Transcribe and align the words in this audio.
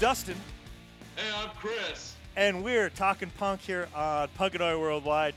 Dustin, 0.00 0.36
Hey, 1.14 1.30
I'm 1.36 1.50
Chris. 1.56 2.14
and 2.34 2.64
we're 2.64 2.88
talking 2.88 3.30
punk 3.36 3.60
here 3.60 3.86
on 3.94 4.28
Punkadoy 4.38 4.80
Worldwide. 4.80 5.34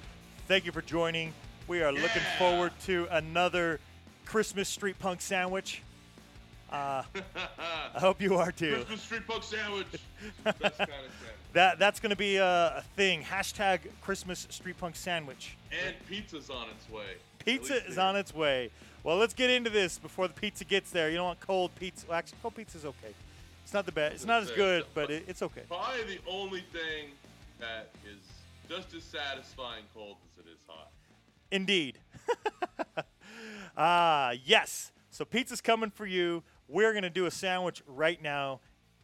Thank 0.47 0.65
you 0.65 0.71
for 0.71 0.81
joining. 0.81 1.33
We 1.67 1.81
are 1.83 1.91
looking 1.91 2.21
forward 2.37 2.71
to 2.85 3.05
another 3.11 3.81
Christmas 4.25 4.69
street 4.69 4.97
punk 4.99 5.19
sandwich. 5.19 5.81
Uh, 6.71 7.03
I 7.93 7.99
hope 7.99 8.21
you 8.21 8.35
are 8.35 8.53
too. 8.53 8.75
Christmas 8.75 9.01
street 9.01 9.27
punk 9.27 9.43
sandwich. 9.43 9.87
Best 10.45 10.61
kind 10.61 10.63
of 10.63 10.77
sandwich. 10.77 11.11
That 11.51 11.77
that's 11.77 11.99
going 11.99 12.11
to 12.11 12.15
be 12.15 12.37
a, 12.37 12.77
a 12.77 12.83
thing. 12.95 13.21
Hashtag 13.21 13.79
Christmas 14.01 14.47
street 14.49 14.77
punk 14.77 14.95
sandwich. 14.95 15.57
And 15.85 15.93
pizza's 16.07 16.49
on 16.49 16.67
its 16.69 16.89
way. 16.89 17.15
Pizza 17.39 17.85
is 17.85 17.97
on 17.97 18.15
its 18.15 18.33
way. 18.33 18.71
Well, 19.03 19.17
let's 19.17 19.33
get 19.33 19.49
into 19.49 19.69
this 19.69 19.99
before 19.99 20.29
the 20.29 20.33
pizza 20.33 20.63
gets 20.63 20.89
there. 20.89 21.09
You 21.09 21.17
don't 21.17 21.25
want 21.25 21.41
cold 21.41 21.75
pizza. 21.75 22.05
Well, 22.07 22.17
actually, 22.17 22.37
cold 22.41 22.55
pizza's 22.55 22.85
okay. 22.85 23.13
It's 23.73 23.75
not 23.75 23.87
the 23.87 23.91
best. 23.91 24.13
It's 24.13 24.25
not 24.27 24.43
as 24.43 24.51
uh, 24.51 24.55
good, 24.55 24.85
but 24.93 25.09
it, 25.09 25.23
it's 25.27 25.41
okay. 25.41 25.63
Probably 25.67 26.03
the 26.03 26.19
only 26.29 26.63
thing 26.71 27.07
that 27.59 27.89
is 28.05 28.19
just 28.69 28.93
as 28.93 29.01
satisfying 29.03 29.85
cold 29.95 30.17
as 30.31 30.45
it 30.45 30.47
is 30.47 30.59
hot. 30.67 30.91
Indeed. 31.51 31.97
Ah, 33.75 34.33
yes. 34.45 34.91
So 35.09 35.25
pizza's 35.25 35.59
coming 35.59 35.89
for 35.89 36.05
you. 36.05 36.43
We're 36.67 36.91
going 36.91 37.01
to 37.01 37.09
do 37.09 37.25
a 37.25 37.31
sandwich 37.31 37.81
right 37.87 38.21
now. 38.21 38.59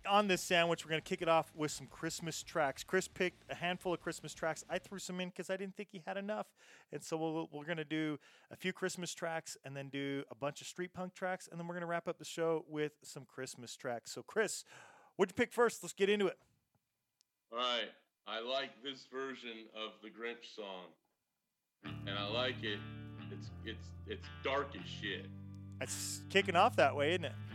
On 0.08 0.28
this 0.28 0.42
sandwich, 0.42 0.86
we're 0.86 0.92
going 0.92 1.02
to 1.02 1.08
kick 1.08 1.22
it 1.22 1.28
off 1.28 1.52
with 1.54 1.72
some 1.72 1.88
Christmas 1.88 2.42
tracks. 2.42 2.84
Chris 2.84 3.08
picked 3.08 3.44
a 3.52 3.56
handful 3.56 3.94
of 3.94 4.00
Christmas 4.00 4.34
tracks. 4.34 4.64
I 4.70 4.80
threw 4.80 4.98
some 4.98 5.20
in 5.20 5.30
because 5.30 5.50
I 5.50 5.58
didn't 5.58 5.76
think 5.76 5.90
he 5.92 6.02
had 6.06 6.18
enough. 6.18 6.48
And 6.92 7.04
so 7.04 7.18
we'll, 7.18 7.50
we're 7.52 7.66
going 7.66 7.78
to 7.78 7.86
do 7.86 8.18
a 8.50 8.56
few 8.56 8.72
Christmas 8.72 9.14
tracks 9.14 9.58
and 9.66 9.76
then 9.76 9.90
do 9.90 10.24
a 10.32 10.36
bunch 10.36 10.62
of 10.62 10.68
street 10.68 10.94
punk 10.94 11.14
tracks. 11.14 11.48
And 11.52 11.60
then 11.60 11.68
we're 11.68 11.76
going 11.76 11.82
to 11.82 11.88
wrap 11.88 12.08
up 12.08 12.18
the 12.18 12.26
show 12.26 12.66
with 12.68 12.94
some 13.04 13.26
Christmas 13.26 13.76
tracks. 13.76 14.12
So, 14.12 14.24
Chris, 14.24 14.64
what'd 15.18 15.32
you 15.32 15.36
pick 15.36 15.52
first? 15.52 15.84
Let's 15.84 15.94
get 15.94 16.10
into 16.10 16.28
it. 16.28 16.38
All 17.52 17.60
right. 17.60 17.90
I 18.32 18.42
like 18.42 18.70
this 18.84 19.08
version 19.12 19.66
of 19.76 19.94
the 20.04 20.10
Grinch 20.10 20.56
song, 20.56 20.86
and 22.06 22.16
I 22.16 22.28
like 22.28 22.62
it. 22.62 22.78
It's 23.32 23.50
it's 23.66 23.88
it's 24.06 24.28
dark 24.44 24.68
as 24.76 24.88
shit. 24.88 25.26
It's 25.82 26.22
kicking 26.30 26.56
off 26.56 26.76
that 26.76 26.96
way, 26.96 27.14
isn't 27.14 27.26
it? 27.26 27.32
It, 27.32 27.49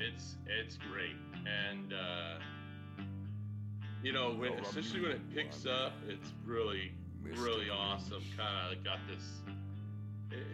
it's 0.00 0.36
it's 0.46 0.78
great, 0.90 1.16
and 1.46 1.92
uh, 1.92 2.34
you 4.02 4.12
know, 4.12 4.30
when, 4.30 4.52
especially 4.54 5.00
when 5.00 5.12
it 5.12 5.34
picks 5.34 5.66
up, 5.66 5.92
it's 6.08 6.32
really 6.44 6.92
really 7.36 7.70
awesome. 7.70 8.22
Kind 8.36 8.76
of 8.76 8.84
got 8.84 8.98
this. 9.08 9.22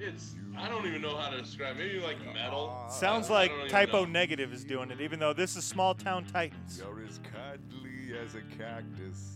It's 0.01 0.35
I 0.57 0.69
don't 0.69 0.87
even 0.87 1.03
know 1.03 1.17
how 1.17 1.31
to 1.31 1.41
describe. 1.41 1.77
Maybe 1.77 1.99
like 1.99 2.19
metal. 2.33 2.87
Sounds 2.89 3.29
like 3.29 3.51
don't 3.51 3.69
Type 3.69 3.93
O 3.93 4.05
know. 4.05 4.11
Negative 4.11 4.53
is 4.53 4.65
doing 4.65 4.91
it, 4.91 5.01
even 5.01 5.19
though 5.19 5.33
this 5.33 5.57
is 5.57 5.65
Small 5.65 5.95
Town 5.95 6.25
Titans. 6.25 6.79
You're 6.79 7.05
as 7.05 7.21
cuddly 7.33 8.17
as 8.25 8.35
a 8.35 8.43
cactus 8.57 9.33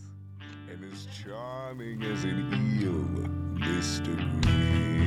and 0.71 0.91
as 0.91 1.07
charming 1.23 2.03
as 2.03 2.23
an 2.23 2.79
eel, 2.79 3.67
Mr. 3.67 4.15
Grinch. 4.41 4.98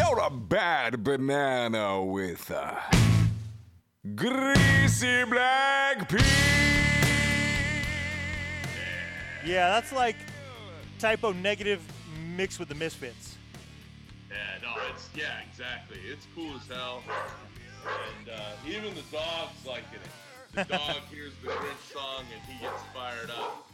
You're 0.00 0.20
a 0.20 0.30
bad 0.30 1.04
banana 1.04 2.02
with 2.02 2.50
a 2.50 2.80
greasy 4.14 5.24
black 5.24 6.08
pea. 6.08 6.16
Yeah, 9.44 9.68
that's 9.68 9.92
like 9.92 10.16
Type 10.98 11.22
O 11.22 11.32
Negative 11.32 11.82
mixed 12.34 12.58
with 12.58 12.70
the 12.70 12.74
Misfits. 12.76 13.36
Yeah, 14.30 14.36
no, 14.62 14.74
it's 14.90 15.10
yeah, 15.14 15.40
exactly. 15.50 15.98
It's 16.10 16.26
cool 16.34 16.56
as 16.56 16.66
hell, 16.74 17.02
and 17.84 18.30
uh, 18.30 18.40
even 18.66 18.94
the 18.94 19.02
dog's 19.12 19.66
liking 19.66 19.84
it. 20.02 20.54
The 20.54 20.64
dog 20.64 20.96
hears 21.10 21.32
the 21.42 21.48
Grinch 21.50 21.92
song 21.92 22.24
and 22.32 22.42
he 22.50 22.64
gets 22.64 22.82
fired 22.94 23.30
up. 23.30 23.70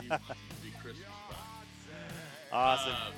He 0.00 0.08
wants 0.08 0.28
to 0.28 0.62
be 0.62 0.70
Christmas. 0.80 1.08
Awesome. 2.52 2.92
Um, 2.92 3.12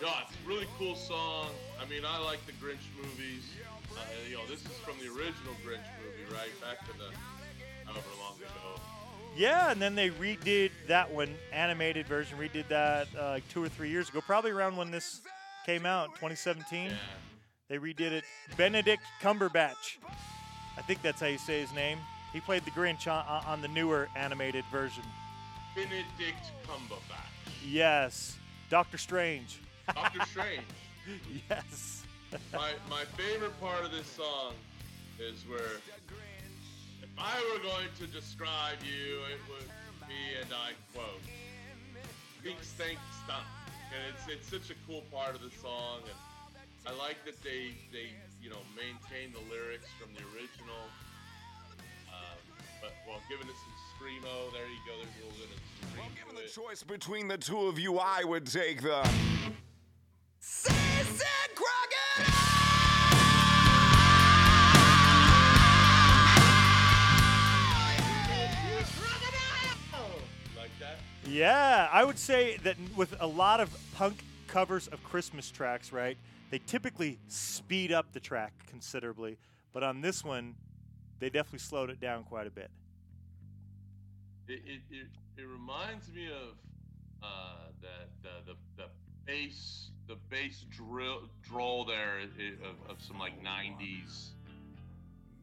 no, 0.00 0.08
it's 0.22 0.34
a 0.44 0.48
really 0.48 0.66
cool 0.78 0.94
song. 0.94 1.48
I 1.80 1.88
mean, 1.88 2.02
I 2.06 2.18
like 2.18 2.44
the 2.46 2.52
Grinch 2.52 2.86
movies. 2.96 3.44
Uh, 3.92 4.00
you 4.28 4.36
know, 4.36 4.46
this 4.46 4.60
is 4.60 4.78
from 4.84 4.94
the 4.98 5.06
original 5.06 5.54
Grinch 5.66 5.86
movie, 6.02 6.32
right? 6.32 6.50
Back 6.60 6.80
to 6.86 6.92
the 6.98 7.10
however 7.84 8.06
long 8.20 8.36
ago. 8.36 8.80
Yeah, 9.36 9.70
and 9.70 9.80
then 9.80 9.94
they 9.94 10.10
redid 10.10 10.70
that 10.88 11.10
one, 11.10 11.34
animated 11.52 12.06
version, 12.06 12.38
redid 12.38 12.68
that 12.68 13.08
uh, 13.18 13.30
like 13.30 13.48
two 13.48 13.62
or 13.62 13.68
three 13.68 13.90
years 13.90 14.08
ago, 14.08 14.20
probably 14.20 14.50
around 14.50 14.76
when 14.76 14.90
this 14.90 15.20
came 15.66 15.86
out, 15.86 16.08
2017. 16.14 16.86
Yeah. 16.86 16.96
They 17.68 17.78
redid 17.78 18.12
it. 18.12 18.24
Benedict 18.56 19.02
Cumberbatch. 19.20 19.98
I 20.76 20.82
think 20.82 21.02
that's 21.02 21.20
how 21.20 21.26
you 21.26 21.38
say 21.38 21.60
his 21.60 21.72
name. 21.72 21.98
He 22.32 22.40
played 22.40 22.64
the 22.64 22.70
Grinch 22.70 23.06
on, 23.06 23.24
on 23.46 23.62
the 23.62 23.68
newer 23.68 24.08
animated 24.16 24.64
version. 24.70 25.02
Benedict 25.74 26.52
Cumberbatch. 26.66 27.52
Yes. 27.66 28.36
Doctor 28.70 28.98
Strange. 28.98 29.60
Doctor 29.94 30.20
Strange. 30.26 30.62
yes. 31.48 32.04
my 32.52 32.72
my 32.90 33.04
favorite 33.16 33.58
part 33.60 33.84
of 33.84 33.90
this 33.90 34.06
song 34.06 34.52
is 35.18 35.44
where 35.48 35.80
if 37.02 37.08
I 37.16 37.34
were 37.52 37.62
going 37.62 37.88
to 37.98 38.06
describe 38.06 38.78
you, 38.84 39.20
it 39.32 39.40
would 39.48 39.68
be, 40.06 40.38
and 40.40 40.50
I 40.52 40.72
quote, 40.94 41.22
"Think, 42.42 42.62
stink, 42.62 42.98
stunk." 43.24 43.44
And 43.90 44.00
it's 44.12 44.28
it's 44.28 44.48
such 44.50 44.70
a 44.70 44.78
cool 44.86 45.02
part 45.10 45.34
of 45.34 45.40
the 45.42 45.50
song, 45.50 46.04
and 46.04 46.18
I 46.86 46.96
like 46.98 47.24
that 47.24 47.42
they 47.42 47.72
they 47.92 48.12
you 48.42 48.50
know 48.50 48.60
maintain 48.76 49.32
the 49.32 49.42
lyrics 49.52 49.88
from 49.98 50.12
the 50.14 50.22
original. 50.36 50.84
Um, 52.12 52.38
but 52.80 52.92
well, 53.06 53.20
giving 53.28 53.48
it 53.48 53.56
some 53.56 53.76
screamo, 53.96 54.52
there 54.52 54.68
you 54.68 54.82
go. 54.86 54.94
There's 55.00 55.16
a 55.16 55.26
little 55.26 55.38
bit 55.40 55.50
of 55.56 55.98
Well, 55.98 56.08
given 56.14 56.34
the 56.36 56.48
choice 56.48 56.82
between 56.82 57.28
the 57.28 57.38
two 57.38 57.66
of 57.66 57.78
you, 57.78 57.98
I 57.98 58.24
would 58.24 58.46
take 58.46 58.82
the. 58.82 59.08
Seasick 60.40 60.76
Like 70.56 70.70
that? 70.80 70.98
Yeah, 71.26 71.88
I 71.90 72.04
would 72.04 72.18
say 72.18 72.58
that 72.58 72.76
with 72.96 73.14
a 73.20 73.26
lot 73.26 73.60
of 73.60 73.76
punk 73.94 74.22
covers 74.46 74.88
of 74.88 75.02
Christmas 75.04 75.50
tracks, 75.50 75.92
right? 75.92 76.16
They 76.50 76.58
typically 76.58 77.18
speed 77.28 77.92
up 77.92 78.12
the 78.12 78.20
track 78.20 78.52
considerably, 78.68 79.36
but 79.72 79.82
on 79.82 80.00
this 80.00 80.24
one, 80.24 80.54
they 81.18 81.30
definitely 81.30 81.58
slowed 81.58 81.90
it 81.90 82.00
down 82.00 82.24
quite 82.24 82.46
a 82.46 82.50
bit. 82.50 82.70
It 84.46 84.62
it, 84.64 84.80
it, 84.90 85.06
it 85.36 85.46
reminds 85.46 86.10
me 86.12 86.28
of 86.28 86.56
uh, 87.22 87.68
that 87.82 88.08
the, 88.22 88.52
the 88.52 88.56
the 88.76 88.88
bass 89.26 89.90
the 90.08 90.16
bass 90.30 90.64
drill 90.70 91.28
drawl 91.42 91.84
there 91.84 92.18
i- 92.20 92.42
i- 92.42 92.56
of, 92.68 92.76
of 92.90 93.00
some 93.02 93.18
like 93.18 93.40
'90s 93.42 94.30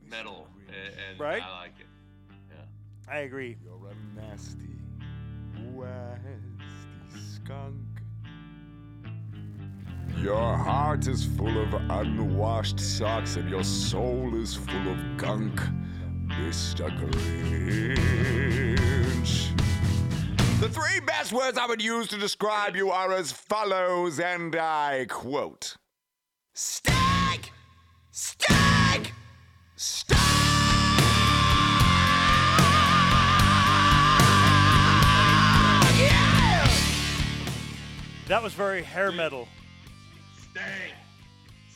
metal, 0.10 0.48
and, 0.68 0.94
and 1.10 1.20
Right. 1.20 1.42
I 1.42 1.62
like 1.62 1.80
it. 1.80 1.86
Yeah. 2.50 2.66
I 3.14 3.18
agree. 3.20 3.58
You're 3.64 3.90
a 3.92 3.96
nasty, 4.20 4.80
wasty 5.76 6.40
skunk. 7.36 7.76
Your 10.22 10.58
heart 10.58 11.08
is 11.08 11.26
full 11.26 11.58
of 11.62 11.74
unwashed 11.92 12.80
socks 12.80 13.36
and 13.36 13.50
your 13.50 13.64
soul 13.64 14.34
is 14.36 14.56
full 14.56 14.88
of 14.92 14.98
gunk, 15.18 15.60
Mr. 16.28 16.90
Grinch. 17.96 18.06
The 20.62 20.70
three 20.70 21.02
best 21.02 21.34
words 21.34 21.58
I 21.58 21.68
would 21.68 21.82
use 21.82 22.08
to 22.08 22.18
describe 22.18 22.78
you 22.78 22.90
are 22.90 23.12
as 23.12 23.30
follows, 23.30 24.22
and 24.22 24.56
I 24.56 25.06
quote 25.10 25.76
Stag! 26.54 27.52
Stag! 28.12 29.12
Stag! 29.76 30.18
Yeah! 36.00 36.72
That 38.30 38.42
was 38.42 38.54
very 38.54 38.82
hair 38.82 39.12
metal. 39.12 39.50
Stank, 40.52 40.94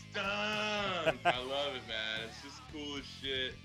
stunk. 0.10 1.18
I 1.26 1.38
love 1.50 1.76
it, 1.76 1.86
man. 1.86 2.30
It's 2.30 2.42
just 2.42 2.62
cool 2.72 2.98
as 2.98 3.04
shit. 3.22 3.56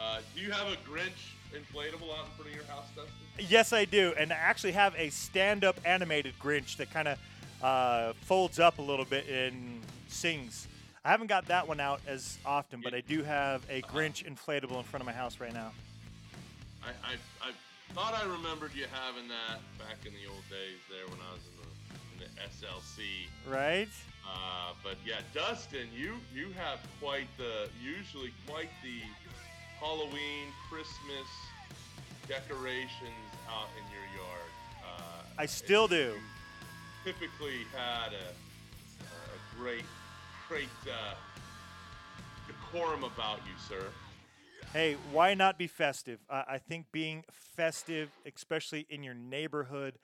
Uh, 0.00 0.20
do 0.36 0.40
you 0.40 0.52
have 0.52 0.68
a 0.68 0.76
Grinch 0.88 1.34
inflatable 1.52 2.16
out 2.16 2.26
in 2.26 2.32
front 2.36 2.50
of 2.50 2.54
your 2.54 2.64
house, 2.66 2.86
Dustin? 2.94 3.19
Yes, 3.48 3.72
I 3.72 3.84
do, 3.84 4.12
and 4.18 4.32
I 4.32 4.36
actually 4.36 4.72
have 4.72 4.94
a 4.96 5.08
stand-up 5.10 5.80
animated 5.84 6.34
Grinch 6.38 6.76
that 6.76 6.90
kind 6.92 7.08
of 7.08 7.18
uh, 7.62 8.12
folds 8.22 8.58
up 8.58 8.78
a 8.78 8.82
little 8.82 9.04
bit 9.04 9.28
and 9.28 9.80
sings. 10.08 10.68
I 11.04 11.10
haven't 11.10 11.28
got 11.28 11.46
that 11.46 11.66
one 11.66 11.80
out 11.80 12.00
as 12.06 12.38
often, 12.44 12.82
but 12.82 12.92
I 12.92 13.00
do 13.00 13.22
have 13.22 13.62
a 13.70 13.80
Grinch 13.82 14.24
inflatable 14.24 14.76
in 14.76 14.84
front 14.84 15.00
of 15.00 15.06
my 15.06 15.12
house 15.12 15.40
right 15.40 15.54
now. 15.54 15.72
I, 16.82 16.88
I, 16.88 17.48
I 17.48 17.52
thought 17.94 18.14
I 18.14 18.24
remembered 18.24 18.72
you 18.74 18.84
having 18.92 19.28
that 19.28 19.60
back 19.78 20.04
in 20.04 20.12
the 20.12 20.28
old 20.30 20.44
days 20.50 20.80
there 20.90 21.06
when 21.06 21.18
I 21.20 21.32
was 21.32 21.42
in 22.18 22.18
the, 22.18 22.26
in 22.26 22.32
the 22.34 22.66
SLC. 22.66 23.28
Right? 23.50 23.88
Uh, 24.26 24.72
but 24.84 24.96
yeah, 25.04 25.20
Dustin, 25.34 25.88
you 25.96 26.14
you 26.34 26.52
have 26.52 26.78
quite 27.00 27.26
the 27.38 27.68
usually 27.82 28.32
quite 28.46 28.68
the 28.82 29.00
Halloween, 29.80 30.52
Christmas 30.68 31.26
decorations 32.28 33.28
out 33.48 33.68
in 33.78 33.84
your 33.92 34.04
yard. 34.14 34.50
Uh, 34.84 35.22
I 35.38 35.46
still 35.46 35.88
do. 35.88 36.14
Typically 37.04 37.64
had 37.74 38.12
a, 38.12 38.30
a 39.04 39.58
great 39.58 39.84
great 40.48 40.68
uh, 40.86 41.14
decorum 42.46 43.04
about 43.04 43.38
you, 43.46 43.52
sir. 43.68 43.86
Hey, 44.72 44.96
why 45.12 45.34
not 45.34 45.58
be 45.58 45.66
festive? 45.66 46.18
Uh, 46.28 46.42
I 46.48 46.58
think 46.58 46.86
being 46.92 47.24
festive, 47.32 48.10
especially 48.26 48.86
in 48.90 49.02
your 49.02 49.14
neighborhood, 49.14 49.98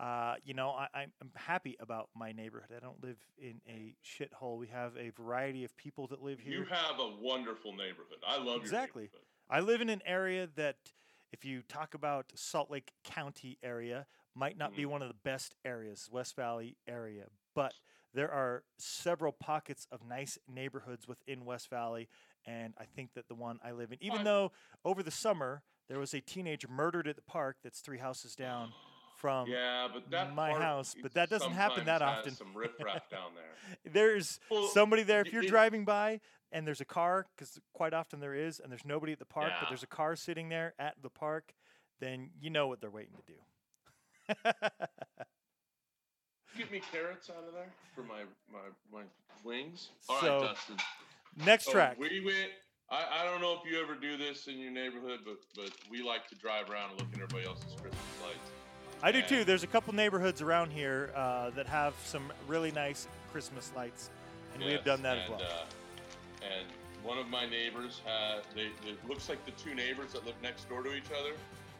uh, 0.00 0.34
you 0.44 0.54
know, 0.54 0.70
I, 0.70 0.86
I'm 0.94 1.12
I'm 1.20 1.30
happy 1.34 1.76
about 1.80 2.08
my 2.16 2.30
neighborhood. 2.32 2.70
I 2.76 2.80
don't 2.80 3.02
live 3.02 3.16
in 3.40 3.60
a 3.68 3.94
shithole. 4.04 4.56
We 4.56 4.68
have 4.68 4.92
a 4.96 5.10
variety 5.10 5.64
of 5.64 5.76
people 5.76 6.06
that 6.08 6.22
live 6.22 6.38
here. 6.38 6.60
You 6.60 6.64
have 6.64 7.00
a 7.00 7.14
wonderful 7.20 7.72
neighborhood. 7.72 8.18
I 8.26 8.38
love 8.38 8.60
Exactly. 8.60 9.10
I 9.50 9.60
live 9.60 9.80
in 9.80 9.88
an 9.88 10.02
area 10.06 10.48
that, 10.56 10.76
if 11.32 11.44
you 11.44 11.62
talk 11.62 11.94
about 11.94 12.32
Salt 12.34 12.70
Lake 12.70 12.92
County 13.04 13.58
area, 13.62 14.06
might 14.34 14.56
not 14.56 14.74
be 14.76 14.84
Mhm. 14.84 14.90
one 14.90 15.02
of 15.02 15.08
the 15.08 15.14
best 15.14 15.54
areas, 15.64 16.08
West 16.10 16.36
Valley 16.36 16.76
area, 16.86 17.28
but 17.54 17.74
there 18.14 18.30
are 18.30 18.64
several 18.78 19.32
pockets 19.32 19.86
of 19.90 20.02
nice 20.04 20.38
neighborhoods 20.46 21.06
within 21.06 21.44
West 21.44 21.68
Valley, 21.68 22.08
and 22.46 22.74
I 22.78 22.86
think 22.86 23.12
that 23.14 23.28
the 23.28 23.34
one 23.34 23.58
I 23.62 23.72
live 23.72 23.92
in, 23.92 24.02
even 24.02 24.24
though 24.24 24.52
over 24.84 25.02
the 25.02 25.10
summer 25.10 25.62
there 25.88 25.98
was 25.98 26.14
a 26.14 26.20
teenager 26.20 26.68
murdered 26.68 27.06
at 27.08 27.16
the 27.16 27.22
park 27.22 27.58
that's 27.62 27.80
three 27.80 27.98
houses 27.98 28.34
down 28.34 28.72
from 29.18 29.48
Yeah, 29.48 29.88
but 29.92 30.08
that 30.10 30.34
my 30.34 30.52
house, 30.52 30.94
but 31.02 31.12
that 31.14 31.28
doesn't 31.28 31.52
happen 31.52 31.84
that 31.86 32.02
often. 32.02 32.32
Some 32.34 32.54
riffraff 32.54 33.08
down 33.10 33.32
there. 33.34 33.92
there's 33.92 34.40
Well, 34.50 34.68
somebody 34.68 35.02
there 35.02 35.20
if 35.20 35.32
you're 35.32 35.42
it- 35.44 35.48
driving 35.48 35.84
by 35.84 36.20
and 36.52 36.66
there's 36.66 36.80
a 36.80 36.84
car 36.86 37.26
because 37.36 37.58
quite 37.74 37.92
often 37.92 38.20
there 38.20 38.34
is 38.34 38.60
and 38.60 38.70
there's 38.72 38.84
nobody 38.84 39.12
at 39.12 39.18
the 39.18 39.24
park 39.26 39.52
but 39.60 39.68
there's 39.68 39.82
a 39.82 39.86
car 39.88 40.16
sitting 40.16 40.48
there 40.48 40.72
at 40.78 40.94
the 41.02 41.10
park 41.10 41.52
then 42.00 42.30
you 42.40 42.48
know 42.48 42.68
what 42.68 42.80
they're 42.80 42.90
waiting 42.90 43.14
to 43.16 43.22
do 43.26 43.38
Get 46.56 46.72
me 46.72 46.80
carrots 46.92 47.30
out 47.30 47.44
of 47.46 47.52
there 47.54 47.70
for 47.94 48.02
my 48.02 48.22
my 48.52 48.58
my 48.92 49.02
wings. 49.44 49.88
All 50.08 50.16
right, 50.16 50.22
So, 50.24 50.40
Dustin. 50.40 50.76
next 51.44 51.66
So 51.66 51.72
track 51.72 51.98
We 51.98 52.24
went. 52.24 52.50
I, 52.90 53.20
I 53.20 53.24
don't 53.24 53.40
know 53.42 53.52
if 53.62 53.70
you 53.70 53.78
ever 53.82 53.94
do 53.94 54.16
this 54.16 54.46
in 54.48 54.58
your 54.58 54.70
neighborhood, 54.72 55.20
but 55.24 55.36
but 55.54 55.70
we 55.90 56.02
like 56.02 56.26
to 56.28 56.34
drive 56.36 56.70
around 56.70 56.90
and 56.92 57.00
look 57.00 57.08
at 57.12 57.20
everybody 57.20 57.46
else's 57.46 57.74
Christmas 57.74 58.00
lights. 58.24 58.50
I 59.02 59.12
do 59.12 59.22
too 59.22 59.44
there's 59.44 59.62
a 59.62 59.66
couple 59.66 59.94
neighborhoods 59.94 60.42
around 60.42 60.70
here 60.70 61.10
uh, 61.14 61.50
that 61.50 61.66
have 61.66 61.94
some 62.04 62.32
really 62.46 62.72
nice 62.72 63.06
christmas 63.32 63.70
lights 63.76 64.10
and 64.54 64.64
we 64.64 64.72
have 64.72 64.84
done 64.84 65.02
that 65.02 65.18
as 65.18 65.28
well 65.30 65.38
Uh, 65.40 66.44
and 66.54 66.66
one 67.04 67.18
of 67.18 67.28
my 67.28 67.46
neighbors 67.46 68.00
had. 68.04 68.42
They, 68.54 68.66
it 68.88 68.98
looks 69.08 69.28
like 69.28 69.44
the 69.44 69.52
two 69.52 69.74
neighbors 69.74 70.12
that 70.12 70.26
live 70.26 70.34
next 70.42 70.68
door 70.68 70.82
to 70.82 70.94
each 70.94 71.10
other 71.18 71.34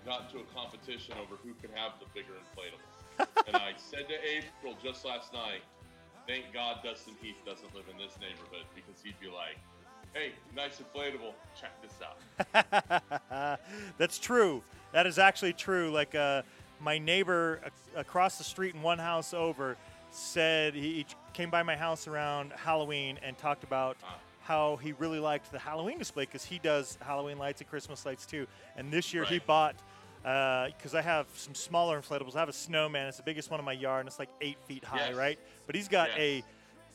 got 0.07 0.23
into 0.27 0.39
a 0.39 0.55
competition 0.55 1.15
over 1.21 1.35
who 1.45 1.55
could 1.61 1.71
have 1.75 1.93
the 2.01 2.07
bigger 2.15 2.33
inflatable. 2.35 3.27
and 3.47 3.57
I 3.57 3.73
said 3.77 4.09
to 4.09 4.15
April 4.25 4.77
just 4.83 5.05
last 5.05 5.33
night, 5.33 5.63
thank 6.27 6.53
God 6.53 6.79
Dustin 6.85 7.15
Heath 7.21 7.37
doesn't 7.45 7.75
live 7.75 7.85
in 7.91 7.99
this 7.99 8.17
neighborhood 8.21 8.67
because 8.75 9.03
he'd 9.03 9.19
be 9.21 9.27
like, 9.27 9.59
hey, 10.15 10.33
nice 10.57 10.81
inflatable, 10.81 11.35
check 11.61 11.73
this 11.83 11.99
out. 12.03 13.61
That's 13.99 14.19
true. 14.19 14.63
That 14.93 15.07
is 15.07 15.19
actually 15.19 15.53
true. 15.53 15.91
Like 15.91 16.15
uh, 16.15 16.43
my 16.81 16.99
neighbor 16.99 17.61
ac- 17.65 17.73
across 17.97 18.39
the 18.39 18.45
street 18.45 18.75
and 18.75 18.83
one 18.83 18.99
house 18.99 19.35
over 19.35 19.77
said 20.11 20.75
he 20.75 21.05
came 21.35 21.51
by 21.51 21.63
my 21.63 21.77
house 21.77 22.07
around 22.09 22.53
Halloween 22.53 23.19
and 23.23 23.37
talked 23.37 23.65
about 23.65 23.97
how 24.43 24.77
he 24.77 24.93
really 24.93 25.19
liked 25.21 25.53
the 25.53 25.59
Halloween 25.59 25.99
display 25.99 26.25
because 26.25 26.45
he 26.45 26.59
does 26.59 26.97
Halloween 27.03 27.37
lights 27.39 27.61
and 27.61 27.69
Christmas 27.69 28.07
lights 28.07 28.25
too. 28.25 28.47
And 28.77 28.91
this 28.91 29.13
year 29.13 29.25
he 29.25 29.39
bought 29.39 29.75
uh, 30.25 30.69
because 30.77 30.95
I 30.95 31.03
have 31.03 31.27
some 31.37 31.55
smaller 31.55 32.01
inflatables. 32.01 32.35
I 32.35 32.41
have 32.41 32.49
a 32.49 32.53
snowman. 32.55 33.07
It's 33.09 33.19
the 33.19 33.23
biggest 33.23 33.51
one 33.51 33.61
in 33.61 33.67
my 33.67 33.73
yard, 33.73 34.01
and 34.01 34.09
it's 34.09 34.19
like 34.19 34.31
eight 34.41 34.57
feet 34.67 34.85
high, 34.85 35.09
Yes. 35.09 35.15
right? 35.17 35.39
But 35.67 35.77
he's 35.77 35.89
got 35.89 36.09
Yes. 36.11 36.19
a 36.19 36.45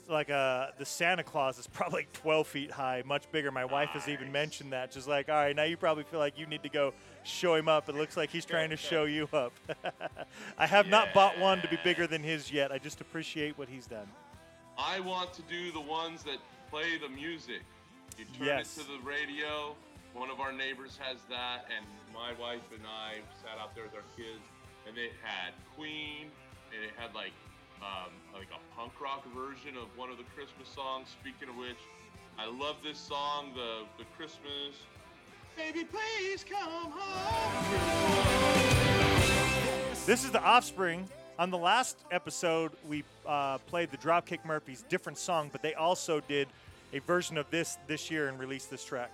like 0.09 0.29
uh, 0.29 0.67
the 0.77 0.85
Santa 0.85 1.23
Claus 1.23 1.57
is 1.57 1.67
probably 1.67 2.01
like 2.01 2.13
12 2.13 2.47
feet 2.47 2.71
high, 2.71 3.03
much 3.05 3.31
bigger. 3.31 3.51
My 3.51 3.65
wife 3.65 3.89
has 3.89 4.07
even 4.07 4.31
mentioned 4.31 4.73
that. 4.73 4.91
Just 4.91 5.07
like, 5.07 5.29
all 5.29 5.35
right, 5.35 5.55
now 5.55 5.63
you 5.63 5.77
probably 5.77 6.03
feel 6.03 6.19
like 6.19 6.37
you 6.37 6.45
need 6.45 6.63
to 6.63 6.69
go 6.69 6.93
show 7.23 7.55
him 7.55 7.67
up. 7.67 7.87
It 7.89 7.95
looks 7.95 8.17
like 8.17 8.29
he's 8.29 8.45
trying 8.45 8.69
to 8.71 8.77
show 8.77 9.05
you 9.05 9.27
up. 9.33 9.53
I 10.57 10.67
have 10.67 10.87
not 10.87 11.13
bought 11.13 11.39
one 11.39 11.61
to 11.61 11.67
be 11.67 11.77
bigger 11.83 12.07
than 12.07 12.21
his 12.23 12.51
yet. 12.51 12.71
I 12.71 12.77
just 12.77 13.01
appreciate 13.01 13.57
what 13.57 13.67
he's 13.69 13.87
done. 13.87 14.07
I 14.77 14.99
want 14.99 15.33
to 15.33 15.41
do 15.43 15.71
the 15.71 15.81
ones 15.81 16.23
that 16.23 16.37
play 16.69 16.97
the 16.97 17.09
music. 17.09 17.61
You 18.17 18.25
turn 18.37 18.47
Yes. 18.47 18.77
it 18.77 18.81
to 18.81 18.87
the 18.87 18.99
radio. 19.07 19.75
One 20.13 20.29
of 20.29 20.39
our 20.39 20.51
neighbors 20.51 20.97
has 21.01 21.17
that, 21.29 21.65
and 21.75 21.85
my 22.13 22.33
wife 22.39 22.61
and 22.73 22.83
I 22.85 23.15
sat 23.41 23.59
out 23.59 23.73
there 23.73 23.83
with 23.85 23.95
our 23.95 24.05
kids, 24.15 24.41
and 24.87 24.95
it 24.97 25.11
had 25.23 25.53
Queen, 25.75 26.29
and 26.73 26.83
it 26.83 26.91
had 26.97 27.15
like 27.15 27.31
um, 27.83 28.11
like 28.33 28.47
a 28.49 28.75
punk 28.75 28.93
rock 29.01 29.23
version 29.35 29.77
of 29.77 29.87
one 29.97 30.09
of 30.09 30.17
the 30.17 30.23
Christmas 30.35 30.67
songs. 30.67 31.07
Speaking 31.21 31.49
of 31.49 31.55
which, 31.55 31.77
I 32.39 32.49
love 32.49 32.77
this 32.83 32.97
song, 32.97 33.51
the 33.53 33.83
the 33.97 34.05
Christmas. 34.17 34.79
Baby, 35.55 35.85
please 35.85 36.43
come 36.43 36.91
home. 36.91 37.63
This 40.05 40.23
is 40.23 40.31
the 40.31 40.41
Offspring. 40.41 41.07
On 41.39 41.49
the 41.49 41.57
last 41.57 41.97
episode, 42.11 42.71
we 42.87 43.03
uh, 43.25 43.57
played 43.59 43.91
the 43.91 43.97
Dropkick 43.97 44.45
Murphys' 44.45 44.83
different 44.87 45.17
song, 45.17 45.49
but 45.51 45.61
they 45.61 45.73
also 45.73 46.19
did 46.21 46.47
a 46.93 46.99
version 46.99 47.37
of 47.37 47.49
this 47.49 47.77
this 47.87 48.09
year 48.11 48.27
and 48.29 48.39
released 48.39 48.69
this 48.69 48.83
track. 48.83 49.11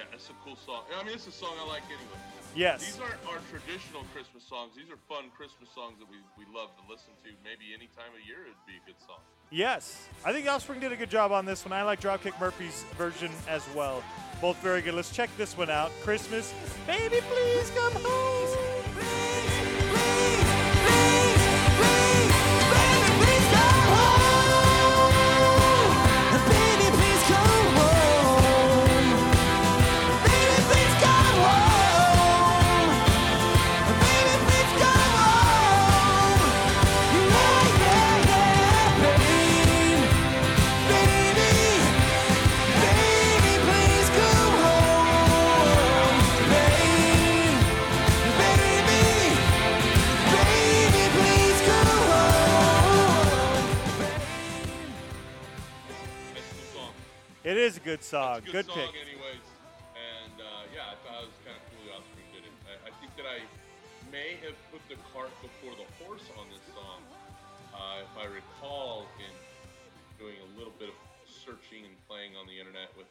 Yeah, 0.00 0.06
that's 0.10 0.30
a 0.30 0.36
cool 0.42 0.56
song. 0.56 0.80
I 0.96 1.04
mean, 1.04 1.12
it's 1.12 1.26
a 1.26 1.30
song 1.30 1.52
I 1.60 1.68
like 1.68 1.84
anyway. 1.84 2.16
Yes. 2.56 2.80
These 2.80 2.98
aren't 3.00 3.20
our 3.28 3.36
traditional 3.52 4.00
Christmas 4.14 4.42
songs. 4.42 4.72
These 4.74 4.88
are 4.88 4.96
fun 5.12 5.28
Christmas 5.36 5.68
songs 5.74 5.98
that 5.98 6.08
we, 6.08 6.16
we 6.40 6.48
love 6.56 6.70
to 6.80 6.82
listen 6.90 7.12
to. 7.22 7.28
Maybe 7.44 7.76
any 7.76 7.84
time 7.92 8.08
of 8.16 8.26
year 8.26 8.48
it'd 8.48 8.56
be 8.66 8.80
a 8.80 8.86
good 8.86 8.96
song. 9.06 9.20
Yes. 9.50 10.08
I 10.24 10.32
think 10.32 10.48
Offspring 10.48 10.80
did 10.80 10.90
a 10.90 10.96
good 10.96 11.10
job 11.10 11.32
on 11.32 11.44
this 11.44 11.66
one. 11.66 11.74
I 11.74 11.82
like 11.82 12.00
Dropkick 12.00 12.40
Murphys' 12.40 12.82
version 12.96 13.30
as 13.46 13.62
well. 13.76 14.02
Both 14.40 14.56
very 14.62 14.80
good. 14.80 14.94
Let's 14.94 15.12
check 15.12 15.28
this 15.36 15.54
one 15.54 15.68
out. 15.68 15.90
Christmas. 16.00 16.54
Baby, 16.86 17.20
please 17.20 17.70
come 17.76 17.92
home. 18.02 19.39
Is 58.10 58.42
a 58.42 58.52
good 58.52 58.66
song. 58.66 58.66
Good 58.66 58.66
good, 58.66 58.68
pick. 58.74 58.92
anyways. 58.98 59.46
And 59.94 60.36
uh, 60.40 60.74
yeah, 60.74 60.92
I 60.92 60.96
thought 61.06 61.22
it 61.22 61.30
was 61.30 61.40
kind 61.46 61.54
of 61.54 61.62
cool 61.70 61.82
the 61.86 61.92
Offspring 61.94 62.28
did 62.34 62.44
it. 62.46 62.54
I, 62.66 62.90
I 62.90 62.92
think 62.98 63.14
that 63.14 63.28
I 63.28 63.44
may 64.10 64.34
have 64.42 64.58
put 64.74 64.82
the 64.90 64.98
cart 65.14 65.30
before 65.38 65.78
the 65.78 65.86
horse 66.02 66.26
on 66.34 66.50
this 66.50 66.64
song. 66.74 67.00
Uh, 67.70 68.02
if 68.02 68.14
I 68.18 68.26
recall, 68.26 69.06
in 69.22 69.32
doing 70.18 70.36
a 70.42 70.50
little 70.58 70.74
bit 70.78 70.90
of 70.90 70.98
searching 71.24 71.86
and 71.86 71.94
playing 72.10 72.34
on 72.34 72.46
the 72.50 72.58
internet 72.58 72.90
with 72.98 73.06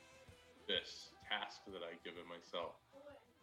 this 0.68 1.10
task 1.26 1.64
that 1.72 1.82
I 1.82 1.96
given 2.04 2.28
myself, 2.28 2.76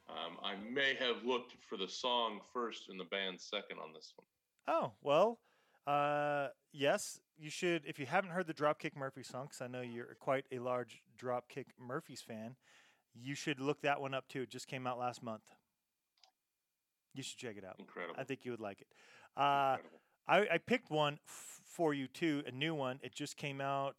um, 0.08 0.38
I 0.44 0.54
may 0.70 0.94
have 1.00 1.24
looked 1.24 1.56
for 1.68 1.76
the 1.76 1.88
song 1.88 2.40
first 2.52 2.88
and 2.88 3.00
the 3.00 3.08
band 3.08 3.40
second 3.40 3.78
on 3.82 3.92
this 3.92 4.12
one. 4.14 4.26
Oh, 4.68 4.92
well, 5.02 5.38
uh, 5.86 6.48
yes, 6.72 7.20
you 7.38 7.50
should. 7.50 7.82
If 7.86 7.98
you 7.98 8.06
haven't 8.06 8.30
heard 8.30 8.46
the 8.46 8.54
Dropkick 8.54 8.96
Murphys 8.96 9.28
song, 9.28 9.44
because 9.46 9.60
I 9.60 9.66
know 9.66 9.80
you're 9.80 10.14
quite 10.20 10.46
a 10.52 10.58
large 10.58 11.02
Dropkick 11.20 11.66
Murphys 11.78 12.20
fan, 12.22 12.56
you 13.14 13.34
should 13.34 13.60
look 13.60 13.82
that 13.82 14.00
one 14.00 14.14
up 14.14 14.28
too. 14.28 14.42
It 14.42 14.50
just 14.50 14.66
came 14.68 14.86
out 14.86 14.98
last 14.98 15.22
month. 15.22 15.42
You 17.14 17.22
should 17.22 17.38
check 17.38 17.56
it 17.56 17.64
out. 17.64 17.76
Incredible. 17.78 18.14
I 18.18 18.24
think 18.24 18.44
you 18.44 18.50
would 18.50 18.60
like 18.60 18.80
it. 18.82 18.88
Uh. 19.36 19.76
I, 20.28 20.38
I 20.54 20.58
picked 20.58 20.90
one 20.90 21.20
f- 21.28 21.60
for 21.64 21.94
you 21.94 22.08
too, 22.08 22.42
a 22.48 22.50
new 22.50 22.74
one. 22.74 22.98
It 23.00 23.14
just 23.14 23.36
came 23.36 23.60
out 23.60 23.94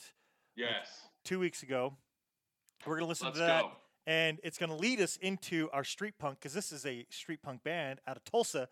Yes. 0.58 1.08
two 1.24 1.40
weeks 1.40 1.64
ago. 1.64 1.94
We're 2.86 2.96
gonna 2.98 3.08
listen 3.08 3.28
Let's 3.28 3.38
to 3.40 3.46
that, 3.46 3.62
go. 3.64 3.72
and 4.08 4.38
it's 4.44 4.58
gonna 4.58 4.76
lead 4.76 5.00
us 5.00 5.16
into 5.22 5.70
our 5.72 5.86
street 5.86 6.16
punk 6.20 6.40
because 6.40 6.54
this 6.54 6.74
is 6.74 6.86
a 6.86 7.06
street 7.10 7.42
punk 7.42 7.64
band 7.64 8.02
out 8.06 8.18
of 8.18 8.26
Tulsa. 8.26 8.68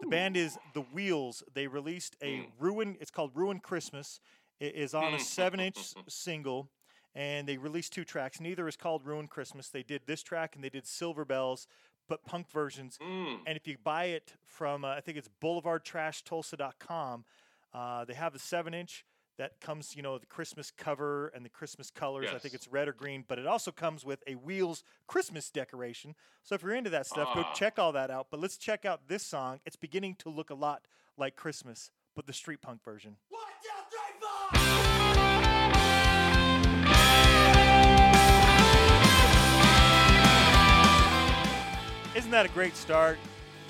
The 0.00 0.06
band 0.08 0.36
is 0.36 0.58
The 0.74 0.80
Wheels. 0.82 1.42
They 1.54 1.66
released 1.66 2.16
a 2.20 2.38
Mm. 2.38 2.52
Ruin. 2.58 2.96
It's 3.00 3.10
called 3.10 3.30
Ruin 3.34 3.60
Christmas, 3.60 4.20
It 4.60 4.74
is 4.76 4.94
on 4.94 5.14
a 5.14 5.18
seven-inch 5.20 5.76
single, 6.08 6.68
and 7.14 7.46
they 7.48 7.56
released 7.58 7.92
two 7.92 8.04
tracks. 8.04 8.40
Neither 8.40 8.68
is 8.68 8.76
called 8.76 9.04
"Ruin 9.04 9.26
Christmas." 9.28 9.68
They 9.68 9.82
did 9.82 10.02
this 10.06 10.22
track 10.22 10.54
and 10.54 10.62
they 10.64 10.68
did 10.70 10.86
"Silver 10.86 11.24
Bells," 11.24 11.66
but 12.08 12.24
punk 12.24 12.48
versions. 12.50 12.98
Mm. 12.98 13.40
And 13.46 13.56
if 13.56 13.66
you 13.66 13.76
buy 13.82 14.04
it 14.06 14.34
from, 14.44 14.84
uh, 14.84 14.88
I 14.94 15.00
think 15.00 15.18
it's 15.18 15.28
BoulevardTrashTulsa.com, 15.40 17.24
uh, 17.72 18.04
they 18.04 18.14
have 18.14 18.34
a 18.34 18.38
seven-inch 18.38 19.04
that 19.36 19.60
comes, 19.60 19.96
you 19.96 20.02
know, 20.02 20.16
the 20.18 20.26
Christmas 20.26 20.70
cover 20.70 21.28
and 21.28 21.44
the 21.44 21.48
Christmas 21.48 21.90
colors. 21.90 22.28
I 22.32 22.38
think 22.38 22.54
it's 22.54 22.68
red 22.68 22.86
or 22.88 22.92
green, 22.92 23.24
but 23.26 23.38
it 23.38 23.46
also 23.46 23.72
comes 23.72 24.04
with 24.04 24.22
a 24.26 24.34
Wheels 24.36 24.84
Christmas 25.08 25.50
decoration. 25.50 26.14
So 26.44 26.54
if 26.54 26.62
you're 26.62 26.74
into 26.74 26.90
that 26.90 27.06
stuff, 27.06 27.34
go 27.34 27.40
Ah. 27.44 27.52
check 27.54 27.78
all 27.78 27.92
that 27.92 28.10
out. 28.10 28.28
But 28.30 28.38
let's 28.40 28.56
check 28.56 28.84
out 28.84 29.08
this 29.08 29.24
song. 29.24 29.60
It's 29.66 29.76
beginning 29.76 30.14
to 30.16 30.28
look 30.28 30.50
a 30.50 30.54
lot 30.54 30.86
like 31.16 31.34
Christmas, 31.36 31.90
but 32.14 32.26
the 32.26 32.32
street 32.32 32.60
punk 32.62 32.82
version. 32.84 33.16
Isn't 42.14 42.30
that 42.30 42.46
a 42.46 42.48
great 42.50 42.76
start? 42.76 43.18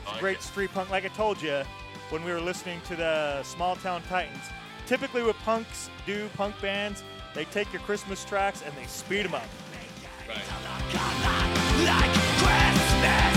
It's 0.03 0.07
a 0.09 0.11
like 0.13 0.21
great 0.21 0.37
it. 0.37 0.43
street 0.43 0.71
punk. 0.75 0.91
Like 0.91 1.05
I 1.07 1.09
told 1.09 1.41
you 1.41 1.63
when 2.11 2.23
we 2.25 2.31
were 2.31 2.41
listening 2.41 2.81
to 2.89 2.95
the 2.95 3.43
Small 3.43 3.75
Town 3.77 4.03
Titans, 4.09 4.43
typically 4.87 5.23
what 5.23 5.37
punks 5.39 5.91
do, 6.07 6.29
punk 6.37 6.61
bands, 6.61 7.03
they 7.35 7.45
take 7.47 7.73
your 7.73 7.83
Christmas 7.83 8.25
tracks 8.25 8.63
and 8.65 8.75
they 8.77 8.87
speed 8.87 9.25
them 9.25 9.35
up. 9.35 9.43
Right. 10.29 10.39
like 11.85 12.15
Christmas. 12.41 13.37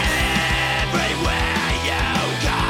Everywhere 0.00 1.68
you 1.84 2.00
go, 2.40 2.60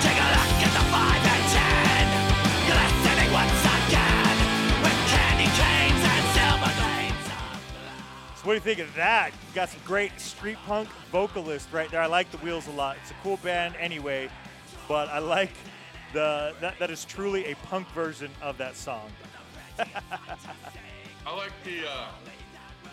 take 0.00 0.18
a 0.20 0.28
look 0.34 0.54
at 0.62 0.72
the 0.74 0.84
five 0.92 1.22
and 1.24 1.44
ten, 1.50 2.04
glistening 2.68 3.30
once 3.32 3.64
again 3.64 4.36
with 4.82 4.98
candy 5.10 5.48
canes 5.56 6.02
and 6.04 6.24
silver 6.36 6.72
gleams. 6.78 7.26
So 8.36 8.42
what 8.46 8.52
do 8.52 8.54
you 8.54 8.60
think 8.60 8.78
of 8.80 8.94
that? 8.94 9.30
You 9.32 9.54
got 9.54 9.68
some 9.70 9.80
great 9.84 10.20
street 10.20 10.58
punk 10.66 10.88
vocalist 11.10 11.72
right 11.72 11.90
there. 11.90 12.02
I 12.02 12.06
like 12.06 12.30
the 12.30 12.38
Wheels 12.38 12.68
a 12.68 12.72
lot. 12.72 12.96
It's 13.02 13.10
a 13.10 13.16
cool 13.22 13.38
band 13.38 13.74
anyway, 13.80 14.28
but 14.88 15.08
I 15.08 15.18
like 15.18 15.52
the 16.12 16.54
that, 16.60 16.78
that 16.78 16.90
is 16.90 17.04
truly 17.04 17.46
a 17.46 17.56
punk 17.56 17.88
version 17.90 18.30
of 18.42 18.58
that 18.58 18.76
song. 18.76 19.10
I 19.78 21.36
like 21.36 21.52
the. 21.64 21.86
Uh, 21.88 22.06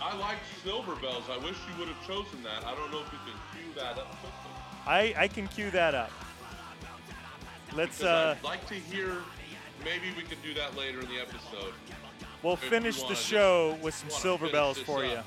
I 0.02 0.18
like 0.18 0.38
Silver 0.64 0.96
Bells. 0.96 1.26
I 1.30 1.38
wish 1.38 1.56
you 1.72 1.78
would 1.80 1.88
have 1.88 2.08
chosen 2.08 2.42
that. 2.44 2.66
I 2.66 2.74
don't 2.76 2.92
know 2.92 3.02
if 3.02 3.12
you 3.12 3.20
can 3.26 3.40
cue 3.64 3.74
that 3.76 4.00
up. 4.00 4.16
I, 4.88 5.14
I 5.16 5.28
can 5.28 5.48
cue 5.48 5.70
that 5.72 5.94
up. 5.94 6.12
Let's 7.76 8.00
Because 8.00 8.36
uh 8.36 8.36
I'd 8.40 8.44
like 8.44 8.66
to 8.68 8.74
hear. 8.74 9.18
Maybe 9.86 10.08
we 10.18 10.24
can 10.24 10.38
do 10.44 10.54
that 10.56 10.76
later 10.76 11.02
in 11.02 11.08
the 11.08 11.20
episode. 11.20 11.74
we'll 12.44 12.56
finish 12.56 12.98
the 12.98 13.04
wanna 13.04 13.16
just- 13.16 13.28
show 13.28 13.78
with 13.82 13.94
some 13.96 14.10
silver 14.10 14.50
bells 14.50 14.78
for 14.80 15.04
up. 15.06 15.12
you. 15.12 15.20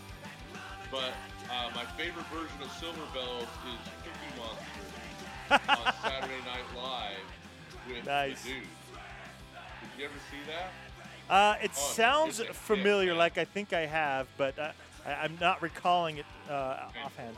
But 0.91 1.13
uh, 1.51 1.71
my 1.75 1.85
favorite 1.97 2.27
version 2.27 2.63
of 2.63 2.71
Silver 2.73 3.03
Bells 3.13 3.43
is 3.43 4.04
on 5.51 5.61
Saturday 6.03 6.41
Night 6.45 6.65
Live 6.77 7.17
with 7.89 8.07
Nice. 8.07 8.43
the 8.43 8.49
dude. 8.51 8.63
Did 8.63 9.91
you 9.99 10.05
ever 10.07 10.15
see 10.31 10.39
that? 10.49 11.33
Uh, 11.33 11.57
it 11.63 11.71
Oh, 11.75 11.81
sounds 11.81 12.41
familiar, 12.53 13.11
man. 13.13 13.19
like 13.19 13.39
I 13.39 13.45
think 13.45 13.73
I 13.73 13.87
have, 13.87 14.27
but 14.37 14.59
uh, 14.59 14.73
I, 15.07 15.13
I'm 15.25 15.37
not 15.41 15.63
recalling 15.63 16.19
it 16.19 16.27
uh, 16.51 16.89
offhand. 17.05 17.37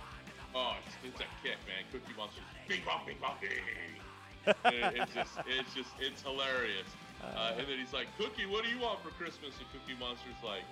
Oh, 0.54 0.74
it's, 0.86 0.96
it's 1.04 1.20
a 1.20 1.28
kick, 1.42 1.58
man. 1.68 1.84
Cookie 1.92 2.14
Monster. 2.16 2.40
Bing 2.68 2.80
bong, 2.84 3.02
bing 3.06 3.16
bong, 3.20 3.34
bing. 3.40 3.50
It- 3.52 4.96
it's 5.02 5.12
just, 5.14 5.32
it's 5.46 5.74
just, 5.74 5.90
it's 6.00 6.22
hilarious. 6.22 6.86
Uh, 7.22 7.52
and 7.58 7.66
then 7.66 7.78
he's 7.78 7.92
like, 7.92 8.06
Cookie, 8.18 8.46
what 8.46 8.62
do 8.64 8.70
you 8.70 8.78
want 8.78 9.02
for 9.02 9.10
Christmas? 9.10 9.52
And 9.58 9.66
Cookie 9.72 9.98
Monster's 9.98 10.38
like, 10.44 10.62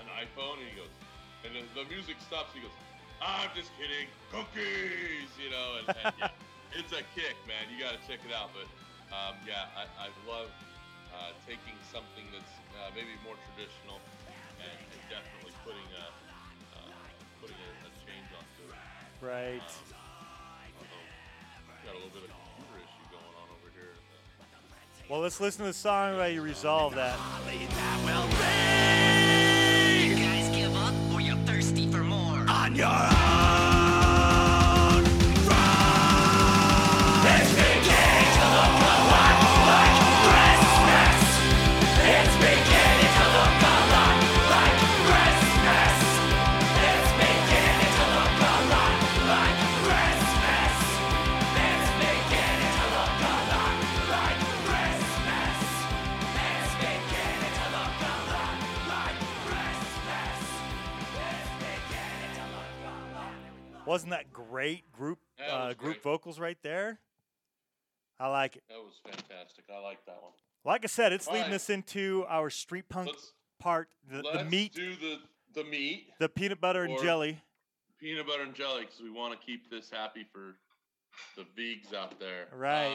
an 0.00 0.06
iPhone. 0.16 0.56
And 0.58 0.68
he 0.68 0.76
goes, 0.76 0.88
and 1.44 1.54
then 1.54 1.64
the 1.76 1.84
music 1.92 2.16
stops. 2.26 2.52
He 2.54 2.60
goes, 2.60 2.72
I'm 3.20 3.50
just 3.54 3.70
kidding. 3.76 4.08
Cookies, 4.32 5.28
you 5.36 5.50
know. 5.50 5.78
And, 5.80 5.96
and 6.04 6.14
yeah, 6.18 6.28
it's 6.76 6.92
a 6.92 7.02
kick, 7.14 7.36
man. 7.46 7.66
You 7.72 7.78
got 7.82 7.94
to 7.98 8.02
check 8.06 8.20
it 8.26 8.32
out. 8.34 8.50
But 8.54 8.66
um, 9.14 9.34
yeah, 9.46 9.70
I, 9.76 9.86
I 10.06 10.08
love 10.28 10.50
uh, 11.14 11.32
taking 11.46 11.74
something 11.92 12.24
that's 12.32 12.54
uh, 12.78 12.90
maybe 12.94 13.14
more 13.26 13.36
traditional 13.52 13.98
and, 14.62 14.70
and 14.78 15.00
definitely 15.10 15.54
putting 15.66 15.86
a 15.98 16.06
uh, 16.78 16.90
putting 17.40 17.56
a, 17.58 17.70
a 17.86 17.90
change 18.06 18.28
onto 18.34 18.62
it. 18.70 18.78
Right. 19.24 19.60
Uh-oh. 20.80 20.86
Got 21.84 21.94
a 21.94 21.98
little 21.98 22.14
bit 22.14 22.30
of 22.30 22.32
computer 22.34 22.78
issue 22.86 23.06
going 23.10 23.34
on 23.40 23.48
over 23.50 23.68
here. 23.74 23.92
in 23.98 24.02
the- 24.06 25.10
Well, 25.12 25.20
let's 25.20 25.40
listen 25.40 25.66
to 25.66 25.70
the 25.72 25.76
song 25.76 26.16
while 26.16 26.28
you 26.30 26.42
resolve 26.42 26.94
that. 26.94 27.18
That 27.18 27.98
will 28.06 28.28
be 28.30 30.08
You 30.08 30.14
guys 30.16 30.48
give 30.54 30.74
up 30.76 30.94
or 31.12 31.20
you're 31.20 31.36
thirsty 31.46 31.90
for 31.90 32.02
more? 32.04 32.44
on 32.48 32.74
your 32.74 32.86
own 32.86 33.39
Wasn't 63.90 64.12
that 64.12 64.32
great 64.32 64.92
group 64.92 65.18
That 65.36 65.50
uh, 65.50 65.74
group 65.74 65.94
great. 65.94 66.02
vocals 66.04 66.38
right 66.38 66.56
there? 66.62 67.00
I 68.20 68.28
like 68.28 68.54
it. 68.54 68.62
That 68.68 68.78
was 68.78 68.94
fantastic. 69.04 69.64
I 69.68 69.80
like 69.80 70.06
that 70.06 70.22
one. 70.22 70.30
Like 70.64 70.84
I 70.84 70.86
said, 70.86 71.12
it's 71.12 71.26
leading 71.26 71.42
Alright. 71.42 71.54
us 71.56 71.70
into 71.70 72.24
our 72.28 72.50
street 72.50 72.88
punk 72.88 73.08
Let's 73.08 73.32
part, 73.58 73.88
the, 74.08 74.18
the 74.18 74.22
let's 74.22 74.48
meat, 74.50 74.74
do 74.74 74.94
the 74.94 75.16
the 75.54 75.64
meat, 75.64 76.06
the 76.20 76.28
peanut 76.28 76.60
butter 76.60 76.84
and 76.84 77.00
jelly. 77.02 77.40
peanut 77.98 78.28
butter 78.28 78.44
and 78.44 78.54
jelly, 78.54 78.82
because 78.82 79.00
we 79.00 79.10
want 79.10 79.38
to 79.38 79.44
keep 79.44 79.68
this 79.68 79.90
happy 79.90 80.24
for 80.32 80.54
the 81.36 81.44
vegs 81.56 81.92
out 81.92 82.20
there. 82.20 82.46
Right. 82.56 82.94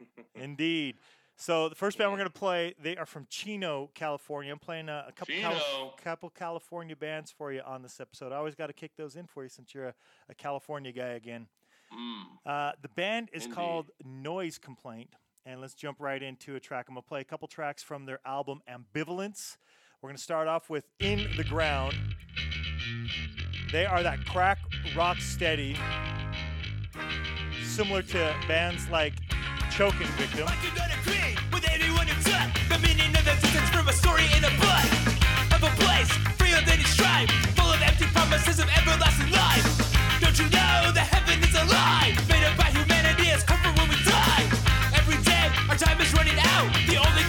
Uh, 0.00 0.22
Indeed. 0.34 0.96
So 1.36 1.68
the 1.68 1.74
first 1.74 1.98
band 1.98 2.10
we're 2.10 2.16
going 2.18 2.30
to 2.30 2.38
play, 2.38 2.74
they 2.80 2.96
are 2.96 3.06
from 3.06 3.26
Chino, 3.28 3.90
California. 3.94 4.52
I'm 4.52 4.58
playing 4.58 4.88
a, 4.88 5.06
a 5.08 5.12
couple 5.12 5.34
Chino. 5.34 5.92
couple 6.02 6.30
California 6.30 6.94
bands 6.96 7.30
for 7.36 7.52
you 7.52 7.60
on 7.66 7.82
this 7.82 8.00
episode. 8.00 8.32
I 8.32 8.36
always 8.36 8.54
got 8.54 8.68
to 8.68 8.72
kick 8.72 8.92
those 8.96 9.16
in 9.16 9.26
for 9.26 9.42
you 9.42 9.48
since 9.48 9.74
you're 9.74 9.88
a, 9.88 9.94
a 10.28 10.34
California 10.34 10.92
guy 10.92 11.08
again. 11.08 11.48
mm, 11.92 12.22
Uh, 12.46 12.72
the 12.82 12.88
band 12.88 13.30
is 13.32 13.44
Indeed. 13.44 13.54
called 13.56 13.90
Noise 14.04 14.58
Complaint, 14.58 15.10
and 15.44 15.60
let's 15.60 15.74
jump 15.74 15.96
right 16.00 16.22
into 16.22 16.54
a 16.54 16.60
track. 16.60 16.86
I'm 16.88 16.94
gonna 16.94 17.02
play 17.02 17.20
a 17.20 17.24
couple 17.24 17.48
tracks 17.48 17.82
from 17.82 18.06
their 18.06 18.20
album 18.24 18.60
Ambivalence. 18.70 19.56
We're 20.00 20.10
gonna 20.10 20.18
start 20.18 20.46
off 20.48 20.70
with 20.70 20.84
In 21.00 21.26
the 21.36 21.44
Ground. 21.44 21.94
They 23.72 23.86
are 23.86 24.02
that 24.04 24.24
crack 24.24 24.58
rock 24.96 25.18
steady, 25.18 25.76
similar 27.64 28.02
to 28.02 28.36
bands 28.46 28.88
like 28.88 29.14
Choking 29.72 30.06
Victim. 30.16 30.46
The 32.24 32.78
meaning 32.80 33.12
of 33.16 33.26
existence 33.28 33.68
from 33.68 33.88
a 33.88 33.92
story 33.92 34.24
in 34.36 34.44
a 34.44 34.52
book 34.56 34.88
of 35.52 35.60
a 35.62 35.72
place 35.82 36.10
full 37.56 37.68
of 37.68 37.80
empty 37.82 38.06
promises 38.16 38.58
of 38.58 38.68
everlasting 38.78 39.30
life. 39.30 39.66
Don't 40.20 40.38
you 40.38 40.48
know 40.48 40.92
heaven 41.04 41.42
is 41.44 41.54
a 41.54 41.64
lie 41.68 42.16
made 42.28 42.44
up 42.44 42.56
by 42.56 42.70
humanity 42.72 43.28
as 43.30 43.42
comfort 43.42 43.76
when 43.76 43.88
we 43.88 43.96
die? 44.04 44.44
Every 44.96 45.20
day 45.22 45.50
our 45.68 45.76
time 45.76 46.00
is 46.00 46.12
running 46.14 46.38
out. 46.40 46.72
The 46.88 46.96
only 46.96 47.24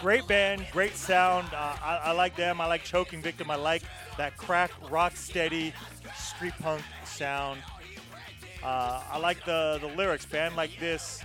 Great 0.00 0.26
band, 0.26 0.66
great 0.72 0.96
sound. 0.96 1.46
Uh, 1.52 1.76
I, 1.82 2.00
I 2.04 2.12
like 2.12 2.34
them. 2.34 2.58
I 2.58 2.66
like 2.66 2.84
Choking 2.84 3.20
Victim. 3.20 3.50
I 3.50 3.56
like 3.56 3.82
that 4.16 4.34
crack 4.38 4.70
rock 4.90 5.14
steady 5.14 5.74
street 6.16 6.54
punk 6.58 6.82
sound. 7.04 7.60
Uh, 8.62 9.02
I 9.10 9.18
like 9.18 9.44
the 9.44 9.78
the 9.80 9.88
lyrics. 9.88 10.24
Band 10.24 10.56
like 10.56 10.78
this, 10.80 11.22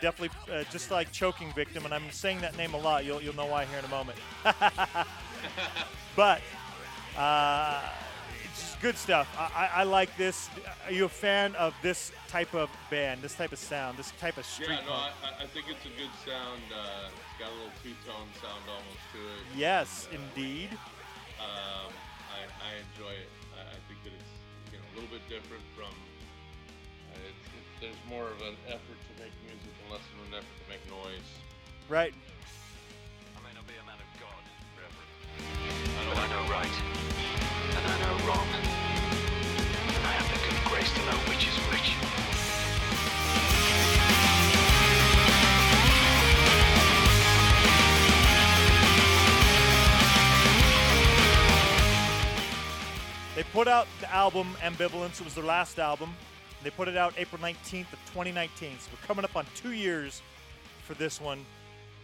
definitely 0.00 0.36
uh, 0.50 0.64
just 0.70 0.90
like 0.90 1.12
Choking 1.12 1.52
Victim, 1.52 1.84
and 1.84 1.92
I'm 1.92 2.10
saying 2.10 2.40
that 2.40 2.56
name 2.56 2.72
a 2.72 2.78
lot. 2.78 3.04
You'll 3.04 3.20
you'll 3.20 3.36
know 3.36 3.46
why 3.46 3.66
here 3.66 3.78
in 3.78 3.84
a 3.84 3.88
moment. 3.88 4.18
but 6.16 6.40
uh, 7.16 7.82
good 8.82 8.98
stuff. 8.98 9.28
I, 9.38 9.46
I, 9.54 9.80
I 9.80 9.82
like 9.84 10.14
this. 10.16 10.50
Are 10.86 10.92
you 10.92 11.04
a 11.04 11.08
fan 11.08 11.54
of 11.54 11.72
this 11.82 12.10
type 12.28 12.52
of 12.52 12.68
band, 12.90 13.22
this 13.22 13.34
type 13.36 13.52
of 13.52 13.58
sound, 13.58 13.96
this 13.96 14.12
type 14.18 14.36
of 14.36 14.44
street 14.44 14.70
Yeah, 14.70 14.84
no. 14.84 14.92
I, 14.92 15.12
I 15.40 15.46
think 15.46 15.66
it's 15.70 15.86
a 15.86 15.94
good 15.96 16.10
sound. 16.26 16.60
Uh, 16.74 17.08
it's 17.14 17.38
got 17.38 17.48
a 17.48 17.54
little 17.54 17.72
two-tone 17.80 18.26
sound 18.42 18.66
almost 18.66 19.06
to 19.14 19.18
it. 19.22 19.42
Yes, 19.56 20.08
indeed. 20.10 20.68
Um, 21.38 21.94
I, 22.34 22.42
I 22.58 22.70
enjoy 22.82 23.14
it. 23.14 23.30
I, 23.54 23.62
I 23.70 23.78
think 23.86 24.02
that 24.02 24.12
it's 24.18 24.34
you 24.74 24.78
know 24.82 24.84
a 24.90 24.94
little 24.98 25.12
bit 25.14 25.22
different 25.30 25.62
from. 25.78 25.94
Uh, 25.94 27.22
it's, 27.22 27.46
it, 27.54 27.64
there's 27.80 28.02
more 28.10 28.26
of 28.26 28.42
an 28.42 28.58
effort 28.66 28.98
to 28.98 29.12
make 29.22 29.32
music 29.46 29.70
and 29.78 29.94
less 29.94 30.02
of 30.10 30.26
an 30.26 30.42
effort 30.42 30.56
to 30.58 30.66
make 30.66 30.82
noise. 30.90 31.28
Right. 31.88 32.14
I 33.38 33.40
may 33.46 33.54
not 33.54 33.62
be 33.70 33.78
a 33.78 33.86
man 33.86 34.02
of 34.02 34.10
God, 34.18 34.42
Reverend, 34.74 35.10
I 35.38 36.02
but 36.10 36.18
I 36.18 36.26
know 36.34 36.42
right, 36.50 36.76
and 37.78 37.84
I 37.86 37.94
know 38.02 38.26
wrong. 38.26 38.71
To 40.94 41.00
know 41.06 41.18
which 41.28 41.46
is 41.48 41.56
which. 41.70 41.94
They 53.34 53.42
put 53.52 53.66
out 53.68 53.86
the 54.00 54.12
album 54.12 54.54
Ambivalence. 54.60 55.20
It 55.20 55.24
was 55.24 55.34
their 55.34 55.44
last 55.44 55.78
album. 55.78 56.14
They 56.62 56.70
put 56.70 56.86
it 56.88 56.96
out 56.96 57.14
April 57.16 57.40
19th 57.42 57.92
of 57.92 57.98
2019. 58.12 58.78
So 58.78 58.90
we're 58.92 59.06
coming 59.06 59.24
up 59.24 59.34
on 59.34 59.46
two 59.54 59.72
years 59.72 60.22
for 60.84 60.94
this 60.94 61.20
one. 61.20 61.44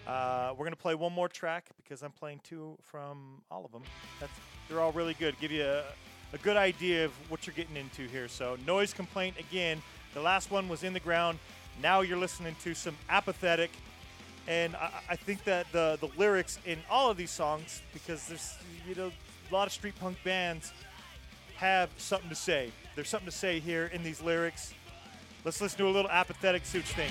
Uh, 0.07 0.55
we're 0.57 0.65
gonna 0.65 0.75
play 0.75 0.95
one 0.95 1.13
more 1.13 1.29
track 1.29 1.67
because 1.77 2.03
I'm 2.03 2.13
playing 2.13 2.41
two 2.43 2.77
from 2.83 3.43
all 3.51 3.65
of 3.65 3.73
them. 3.73 3.83
That's 4.21 4.33
they're 4.69 4.81
all 4.81 4.93
really 4.93 5.15
good. 5.15 5.39
Give 5.39 5.53
you 5.53 5.65
a, 5.65 5.83
a 6.33 6.39
good 6.39 6.57
idea 6.57 7.05
of 7.05 7.13
what 7.31 7.47
you're 7.47 7.55
getting 7.55 7.77
into 7.77 8.07
here. 8.07 8.29
So 8.29 8.57
noise 8.67 8.93
complaint 8.93 9.37
again. 9.39 9.83
The 10.15 10.21
last 10.21 10.51
one 10.51 10.69
was 10.69 10.83
in 10.83 10.93
the 10.93 11.01
ground. 11.01 11.39
Now 11.83 12.01
you're 12.01 12.19
listening 12.19 12.57
to 12.65 12.75
some 12.75 12.97
apathetic, 13.09 13.71
and 14.47 14.75
I, 14.77 14.91
I 15.11 15.17
think 15.17 15.45
that 15.45 15.71
the 15.73 15.97
the 16.01 16.09
lyrics 16.17 16.59
in 16.67 16.79
all 16.91 17.11
of 17.11 17.17
these 17.17 17.31
songs 17.31 17.83
because 17.93 18.27
there's 18.27 18.55
you 18.89 18.95
know 18.95 19.13
a 19.51 19.55
lot 19.55 19.67
of 19.67 19.73
street 19.73 19.95
punk 20.01 20.19
bands 20.25 20.73
have 21.57 21.91
something 21.97 22.29
to 22.29 22.37
say. 22.37 22.73
There's 22.95 23.09
something 23.09 23.31
to 23.31 23.37
say 23.37 23.61
here 23.61 23.91
in 23.93 24.03
these 24.03 24.21
lyrics. 24.21 24.75
Let's 25.45 25.61
listen 25.61 25.79
to 25.79 25.87
a 25.87 25.91
little 25.91 26.11
apathetic 26.11 26.67
suits 26.67 26.93
thing. 26.93 27.11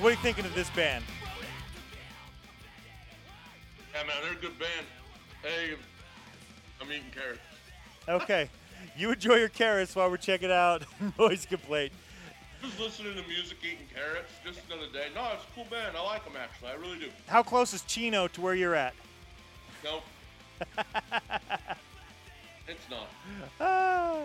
What 0.00 0.08
are 0.08 0.10
you 0.10 0.16
thinking 0.18 0.44
of 0.44 0.54
this 0.54 0.68
band? 0.70 1.04
Yeah, 3.94 4.02
man, 4.06 4.16
they're 4.22 4.32
a 4.32 4.40
good 4.40 4.58
band. 4.58 4.86
Hey, 5.42 5.74
I'm 6.80 6.90
eating 6.90 7.04
carrots. 7.14 7.40
Okay, 8.08 8.50
you 8.96 9.10
enjoy 9.10 9.36
your 9.36 9.48
carrots 9.48 9.96
while 9.96 10.10
we're 10.10 10.16
checking 10.16 10.50
out 10.50 10.84
Noise 11.18 11.46
Complaint. 11.46 11.92
Just 12.62 12.80
listening 12.80 13.14
to 13.14 13.28
music, 13.28 13.58
eating 13.62 13.86
carrots, 13.94 14.30
just 14.44 14.60
another 14.70 14.90
day. 14.92 15.06
No, 15.14 15.28
it's 15.34 15.44
a 15.44 15.54
cool 15.54 15.66
band. 15.70 15.96
I 15.96 16.02
like 16.02 16.24
them 16.24 16.34
actually. 16.38 16.68
I 16.68 16.74
really 16.74 16.98
do. 16.98 17.08
How 17.26 17.42
close 17.42 17.72
is 17.72 17.82
Chino 17.82 18.28
to 18.28 18.40
where 18.40 18.54
you're 18.54 18.74
at? 18.74 18.94
No. 19.84 20.00
it's 22.68 22.90
not. 22.90 23.08
Ah. 23.60 24.24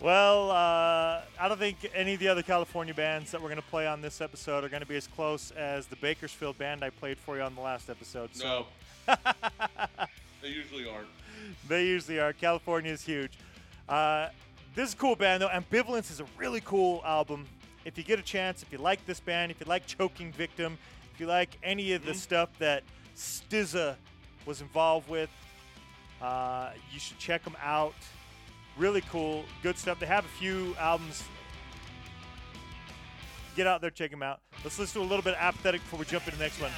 Well, 0.00 0.52
uh, 0.52 1.22
I 1.40 1.48
don't 1.48 1.58
think 1.58 1.90
any 1.92 2.14
of 2.14 2.20
the 2.20 2.28
other 2.28 2.42
California 2.42 2.94
bands 2.94 3.32
that 3.32 3.42
we're 3.42 3.48
going 3.48 3.60
to 3.60 3.66
play 3.66 3.88
on 3.88 4.00
this 4.00 4.20
episode 4.20 4.62
are 4.62 4.68
going 4.68 4.82
to 4.82 4.86
be 4.86 4.96
as 4.96 5.08
close 5.08 5.50
as 5.50 5.86
the 5.88 5.96
Bakersfield 5.96 6.56
band 6.56 6.84
I 6.84 6.90
played 6.90 7.18
for 7.18 7.36
you 7.36 7.42
on 7.42 7.56
the 7.56 7.60
last 7.60 7.90
episode. 7.90 8.30
So 8.32 8.66
No. 9.08 9.14
they 10.40 10.48
usually 10.48 10.88
aren't. 10.88 11.08
They 11.66 11.86
usually 11.86 12.20
are. 12.20 12.32
California 12.32 12.92
is 12.92 13.02
huge. 13.02 13.32
Uh, 13.88 14.28
this 14.76 14.90
is 14.90 14.94
a 14.94 14.98
cool 14.98 15.16
band, 15.16 15.42
though. 15.42 15.48
Ambivalence 15.48 16.12
is 16.12 16.20
a 16.20 16.26
really 16.36 16.60
cool 16.60 17.02
album. 17.04 17.44
If 17.84 17.98
you 17.98 18.04
get 18.04 18.20
a 18.20 18.22
chance, 18.22 18.62
if 18.62 18.70
you 18.70 18.78
like 18.78 19.04
this 19.04 19.18
band, 19.18 19.50
if 19.50 19.58
you 19.58 19.66
like 19.66 19.84
Choking 19.86 20.30
Victim, 20.30 20.78
if 21.12 21.18
you 21.18 21.26
like 21.26 21.58
any 21.64 21.94
of 21.94 22.04
the 22.04 22.14
stuff 22.14 22.50
that 22.60 22.84
Stza 23.16 23.96
was 24.46 24.60
involved 24.60 25.08
with, 25.08 25.30
uh, 26.22 26.70
you 26.92 27.00
should 27.00 27.18
check 27.18 27.42
them 27.42 27.56
out. 27.60 27.94
Really 28.78 29.00
cool, 29.10 29.44
good 29.62 29.76
stuff. 29.76 29.98
They 29.98 30.06
have 30.06 30.24
a 30.24 30.28
few 30.28 30.76
albums. 30.78 31.24
Get 33.56 33.66
out 33.66 33.80
there, 33.80 33.90
check 33.90 34.12
them 34.12 34.22
out. 34.22 34.40
Let's 34.62 34.78
listen 34.78 35.02
to 35.02 35.06
a 35.06 35.08
little 35.08 35.22
bit 35.22 35.34
of 35.34 35.40
Apathetic 35.40 35.82
before 35.82 35.98
we 35.98 36.04
jump 36.04 36.26
into 36.26 36.38
the 36.38 36.44
next 36.44 36.60
one. 36.60 36.70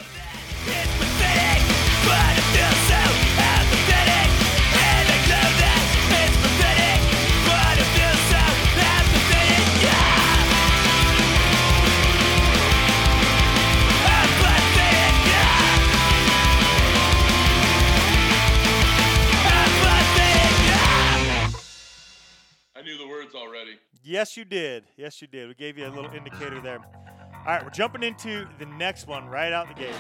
I 22.81 22.83
knew 22.83 22.97
the 22.97 23.07
words 23.07 23.35
already. 23.35 23.77
Yes, 24.03 24.39
you 24.39 24.47
did. 24.47 24.85
Yes, 24.97 25.21
you 25.21 25.29
did. 25.29 25.49
We 25.49 25.55
gave 25.55 25.77
you 25.77 25.87
a 25.87 25.91
little 25.91 26.11
indicator 26.13 26.63
there. 26.63 26.79
All 26.79 27.45
right, 27.45 27.63
we're 27.63 27.69
jumping 27.69 28.03
into 28.03 28.49
the 28.59 28.65
next 28.65 29.07
one 29.07 29.29
right 29.29 29.53
out 29.53 29.69
the 29.69 29.75
gate. 29.75 29.95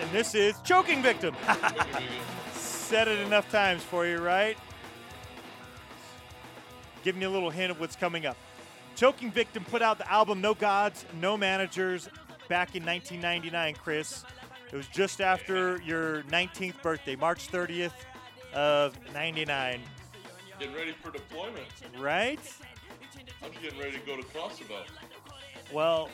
And 0.00 0.08
this 0.12 0.36
is 0.36 0.54
Choking 0.62 1.02
Victim. 1.02 1.34
Said 2.52 3.08
it 3.08 3.18
enough 3.18 3.50
times 3.50 3.82
for 3.82 4.06
you, 4.06 4.18
right? 4.18 4.56
Giving 7.02 7.20
you 7.20 7.28
a 7.28 7.30
little 7.30 7.50
hint 7.50 7.72
of 7.72 7.80
what's 7.80 7.96
coming 7.96 8.24
up. 8.24 8.36
Choking 8.94 9.32
Victim 9.32 9.64
put 9.64 9.82
out 9.82 9.98
the 9.98 10.08
album 10.08 10.40
No 10.40 10.54
Gods, 10.54 11.04
No 11.20 11.36
Managers 11.36 12.08
back 12.48 12.76
in 12.76 12.84
1999, 12.84 13.74
Chris. 13.82 14.22
It 14.72 14.76
was 14.76 14.86
just 14.86 15.20
after 15.20 15.82
your 15.82 16.22
19th 16.24 16.80
birthday, 16.82 17.16
March 17.16 17.50
30th 17.50 17.94
of 18.54 18.96
99, 19.12 19.80
Getting 20.58 20.74
ready 20.74 20.92
for 20.92 21.10
deployment. 21.10 21.66
right? 21.98 22.38
I'm 23.42 23.50
getting 23.62 23.78
ready 23.78 23.92
to 23.92 24.06
go 24.06 24.16
to 24.16 24.22
Kosovo. 24.22 24.82
Well, 25.72 26.08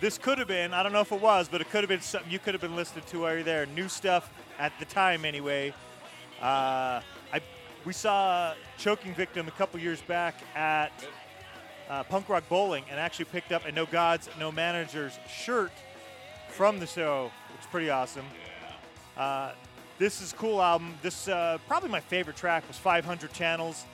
this 0.00 0.18
could 0.18 0.38
have 0.38 0.48
been, 0.48 0.72
I 0.72 0.82
don't 0.82 0.92
know 0.92 1.00
if 1.00 1.12
it 1.12 1.20
was, 1.20 1.48
but 1.48 1.60
it 1.60 1.70
could 1.70 1.80
have 1.80 1.88
been 1.88 2.00
something 2.00 2.30
you 2.30 2.38
could 2.38 2.54
have 2.54 2.60
been 2.60 2.76
listening 2.76 3.04
to 3.08 3.20
while 3.20 3.34
you're 3.34 3.42
there. 3.42 3.66
New 3.66 3.88
stuff 3.88 4.30
at 4.58 4.72
the 4.78 4.84
time, 4.84 5.24
anyway. 5.24 5.72
Uh, 6.40 7.00
I, 7.32 7.40
we 7.84 7.92
saw 7.92 8.54
Choking 8.76 9.14
Victim 9.14 9.48
a 9.48 9.52
couple 9.52 9.80
years 9.80 10.00
back 10.02 10.34
at 10.54 10.92
uh, 11.88 12.04
Punk 12.04 12.28
Rock 12.28 12.44
Bowling 12.48 12.84
and 12.90 13.00
actually 13.00 13.24
picked 13.26 13.50
up 13.50 13.64
a 13.66 13.72
No 13.72 13.86
Gods, 13.86 14.28
No 14.38 14.52
Managers 14.52 15.18
shirt 15.28 15.72
from 16.48 16.78
the 16.78 16.86
show, 16.86 17.30
which 17.52 17.60
is 17.60 17.66
pretty 17.66 17.90
awesome. 17.90 18.26
Uh, 19.16 19.52
this 19.98 20.22
is 20.22 20.32
a 20.32 20.36
cool 20.36 20.62
album. 20.62 20.94
This 21.02 21.28
uh, 21.28 21.58
probably 21.66 21.90
my 21.90 22.00
favorite 22.00 22.36
track 22.36 22.66
was 22.68 22.76
500 22.76 23.32
Channels. 23.32 23.84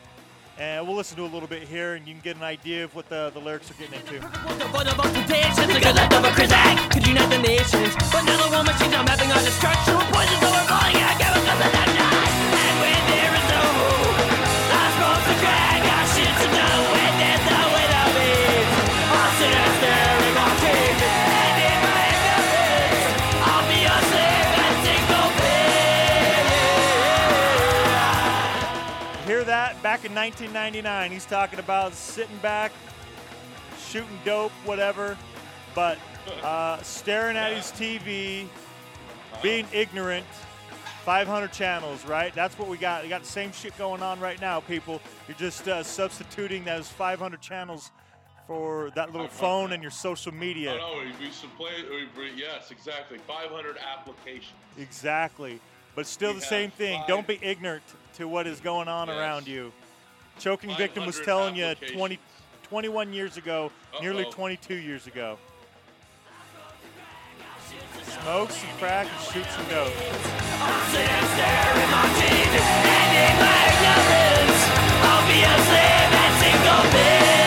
And 0.56 0.86
we'll 0.86 0.96
listen 0.96 1.16
to 1.16 1.24
a 1.24 1.26
little 1.26 1.48
bit 1.48 1.64
here, 1.64 1.94
and 1.94 2.06
you 2.06 2.14
can 2.14 2.22
get 2.22 2.36
an 2.36 2.44
idea 2.44 2.84
of 2.84 2.94
what 2.94 3.08
the, 3.08 3.32
the 3.34 3.40
lyrics 3.40 3.72
are 3.72 3.74
getting 3.74 3.98
into. 3.98 4.20
Could 4.20 4.58
the 7.28 7.38
nations. 7.38 7.92
But 8.12 8.22
now 8.22 8.36
the 8.36 8.54
our 11.98 12.03
back 29.94 30.04
in 30.04 30.12
1999. 30.12 31.12
He's 31.12 31.24
talking 31.24 31.61
about 31.61 31.94
sitting 31.94 32.37
back, 32.38 32.72
shooting 33.78 34.18
dope, 34.24 34.50
whatever, 34.64 35.16
but 35.72 35.98
uh, 36.42 36.83
staring 36.83 37.37
at 37.37 37.52
his 37.52 37.66
TV, 37.66 38.48
being 39.40 39.66
ignorant. 39.72 40.26
500 41.04 41.52
channels, 41.52 42.04
right? 42.07 42.35
That's 42.35 42.59
what 42.59 42.66
we 42.66 42.76
got. 42.78 43.02
We 43.04 43.09
got 43.11 43.20
the 43.20 43.28
same 43.28 43.52
shit 43.52 43.76
going 43.78 44.02
on 44.02 44.18
right 44.18 44.40
now, 44.40 44.59
people. 44.61 45.00
You're 45.28 45.37
just 45.37 45.68
uh, 45.68 45.83
substituting 45.85 46.64
those 46.64 46.88
500 46.88 47.40
channels 47.42 47.90
for 48.48 48.90
that 48.96 49.12
little 49.12 49.28
phone 49.28 49.72
and 49.72 49.83
your 49.83 49.92
social 49.92 50.33
media. 50.33 50.72
Oh, 50.72 50.78
no, 50.78 50.98
we, 51.20 51.26
we 51.26 51.30
should 51.30 51.54
play. 51.57 51.70
We, 52.16 52.33
yes, 52.35 52.70
exactly. 52.72 53.18
500 53.18 53.76
applications. 53.76 54.54
Exactly. 54.78 55.61
But 55.94 56.07
still 56.07 56.33
We 56.33 56.40
the 56.40 56.46
same 56.46 56.70
thing. 56.72 56.98
five- 57.00 57.07
Don't 57.09 57.26
be 57.26 57.38
ignorant 57.42 57.85
to 58.14 58.26
what 58.26 58.46
is 58.46 58.59
going 58.61 58.88
on 58.88 59.09
Yes. 59.09 59.16
around 59.16 59.46
you. 59.46 59.72
Choking 60.38 60.74
victim 60.76 61.06
was 61.06 61.20
telling 61.20 61.56
you 61.56 61.74
20, 61.74 62.18
21 62.64 63.12
years 63.12 63.36
ago, 63.36 63.70
nearly 64.00 64.24
Uh-oh. 64.24 64.32
22 64.32 64.74
years 64.74 65.06
ago. 65.06 65.38
Smokes 68.22 68.62
and 68.62 68.78
crack 68.78 69.06
and 69.06 69.32
shoot 69.32 69.46
some 69.50 69.64
dope. 69.68 69.92
Well, 69.94 71.34
that 77.10 77.32
was 77.32 77.43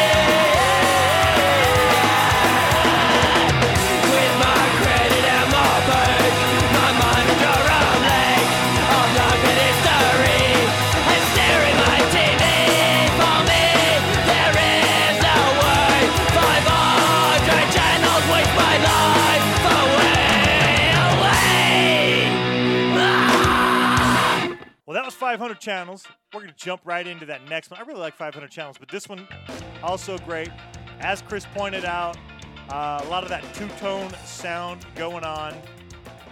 500 25.27 25.59
channels. 25.59 26.07
We're 26.33 26.39
going 26.39 26.53
to 26.53 26.57
jump 26.57 26.79
right 26.85 27.05
into 27.05 27.25
that 27.25 27.49
next 27.49 27.69
one. 27.69 27.81
I 27.81 27.83
really 27.83 27.99
like 27.99 28.15
500 28.15 28.49
channels, 28.49 28.77
but 28.79 28.87
this 28.87 29.09
one 29.09 29.27
also 29.83 30.17
great. 30.19 30.47
As 31.01 31.21
Chris 31.21 31.45
pointed 31.53 31.83
out, 31.83 32.15
uh, 32.69 33.01
a 33.03 33.09
lot 33.09 33.23
of 33.23 33.29
that 33.29 33.43
two-tone 33.53 34.09
sound 34.23 34.85
going 34.95 35.25
on. 35.25 35.53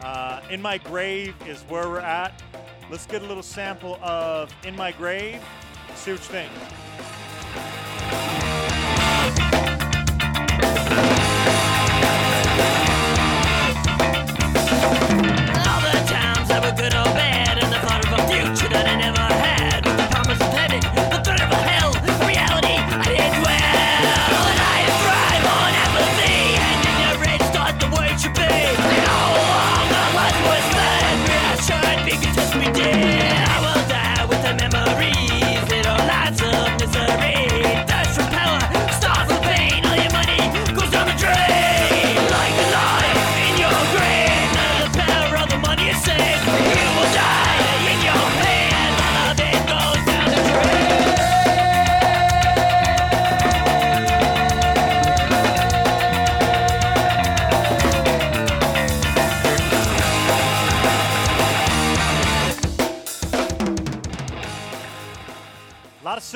Uh, 0.01 0.39
In 0.49 0.61
My 0.61 0.77
Grave 0.77 1.35
is 1.45 1.63
where 1.63 1.89
we're 1.89 1.99
at. 1.99 2.41
Let's 2.89 3.05
get 3.05 3.21
a 3.21 3.25
little 3.25 3.43
sample 3.43 3.95
of 4.01 4.55
In 4.63 4.77
My 4.77 4.93
Grave. 4.93 5.43
See 5.95 6.11
what 6.13 6.21
you 6.21 6.47
think. 6.47 7.94
That 18.75 18.87
I 18.87 18.95
never 18.97 19.24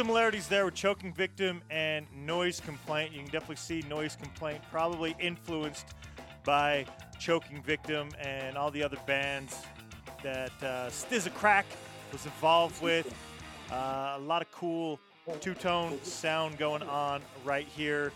similarities 0.10 0.48
there 0.48 0.66
with 0.66 0.74
Choking 0.74 1.14
Victim 1.14 1.62
and 1.70 2.04
Noise 2.26 2.60
Complaint. 2.62 3.14
You 3.14 3.20
can 3.20 3.30
definitely 3.30 3.58
see 3.58 3.84
Noise 3.88 4.16
Complaint 4.16 4.60
probably 4.72 5.16
influenced 5.20 5.86
by 6.44 6.88
Choking 7.20 7.62
Victim 7.62 8.10
and 8.20 8.58
all 8.58 8.72
the 8.72 8.82
other 8.82 8.98
bands 9.06 9.62
that 10.24 10.52
uh, 10.64 10.90
Stza 10.90 11.32
Crack 11.36 11.68
was 12.12 12.26
involved 12.26 12.82
with. 12.82 13.14
Uh, 13.72 14.16
a 14.18 14.20
lot 14.22 14.42
of 14.42 14.52
cool 14.52 15.00
two 15.42 15.54
tone 15.54 16.00
sound 16.02 16.58
going 16.58 16.82
on 16.82 17.22
right 17.46 17.68
here. 17.68 18.12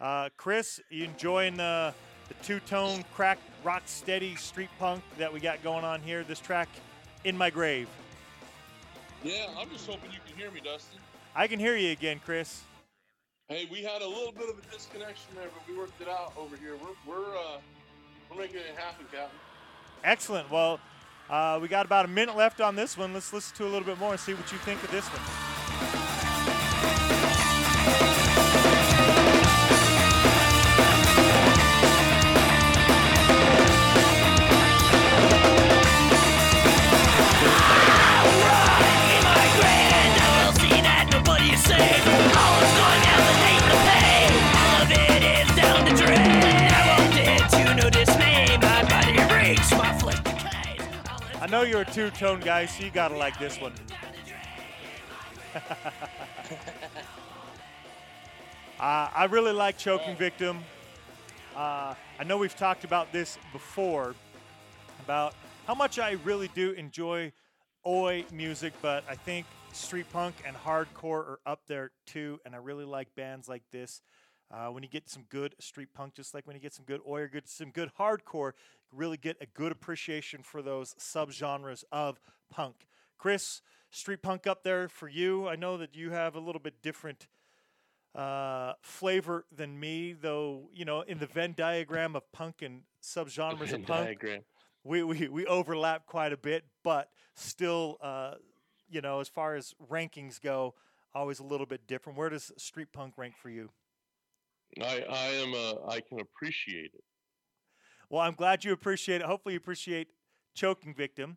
Uh, 0.00 0.30
Chris, 0.38 0.80
you 0.88 1.04
enjoying 1.04 1.58
the, 1.58 1.92
the 2.28 2.34
two 2.42 2.58
tone 2.60 3.04
crack 3.12 3.38
rock 3.62 3.82
steady 3.84 4.34
street 4.36 4.70
punk 4.78 5.04
that 5.18 5.30
we 5.30 5.40
got 5.40 5.62
going 5.62 5.84
on 5.84 6.00
here? 6.00 6.24
This 6.24 6.40
track, 6.40 6.70
In 7.24 7.36
My 7.36 7.50
Grave. 7.50 7.90
Yeah, 9.22 9.48
I'm 9.58 9.68
just 9.68 9.86
hoping 9.86 10.10
you 10.10 10.20
can 10.26 10.38
hear 10.38 10.50
me, 10.50 10.62
Dustin. 10.64 11.00
I 11.36 11.48
can 11.48 11.58
hear 11.58 11.76
you 11.76 11.90
again, 11.90 12.20
Chris. 12.24 12.62
Hey, 13.48 13.68
we 13.70 13.82
had 13.82 14.02
a 14.02 14.08
little 14.08 14.32
bit 14.32 14.48
of 14.48 14.56
a 14.56 14.72
disconnection 14.72 15.26
there, 15.34 15.48
but 15.52 15.68
we 15.68 15.76
worked 15.76 16.00
it 16.00 16.08
out 16.08 16.32
over 16.36 16.56
here. 16.56 16.76
We're 16.76 17.12
we're 17.12 17.36
uh, 17.36 17.58
we're 18.30 18.38
making 18.38 18.58
it 18.58 18.76
happen, 18.76 19.04
Captain. 19.10 19.38
Excellent. 20.04 20.50
Well, 20.50 20.78
uh, 21.28 21.58
we 21.60 21.68
got 21.68 21.86
about 21.86 22.04
a 22.04 22.08
minute 22.08 22.36
left 22.36 22.60
on 22.60 22.76
this 22.76 22.96
one. 22.96 23.12
Let's 23.12 23.32
listen 23.32 23.56
to 23.56 23.64
a 23.64 23.70
little 23.70 23.86
bit 23.86 23.98
more 23.98 24.12
and 24.12 24.20
see 24.20 24.34
what 24.34 24.50
you 24.52 24.58
think 24.58 24.82
of 24.84 24.90
this 24.90 25.04
one. 25.06 25.63
I 51.44 51.46
know 51.46 51.60
you're 51.60 51.82
a 51.82 51.84
two 51.84 52.08
tone 52.08 52.40
guy, 52.40 52.64
so 52.64 52.82
you 52.82 52.90
got 52.90 53.08
to 53.08 53.18
like 53.18 53.38
this 53.38 53.60
one. 53.60 53.74
Uh, 58.80 59.08
I 59.14 59.26
really 59.26 59.52
like 59.52 59.78
Choking 59.78 60.16
Victim. 60.16 60.58
Uh, 61.56 61.94
I 62.18 62.24
know 62.24 62.36
we've 62.36 62.56
talked 62.56 62.82
about 62.84 63.12
this 63.12 63.38
before, 63.52 64.14
about 65.04 65.34
how 65.66 65.74
much 65.74 65.98
I 65.98 66.18
really 66.24 66.48
do 66.48 66.72
enjoy 66.72 67.32
Oi 67.86 68.24
music, 68.32 68.74
but 68.82 69.04
I 69.08 69.14
think 69.14 69.46
street 69.72 70.06
punk 70.12 70.34
and 70.44 70.56
hardcore 70.56 71.20
are 71.20 71.40
up 71.46 71.60
there 71.66 71.92
too, 72.04 72.40
and 72.44 72.54
I 72.54 72.58
really 72.58 72.84
like 72.84 73.14
bands 73.14 73.48
like 73.48 73.62
this. 73.70 74.02
Uh, 74.50 74.68
when 74.68 74.82
you 74.82 74.88
get 74.88 75.08
some 75.08 75.24
good 75.30 75.54
street 75.58 75.88
punk, 75.94 76.14
just 76.14 76.34
like 76.34 76.46
when 76.46 76.54
you 76.54 76.62
get 76.62 76.72
some 76.72 76.84
good 76.84 77.00
Oi 77.08 77.22
or 77.22 77.28
good, 77.28 77.48
some 77.48 77.70
good 77.70 77.90
hardcore, 77.98 78.52
really 78.92 79.16
get 79.16 79.36
a 79.40 79.46
good 79.46 79.72
appreciation 79.72 80.42
for 80.42 80.62
those 80.62 80.94
subgenres 80.94 81.84
of 81.90 82.20
punk. 82.50 82.86
Chris, 83.18 83.62
street 83.90 84.22
punk 84.22 84.46
up 84.46 84.62
there 84.62 84.88
for 84.88 85.08
you. 85.08 85.48
I 85.48 85.56
know 85.56 85.76
that 85.78 85.96
you 85.96 86.10
have 86.10 86.36
a 86.36 86.40
little 86.40 86.60
bit 86.60 86.82
different 86.82 87.26
uh, 88.14 88.74
flavor 88.80 89.44
than 89.54 89.78
me, 89.80 90.12
though. 90.12 90.68
You 90.72 90.84
know, 90.84 91.00
in 91.02 91.18
the 91.18 91.26
Venn 91.26 91.54
diagram 91.56 92.14
of 92.14 92.30
punk 92.32 92.62
and 92.62 92.82
subgenres 93.02 93.72
of 93.72 93.86
punk, 93.86 94.06
Diagram. 94.06 94.40
we, 94.84 95.02
we 95.02 95.28
we 95.28 95.46
overlap 95.46 96.06
quite 96.06 96.32
a 96.32 96.36
bit, 96.36 96.64
but 96.82 97.10
still, 97.34 97.98
uh, 98.00 98.34
you 98.90 99.00
know, 99.00 99.20
as 99.20 99.28
far 99.28 99.56
as 99.56 99.74
rankings 99.90 100.40
go, 100.40 100.74
always 101.14 101.40
a 101.40 101.44
little 101.44 101.66
bit 101.66 101.86
different. 101.86 102.18
Where 102.18 102.28
does 102.28 102.52
street 102.56 102.92
punk 102.92 103.14
rank 103.16 103.36
for 103.36 103.50
you? 103.50 103.70
I 104.82 105.04
I 105.08 105.26
am 105.42 105.54
uh, 105.54 105.86
I 105.88 106.00
can 106.00 106.20
appreciate 106.20 106.90
it. 106.94 107.04
Well, 108.10 108.22
I'm 108.22 108.34
glad 108.34 108.64
you 108.64 108.72
appreciate 108.72 109.20
it. 109.20 109.26
Hopefully, 109.26 109.54
you 109.54 109.58
appreciate 109.58 110.08
Choking 110.54 110.94
Victim. 110.94 111.36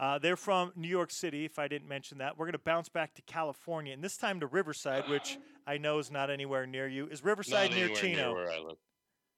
Uh, 0.00 0.18
they're 0.18 0.36
from 0.36 0.72
New 0.74 0.88
York 0.88 1.10
City, 1.10 1.44
if 1.44 1.58
I 1.58 1.68
didn't 1.68 1.88
mention 1.88 2.18
that. 2.18 2.36
We're 2.36 2.46
going 2.46 2.52
to 2.54 2.58
bounce 2.58 2.88
back 2.88 3.14
to 3.14 3.22
California, 3.22 3.92
and 3.92 4.02
this 4.02 4.16
time 4.16 4.40
to 4.40 4.46
Riverside, 4.46 5.08
which 5.08 5.38
I 5.66 5.78
know 5.78 5.98
is 5.98 6.10
not 6.10 6.30
anywhere 6.30 6.66
near 6.66 6.88
you. 6.88 7.06
Is 7.08 7.22
Riverside 7.22 7.70
Not 7.70 7.78
near 7.78 7.88
Chino? 7.90 8.34
near 8.34 8.34
where 8.34 8.50
I 8.50 8.58
live. 8.58 8.76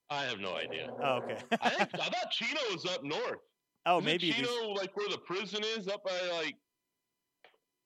I 0.09 0.23
have 0.23 0.39
no 0.39 0.55
idea. 0.55 0.89
Oh, 1.03 1.17
okay. 1.17 1.37
I, 1.61 1.69
think, 1.69 1.89
I 1.93 2.09
thought 2.09 2.31
Chino 2.31 2.59
was 2.71 2.85
up 2.85 3.03
north. 3.03 3.39
oh, 3.85 3.97
Isn't 3.97 4.05
maybe. 4.05 4.31
Chino 4.31 4.69
like 4.73 4.95
where 4.97 5.09
the 5.09 5.19
prison 5.19 5.63
is, 5.77 5.87
up 5.87 6.03
by 6.03 6.17
like 6.37 6.55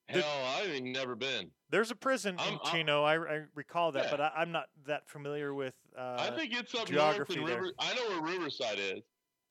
Hell, 0.07 0.23
I've 0.57 0.81
never 0.81 1.15
been. 1.15 1.49
There's 1.71 1.89
a 1.89 1.95
prison 1.95 2.35
I'm- 2.37 2.53
in 2.55 2.59
I'm- 2.63 2.71
Chino. 2.75 3.03
I, 3.03 3.15
I 3.15 3.41
recall 3.55 3.91
that, 3.93 4.05
Yeah. 4.05 4.11
but 4.11 4.21
I, 4.21 4.31
I'm 4.37 4.51
not 4.51 4.65
that 4.87 5.09
familiar 5.09 5.53
with. 5.53 5.73
Uh, 5.97 6.17
I 6.19 6.29
think 6.35 6.53
it's 6.53 6.73
up 6.73 6.79
north 6.81 6.89
geography 6.89 7.39
in. 7.39 7.45
River. 7.45 7.71
I 7.79 7.93
know 7.95 8.09
where 8.09 8.21
Riverside 8.33 8.77
is. 8.77 9.01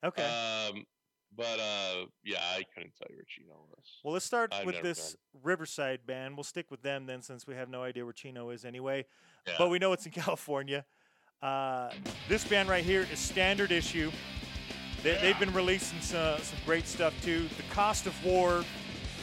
okay. 0.04 0.22
Um, 0.24 0.84
but 1.36 1.58
uh, 1.60 2.04
yeah, 2.24 2.38
I 2.54 2.64
couldn't 2.74 2.92
tell 2.96 3.06
you 3.08 3.16
where 3.16 3.24
Chino 3.26 3.54
was. 3.70 3.84
well, 4.04 4.12
let's 4.12 4.24
start 4.26 4.52
I've 4.52 4.66
with 4.66 4.82
this 4.82 5.16
Riverside 5.42 6.00
band. 6.06 6.36
We'll 6.36 6.44
stick 6.44 6.70
with 6.70 6.82
them 6.82 7.06
then, 7.06 7.22
since 7.22 7.46
we 7.46 7.54
have 7.54 7.68
no 7.70 7.82
idea 7.82 8.04
where 8.04 8.12
Chino 8.12 8.50
is 8.50 8.64
anyway. 8.64 9.06
Yeah. 9.46 9.54
But 9.56 9.70
we 9.70 9.78
know 9.78 9.92
it's 9.92 10.04
in 10.06 10.12
California. 10.22 10.84
Uh, 11.40 11.90
this 12.28 12.44
band 12.44 12.68
right 12.68 12.84
here 12.84 13.06
is 13.10 13.18
Standard 13.18 13.72
Issue. 13.72 14.10
They, 15.02 15.16
They've 15.22 15.38
been 15.38 15.54
releasing 15.54 15.98
some, 16.00 16.38
some 16.42 16.58
great 16.66 16.86
stuff 16.86 17.14
too. 17.22 17.48
The 17.56 17.62
Cost 17.74 18.06
of 18.06 18.24
War 18.24 18.62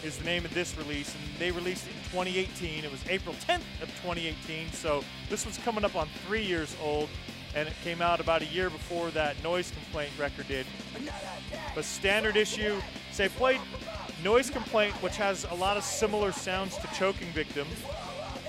is 0.03 0.17
the 0.17 0.25
name 0.25 0.45
of 0.45 0.53
this 0.53 0.77
release, 0.77 1.13
and 1.13 1.39
they 1.39 1.51
released 1.51 1.87
it 1.87 1.91
in 1.91 2.03
2018. 2.11 2.83
It 2.83 2.91
was 2.91 3.01
April 3.09 3.35
10th 3.47 3.81
of 3.81 3.89
2018, 4.01 4.71
so 4.71 5.03
this 5.29 5.45
was 5.45 5.57
coming 5.59 5.83
up 5.83 5.95
on 5.95 6.07
three 6.25 6.43
years 6.43 6.75
old, 6.81 7.09
and 7.55 7.67
it 7.67 7.73
came 7.83 8.01
out 8.01 8.19
about 8.19 8.41
a 8.41 8.45
year 8.45 8.69
before 8.69 9.09
that 9.11 9.41
Noise 9.43 9.71
Complaint 9.71 10.11
record 10.19 10.47
did. 10.47 10.65
But 11.75 11.85
Standard 11.85 12.37
Issue, 12.37 12.79
say 13.11 13.29
played 13.29 13.59
Noise 14.23 14.49
Complaint, 14.49 14.93
which 15.01 15.17
has 15.17 15.45
a 15.51 15.55
lot 15.55 15.77
of 15.77 15.83
similar 15.83 16.31
sounds 16.31 16.77
to 16.77 16.87
Choking 16.95 17.27
Victim. 17.29 17.67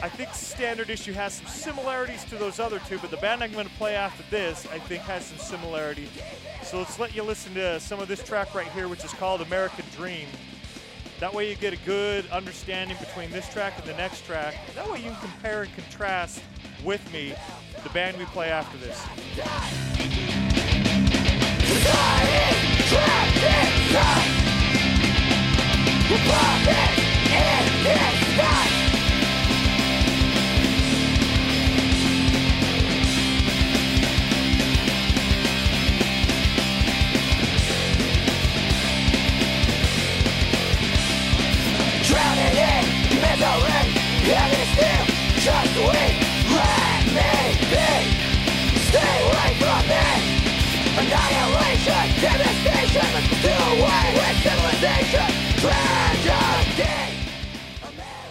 I 0.00 0.08
think 0.08 0.32
Standard 0.32 0.90
Issue 0.90 1.12
has 1.12 1.34
some 1.34 1.46
similarities 1.46 2.24
to 2.26 2.36
those 2.36 2.60
other 2.60 2.78
two, 2.80 2.98
but 2.98 3.10
the 3.10 3.16
band 3.16 3.42
I'm 3.42 3.52
going 3.52 3.66
to 3.66 3.74
play 3.74 3.96
after 3.96 4.22
this, 4.30 4.66
I 4.70 4.78
think, 4.78 5.02
has 5.02 5.24
some 5.24 5.38
similarity. 5.38 6.08
So 6.62 6.78
let's 6.78 6.98
let 6.98 7.16
you 7.16 7.24
listen 7.24 7.54
to 7.54 7.80
some 7.80 7.98
of 7.98 8.06
this 8.06 8.22
track 8.22 8.54
right 8.54 8.70
here, 8.72 8.86
which 8.86 9.04
is 9.04 9.12
called 9.12 9.40
American 9.40 9.84
Dream. 9.96 10.28
That 11.20 11.34
way 11.34 11.50
you 11.50 11.56
get 11.56 11.72
a 11.72 11.78
good 11.78 12.28
understanding 12.30 12.96
between 13.00 13.32
this 13.32 13.52
track 13.52 13.72
and 13.76 13.84
the 13.84 13.94
next 13.94 14.24
track. 14.24 14.54
That 14.76 14.88
way 14.88 14.98
you 14.98 15.10
can 15.10 15.20
compare 15.20 15.62
and 15.62 15.74
contrast 15.74 16.40
with 16.84 17.12
me 17.12 17.34
the 17.82 17.90
band 17.90 18.16
we 18.18 18.24
play 18.26 18.50
after 18.50 18.78
this. 18.78 19.04
Just 45.48 45.76
wait. 45.88 46.14
Let 46.52 47.04
me 47.16 47.32
be. 47.72 47.88
Stay 48.88 49.14
away 49.24 49.50
from 49.62 49.82
me. 49.88 50.08
Annihilation, 51.00 52.06
devastation, 52.20 53.12
do 53.40 53.54
away 53.72 54.06
with 54.18 54.36
civilization. 54.44 55.28
Tragedy. 55.62 56.96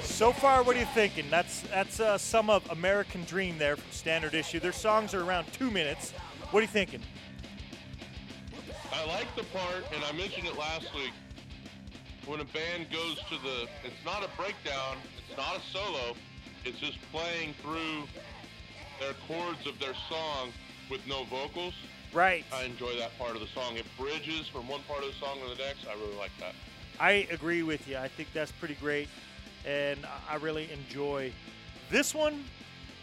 So 0.04 0.32
far, 0.32 0.64
what 0.64 0.76
are 0.76 0.80
you 0.80 0.86
thinking? 0.94 1.26
That's 1.30 1.62
that's 1.62 2.00
uh, 2.00 2.18
some 2.18 2.50
of 2.50 2.70
American 2.72 3.24
Dream 3.24 3.58
there 3.58 3.78
from 3.78 3.92
Standard 3.92 4.34
Issue. 4.34 4.60
Their 4.60 4.72
songs 4.72 5.14
are 5.14 5.24
around 5.24 5.46
two 5.54 5.72
minutes. 5.72 6.12
What 6.52 6.60
are 6.60 6.64
you 6.64 6.68
thinking? 6.68 7.02
I 8.94 9.06
like 9.06 9.28
the 9.36 9.44
part, 9.44 9.86
and 9.94 10.04
I 10.04 10.12
mentioned 10.12 10.48
it 10.48 10.58
last 10.58 10.94
week. 10.96 11.14
When 12.26 12.42
a 12.42 12.46
band 12.46 12.88
goes 12.92 13.18
to 13.30 13.36
the, 13.42 13.68
it's 13.86 14.04
not 14.06 14.24
a 14.24 14.30
breakdown, 14.36 14.98
it's 15.30 15.38
not 15.38 15.56
a 15.56 15.62
solo, 15.72 16.16
it's 16.68 16.80
just 16.80 16.98
playing 17.12 17.54
through 17.62 18.04
their 19.00 19.14
chords 19.28 19.66
of 19.66 19.80
their 19.80 19.94
song 20.10 20.52
with 20.92 21.02
no 21.08 21.24
vocals. 21.26 21.74
Right. 22.14 22.46
I 22.54 22.64
enjoy 22.64 22.98
that 22.98 23.18
part 23.18 23.36
of 23.36 23.42
the 23.42 23.48
song. 23.48 23.78
It 23.78 23.86
bridges 23.98 24.48
from 24.48 24.68
one 24.68 24.82
part 24.88 25.04
of 25.04 25.10
the 25.10 25.16
song 25.20 25.38
to 25.44 25.56
the 25.56 25.64
next. 25.64 25.88
I 25.88 25.94
really 25.94 26.18
like 26.18 26.32
that. 26.40 26.54
I 27.00 27.28
agree 27.32 27.64
with 27.64 27.88
you. 27.88 27.98
I 27.98 28.08
think 28.08 28.30
that's 28.34 28.52
pretty 28.52 28.76
great, 28.76 29.08
and 29.66 30.00
I- 30.30 30.36
really 30.36 30.70
enjoy 30.72 31.32
this 31.90 32.14
one. 32.14 32.44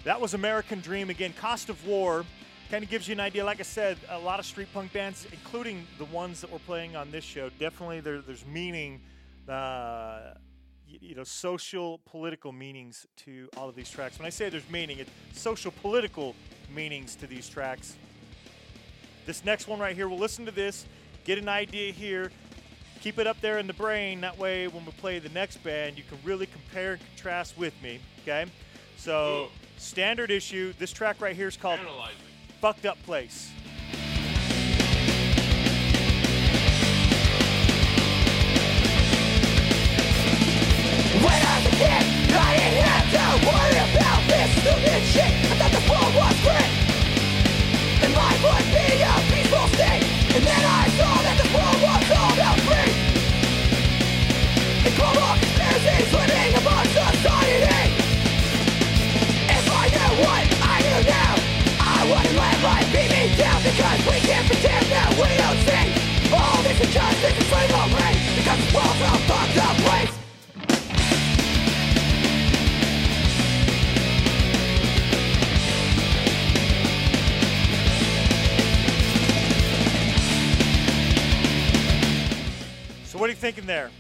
That 0.05 0.21
was 0.21 0.35
American 0.35 0.81
Dream 0.81 1.09
again. 1.11 1.33
Cost 1.33 1.69
of 1.71 1.87
War 1.87 2.25
kind 2.71 2.83
of 2.85 2.91
gives 2.91 3.09
you 3.09 3.13
an 3.13 3.21
idea. 3.21 3.45
Like 3.45 3.61
I 3.61 3.63
said, 3.63 3.99
a 4.11 4.19
lot 4.19 4.41
of 4.41 4.47
street 4.47 4.69
punk 4.75 4.93
bands, 4.93 5.27
including 5.33 5.87
the 5.99 6.05
ones 6.07 6.41
that 6.41 6.51
we're 6.51 6.59
playing 6.61 6.97
on 6.97 7.11
this 7.11 7.25
show, 7.25 7.51
definitely 7.59 8.01
there, 8.01 8.21
there's 8.21 8.45
meaning, 8.45 9.01
uh, 9.49 10.35
you 11.01 11.15
know, 11.15 11.25
social, 11.25 12.01
political 12.05 12.53
meanings 12.53 13.07
to 13.17 13.49
all 13.57 13.69
of 13.69 13.75
these 13.75 13.91
tracks. 13.91 14.19
When 14.19 14.27
I 14.27 14.31
say 14.31 14.49
there's 14.49 14.69
meaning, 14.71 14.99
it's 14.99 15.11
social, 15.33 15.71
political 15.71 16.35
meanings 16.75 17.15
to 17.17 17.27
these 17.27 17.49
tracks. 17.49 17.97
This 19.27 19.45
next 19.45 19.69
one 19.69 19.79
right 19.79 19.95
here, 19.95 20.09
we'll 20.09 20.19
listen 20.19 20.45
to 20.47 20.53
this, 20.53 20.87
get 21.25 21.39
an 21.39 21.49
idea 21.49 21.93
here, 21.93 22.31
keep 23.01 23.19
it 23.19 23.27
up 23.27 23.41
there 23.41 23.59
in 23.59 23.67
the 23.67 23.75
brain. 23.75 24.21
That 24.21 24.39
way, 24.39 24.69
when 24.69 24.85
we 24.85 24.93
play 24.93 25.19
the 25.19 25.31
next 25.31 25.59
band, 25.65 25.97
you 25.97 26.05
can 26.05 26.19
really 26.25 26.47
compare 26.47 26.93
and 26.95 27.03
contrast 27.15 27.57
with 27.57 27.75
me. 27.83 28.01
Okay? 28.23 28.47
So, 28.97 29.49
standard 29.77 30.31
issue. 30.31 30.73
This 30.79 30.93
track 30.93 31.21
right 31.21 31.37
here 31.37 31.49
is 31.49 31.57
called 31.57 31.81
Analyzing. 31.81 32.17
Fucked 32.61 32.87
Up 32.87 33.03
Place. 33.05 33.51
About 43.49 44.21
this 44.29 44.49
stupid 44.61 45.01
shit. 45.05 45.33
I 45.51 45.55
thought 45.61 45.73
the 45.75 45.85
world 45.91 46.13
was 46.17 46.37
great, 46.41 46.73
and 48.01 48.11
life 48.17 48.41
would 48.41 48.67
be 48.73 48.89
a 49.05 49.15
peaceful 49.29 49.69
state. 49.77 50.05
And 50.35 50.43
then 50.43 50.63
I 50.65 50.89
saw 50.97 51.13
that 51.23 51.37
the 51.37 51.49
world 51.53 51.79
was 51.85 52.05
all 52.15 52.33
about 52.33 52.59
free. 52.65 52.93
And 54.87 54.93
global 54.97 55.35
conspiracies 55.37 56.09
living 56.15 56.51
among 56.57 56.87
society. 56.89 57.85
If 59.53 59.67
I 59.69 59.85
knew 59.93 60.13
what 60.25 60.45
I 60.65 60.77
knew 60.85 61.01
now, 61.05 61.33
I 61.85 61.99
wouldn't 62.09 62.37
let 62.37 62.57
life 62.65 62.89
beat 62.97 63.37
down 63.37 63.61
because 63.61 64.01
we 64.09 64.19
can't 64.25 64.47
pretend 64.49 64.85
that 64.89 65.11
we 65.21 65.29
don't 65.37 65.61
see. 65.69 65.87
All 66.33 66.59
this 66.65 66.81
injustice 66.81 67.37
and 67.37 67.47
slavery 67.53 68.15
because 68.41 68.59
this 68.59 68.73
world's 68.73 69.01
a 69.05 69.13
fucked 69.29 69.59
up 69.61 69.84
what 83.25 83.31
are 83.31 83.33
you 83.33 83.39
thinking 83.41 83.65
there? 83.65 83.91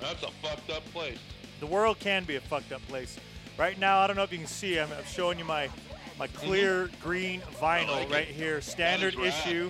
That's 0.00 0.22
a 0.22 0.30
fucked 0.40 0.70
up 0.70 0.84
place. 0.92 1.18
The 1.58 1.66
world 1.66 1.98
can 1.98 2.22
be 2.22 2.36
a 2.36 2.40
fucked 2.40 2.70
up 2.70 2.80
place. 2.86 3.18
Right 3.58 3.76
now, 3.76 3.98
I 3.98 4.06
don't 4.06 4.14
know 4.14 4.22
if 4.22 4.30
you 4.30 4.38
can 4.38 4.46
see. 4.46 4.78
I'm, 4.78 4.88
I'm 4.92 5.04
showing 5.04 5.36
you 5.40 5.44
my 5.44 5.68
my 6.16 6.28
clear 6.28 6.88
green 7.02 7.40
vinyl 7.60 7.88
like 7.88 8.06
it. 8.08 8.12
right 8.12 8.28
here, 8.28 8.60
standard 8.60 9.16
issue. 9.18 9.68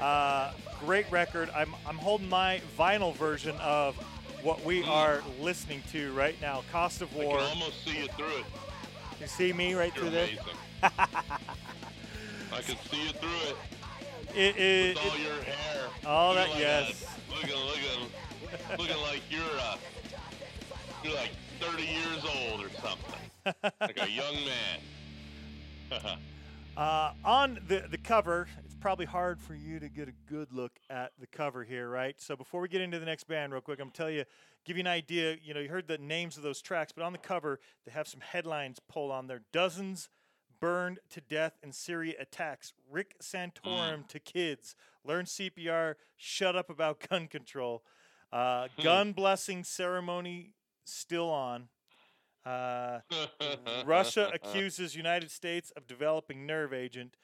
Uh, 0.00 0.52
great 0.80 1.04
record. 1.12 1.50
I'm 1.54 1.74
I'm 1.86 1.98
holding 1.98 2.30
my 2.30 2.62
vinyl 2.78 3.14
version 3.14 3.56
of 3.60 3.94
what 4.42 4.64
we 4.64 4.82
are 4.84 5.22
listening 5.38 5.82
to 5.92 6.10
right 6.14 6.40
now. 6.40 6.64
Cost 6.72 7.02
of 7.02 7.14
I 7.20 7.24
War. 7.26 7.36
can 7.40 7.46
almost 7.48 7.84
see 7.84 7.98
you 7.98 8.06
through 8.16 8.38
it. 8.38 8.46
You 9.20 9.26
see 9.26 9.52
me 9.52 9.74
right 9.74 9.94
You're 9.94 10.04
through 10.04 10.12
there. 10.12 10.28
amazing. 10.28 10.56
I 10.82 12.62
can 12.62 12.76
see 12.90 13.02
you 13.02 13.10
through 13.10 13.50
it. 13.50 13.56
It, 14.34 14.56
it, 14.56 14.94
With 14.96 15.04
all 15.04 15.14
it- 15.14 15.20
your 15.20 15.42
hair. 15.42 15.82
all 16.06 16.34
that 16.34 16.50
like 16.50 16.58
yes. 16.58 17.04
A, 17.28 17.34
looking, 17.34 17.56
looking, 17.56 18.10
looking 18.78 19.02
like 19.02 19.22
you're 19.30 19.42
uh, 19.60 19.76
you're 21.02 21.14
like 21.14 21.30
30 21.60 21.82
years 21.84 22.24
old 22.24 22.60
or 22.64 22.70
something. 22.80 23.72
like 23.80 24.00
a 24.02 24.10
young 24.10 24.34
man. 25.90 26.18
Uh, 26.76 27.12
on 27.24 27.60
the, 27.68 27.84
the 27.88 27.96
cover, 27.96 28.48
it's 28.64 28.74
probably 28.74 29.06
hard 29.06 29.40
for 29.40 29.54
you 29.54 29.78
to 29.78 29.88
get 29.88 30.08
a 30.08 30.12
good 30.28 30.52
look 30.52 30.72
at 30.90 31.12
the 31.20 31.26
cover 31.28 31.62
here, 31.62 31.88
right? 31.88 32.20
So 32.20 32.34
before 32.34 32.60
we 32.60 32.66
get 32.66 32.80
into 32.80 32.98
the 32.98 33.06
next 33.06 33.28
band, 33.28 33.52
real 33.52 33.60
quick, 33.62 33.78
I'm 33.78 33.84
gonna 33.84 33.92
tell 33.92 34.10
you, 34.10 34.24
give 34.64 34.76
you 34.76 34.80
an 34.80 34.88
idea. 34.88 35.36
You 35.40 35.54
know, 35.54 35.60
you 35.60 35.68
heard 35.68 35.86
the 35.86 35.98
names 35.98 36.36
of 36.36 36.42
those 36.42 36.60
tracks, 36.60 36.90
but 36.90 37.04
on 37.04 37.12
the 37.12 37.18
cover, 37.18 37.60
they 37.86 37.92
have 37.92 38.08
some 38.08 38.18
headlines 38.18 38.80
pulled 38.88 39.12
on 39.12 39.28
there. 39.28 39.42
Dozens 39.52 40.08
burned 40.60 40.98
to 41.10 41.20
death 41.20 41.58
in 41.62 41.72
Syria 41.72 42.14
attacks. 42.18 42.72
Rick 42.90 43.16
Santorum 43.22 44.06
to 44.08 44.18
kids. 44.18 44.74
Learn 45.04 45.24
CPR. 45.26 45.94
Shut 46.16 46.56
up 46.56 46.70
about 46.70 47.00
gun 47.08 47.28
control. 47.28 47.82
Uh, 48.32 48.68
gun 48.82 49.12
blessing 49.12 49.62
ceremony 49.64 50.52
still 50.84 51.30
on. 51.30 51.68
Uh, 52.44 53.00
Russia 53.86 54.30
accuses 54.34 54.94
United 54.94 55.30
States 55.30 55.72
of 55.76 55.86
developing 55.86 56.44
nerve 56.44 56.72
agent, 56.72 57.16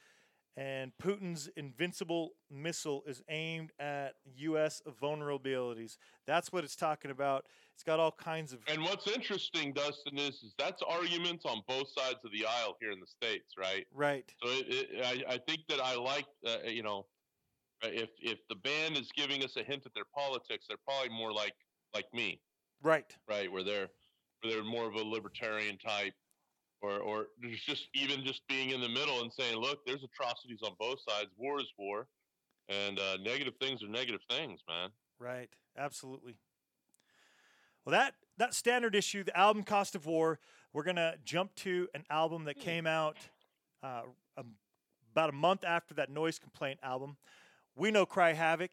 and 0.56 0.92
Putin's 1.02 1.48
invincible 1.56 2.30
missile 2.50 3.02
is 3.06 3.22
aimed 3.28 3.72
at 3.78 4.14
U.S. 4.36 4.82
vulnerabilities. 5.02 5.96
That's 6.26 6.52
what 6.52 6.64
it's 6.64 6.76
talking 6.76 7.10
about. 7.10 7.46
It's 7.80 7.84
got 7.86 7.98
all 7.98 8.12
kinds 8.12 8.52
of. 8.52 8.58
And 8.68 8.82
what's 8.82 9.06
interesting, 9.06 9.72
Dustin, 9.72 10.18
is, 10.18 10.42
is 10.42 10.52
that's 10.58 10.82
arguments 10.86 11.46
on 11.46 11.62
both 11.66 11.88
sides 11.88 12.18
of 12.26 12.30
the 12.30 12.44
aisle 12.44 12.76
here 12.78 12.90
in 12.90 13.00
the 13.00 13.06
states, 13.06 13.54
right? 13.58 13.86
Right. 13.90 14.30
So 14.44 14.50
it, 14.50 14.66
it, 14.68 15.02
I, 15.02 15.32
I 15.36 15.38
think 15.48 15.60
that 15.70 15.80
I 15.80 15.96
like, 15.96 16.26
uh, 16.46 16.68
you 16.68 16.82
know, 16.82 17.06
uh, 17.82 17.88
if 17.90 18.10
if 18.20 18.38
the 18.50 18.56
band 18.56 18.98
is 18.98 19.10
giving 19.16 19.42
us 19.42 19.56
a 19.56 19.62
hint 19.62 19.86
at 19.86 19.94
their 19.94 20.04
politics, 20.14 20.66
they're 20.68 20.76
probably 20.86 21.08
more 21.08 21.32
like 21.32 21.54
like 21.94 22.04
me, 22.12 22.42
Right. 22.82 23.10
right? 23.26 23.50
Where 23.50 23.64
they're 23.64 23.88
where 24.42 24.52
they're 24.52 24.62
more 24.62 24.86
of 24.86 24.96
a 24.96 25.02
libertarian 25.02 25.78
type, 25.78 26.12
or 26.82 26.98
or 26.98 27.28
there's 27.40 27.62
just 27.62 27.88
even 27.94 28.22
just 28.26 28.42
being 28.46 28.72
in 28.72 28.82
the 28.82 28.90
middle 28.90 29.22
and 29.22 29.32
saying, 29.32 29.56
look, 29.56 29.78
there's 29.86 30.04
atrocities 30.04 30.58
on 30.62 30.72
both 30.78 30.98
sides. 31.08 31.30
War 31.38 31.58
is 31.60 31.72
war, 31.78 32.08
and 32.68 32.98
uh, 32.98 33.16
negative 33.24 33.54
things 33.58 33.82
are 33.82 33.88
negative 33.88 34.20
things, 34.28 34.60
man. 34.68 34.90
Right. 35.18 35.48
Absolutely. 35.78 36.36
Well, 37.84 37.92
that 37.92 38.14
that 38.38 38.54
standard 38.54 38.94
issue, 38.94 39.24
the 39.24 39.36
album 39.36 39.62
"Cost 39.62 39.94
of 39.94 40.06
War," 40.06 40.38
we're 40.72 40.82
gonna 40.84 41.14
jump 41.24 41.54
to 41.56 41.88
an 41.94 42.04
album 42.10 42.44
that 42.44 42.58
came 42.58 42.86
out 42.86 43.16
uh, 43.82 44.02
um, 44.36 44.54
about 45.12 45.30
a 45.30 45.32
month 45.34 45.64
after 45.64 45.94
that 45.94 46.10
Noise 46.10 46.38
Complaint 46.38 46.78
album. 46.82 47.16
We 47.76 47.90
know 47.90 48.04
Cry 48.06 48.32
Havoc. 48.32 48.72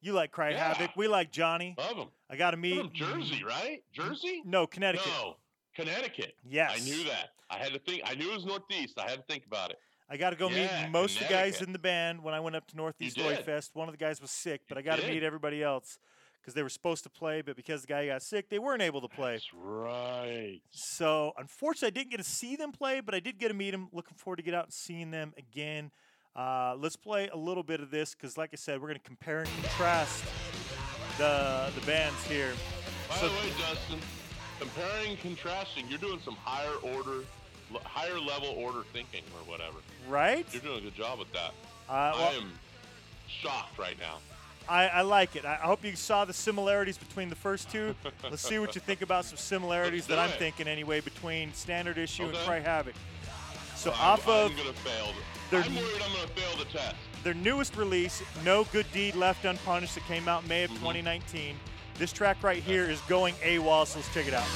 You 0.00 0.12
like 0.12 0.30
Cry 0.30 0.50
Yeah. 0.50 0.72
Havoc. 0.74 0.96
We 0.96 1.08
like 1.08 1.32
Johnny. 1.32 1.74
Love 1.76 1.96
them. 1.96 2.08
I 2.30 2.36
got 2.36 2.52
to 2.52 2.56
meet 2.56 2.78
From 2.78 2.92
Jersey, 2.92 3.42
right? 3.42 3.82
Jersey? 3.92 4.42
No, 4.44 4.66
Connecticut. 4.66 5.08
No, 5.08 5.36
Connecticut. 5.74 6.34
Yes. 6.44 6.72
I 6.76 6.84
knew 6.84 7.02
that. 7.04 7.30
I 7.50 7.56
had 7.56 7.72
to 7.72 7.78
think. 7.80 8.02
I 8.04 8.14
knew 8.14 8.30
it 8.30 8.34
was 8.36 8.44
Northeast. 8.44 8.98
I 8.98 9.08
had 9.10 9.16
to 9.16 9.24
think 9.28 9.46
about 9.46 9.70
it. 9.70 9.78
I 10.10 10.16
got 10.16 10.30
to 10.30 10.36
go 10.36 10.48
Yeah, 10.50 10.84
meet 10.84 10.92
most 10.92 11.20
of 11.20 11.26
the 11.26 11.32
guys 11.34 11.60
in 11.62 11.72
the 11.72 11.78
band 11.78 12.22
when 12.22 12.32
I 12.32 12.40
went 12.40 12.54
up 12.56 12.66
to 12.68 12.76
Northeast 12.76 13.16
did. 13.16 13.38
Fest. 13.44 13.70
One 13.74 13.88
of 13.88 13.92
the 13.92 13.98
guys 13.98 14.20
was 14.20 14.30
sick, 14.30 14.62
but 14.68 14.76
You 14.76 14.80
I 14.80 14.82
got 14.82 15.00
to 15.00 15.08
meet 15.08 15.22
everybody 15.22 15.62
else 15.62 15.98
because 16.48 16.54
they 16.54 16.62
were 16.62 16.70
supposed 16.70 17.02
to 17.04 17.10
play, 17.10 17.42
but 17.42 17.56
because 17.56 17.82
the 17.82 17.86
guy 17.86 18.06
got 18.06 18.22
sick, 18.22 18.48
they 18.48 18.58
weren't 18.58 18.80
able 18.80 19.02
to 19.02 19.08
play. 19.08 19.32
That's 19.34 19.52
right. 19.52 20.60
So 20.70 21.34
unfortunately, 21.36 21.88
I 21.88 21.90
didn't 21.90 22.10
get 22.10 22.16
to 22.16 22.24
see 22.24 22.56
them 22.56 22.72
play, 22.72 23.00
but 23.00 23.14
I 23.14 23.20
did 23.20 23.36
get 23.38 23.48
to 23.48 23.54
meet 23.54 23.72
them. 23.72 23.88
Looking 23.92 24.16
forward 24.16 24.36
to 24.36 24.42
get 24.42 24.54
out 24.54 24.64
and 24.64 24.72
seeing 24.72 25.10
them 25.10 25.34
again. 25.36 25.90
Uh, 26.34 26.74
let's 26.78 26.96
play 26.96 27.28
a 27.28 27.36
little 27.36 27.62
bit 27.62 27.80
of 27.80 27.90
this 27.90 28.14
because, 28.14 28.38
like 28.38 28.48
I 28.54 28.56
said, 28.56 28.80
we're 28.80 28.88
going 28.88 28.98
to 28.98 29.04
compare 29.04 29.40
and 29.40 29.48
contrast 29.60 30.24
the 31.18 31.70
the 31.78 31.84
bands 31.86 32.24
here. 32.24 32.54
By 33.10 33.16
So- 33.16 33.28
the 33.28 33.34
way, 33.34 33.52
Dustin, 33.58 34.00
comparing, 34.58 35.18
contrasting, 35.18 35.86
you're 35.90 35.98
doing 35.98 36.20
some 36.24 36.36
higher 36.36 36.76
order, 36.96 37.24
higher 37.84 38.18
level 38.18 38.54
order 38.56 38.84
thinking 38.94 39.22
or 39.34 39.50
whatever. 39.50 39.76
Right? 40.08 40.46
You're 40.52 40.62
doing 40.62 40.78
a 40.78 40.80
good 40.80 40.94
job 40.94 41.18
with 41.18 41.30
that. 41.34 41.50
Uh, 41.90 42.12
well, 42.16 42.28
I 42.30 42.32
am 42.36 42.52
shocked 43.28 43.78
right 43.78 43.98
now. 44.00 44.16
I, 44.68 44.86
I 44.88 45.00
like 45.02 45.36
it. 45.36 45.44
I 45.44 45.54
I 45.54 45.66
hope 45.66 45.84
you 45.84 45.96
saw 45.96 46.24
the 46.24 46.32
similarities 46.32 46.98
between 46.98 47.28
the 47.30 47.36
first 47.36 47.70
two. 47.70 47.94
Let's 48.22 48.42
see 48.46 48.58
what 48.58 48.74
you 48.74 48.80
think 48.80 49.02
about 49.02 49.24
some 49.24 49.38
similarities 49.38 50.06
that 50.06 50.18
I'm 50.18 50.30
it. 50.30 50.38
thinking 50.38 50.68
anyway 50.68 51.00
between 51.00 51.52
Standard 51.54 51.98
Issue 51.98 52.24
and 52.24 52.34
Okay. 52.34 52.44
Cry 52.44 52.60
Havoc. 52.60 52.94
So 53.74 53.92
I'm, 53.92 54.00
off 54.00 54.28
of 54.28 54.50
I'm 54.50 54.56
gonna 54.56 54.72
fail. 54.72 55.12
their- 55.50 55.62
I'm 55.62 55.74
worried 55.74 56.02
I'm 56.02 56.12
gonna 56.12 56.28
fail 56.28 56.56
the 56.58 56.64
test. 56.66 56.96
their 57.22 57.34
newest 57.34 57.76
release, 57.76 58.22
No 58.44 58.64
Good 58.64 58.86
Deed 58.92 59.14
Left 59.14 59.44
Unpunished, 59.44 59.94
that 59.94 60.04
came 60.06 60.28
out 60.28 60.46
May 60.46 60.64
of 60.64 60.70
mm-hmm. 60.70 60.80
2019. 60.80 61.56
This 61.96 62.12
track 62.12 62.42
right 62.42 62.62
here 62.62 62.84
is 62.84 63.00
going 63.02 63.34
AWOL, 63.36 63.86
so 63.86 63.98
let's 63.98 64.12
check 64.12 64.26
it 64.28 64.34
out. 64.34 64.46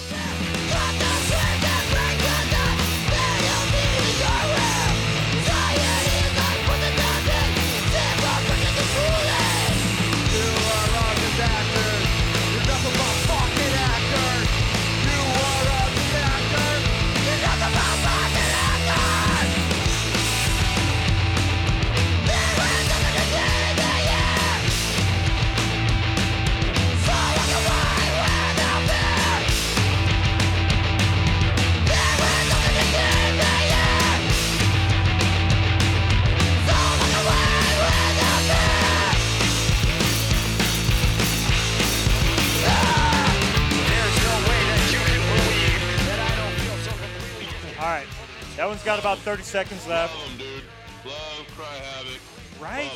One's 48.82 48.84
got 48.84 48.98
about 48.98 49.18
30 49.18 49.42
seconds 49.44 49.86
left. 49.86 50.14
Dude. 50.38 50.62
Love 51.04 51.46
Cry 51.56 51.66
Havoc. 51.66 52.20
Right? 52.60 52.90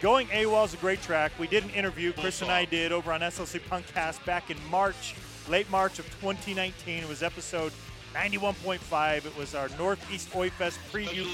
Going 0.00 0.26
AWOL 0.28 0.64
is 0.64 0.74
a 0.74 0.76
great 0.78 1.02
track. 1.02 1.30
We 1.38 1.46
did 1.46 1.62
an 1.62 1.70
interview, 1.70 2.12
Chris 2.12 2.42
and 2.42 2.50
I 2.50 2.64
did, 2.64 2.90
over 2.90 3.12
on 3.12 3.20
SLC 3.20 3.60
Punkcast 3.60 4.24
back 4.24 4.50
in 4.50 4.56
March, 4.70 5.14
late 5.48 5.70
March 5.70 5.98
of 5.98 6.06
2019. 6.20 7.02
It 7.02 7.08
was 7.08 7.22
episode 7.22 7.72
91.5. 8.14 9.26
It 9.26 9.36
was 9.36 9.54
our 9.54 9.68
Northeast 9.78 10.34
Oi 10.34 10.50
Fest 10.50 10.80
preview, 10.90 11.26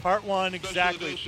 part 0.00 0.22
one. 0.22 0.54
Exactly. 0.54 1.18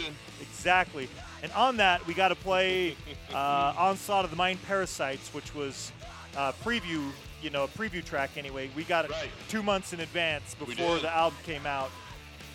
Exactly. 0.41 1.09
And 1.43 1.51
on 1.53 1.79
that, 1.79 2.07
we 2.07 2.15
got 2.15 2.29
to 2.29 2.35
play 2.37 2.95
uh, 3.33 3.75
Onslaught 3.77 4.25
of 4.25 4.31
the 4.31 4.37
Mind 4.37 4.63
Parasites, 4.65 5.33
which 5.33 5.55
was 5.55 5.91
uh, 6.37 6.53
preview, 6.63 7.11
you 7.43 7.51
know, 7.51 7.65
a 7.65 7.69
preview 7.69 8.05
track 8.05 8.31
anyway. 8.37 8.71
We 8.77 8.85
got 8.85 9.05
it 9.05 9.11
Right. 9.11 9.29
two 9.49 9.63
months 9.63 9.93
in 9.93 10.01
advance 10.01 10.55
before 10.55 10.99
the 10.99 11.11
album 11.15 11.39
came 11.45 11.67
out. 11.67 11.91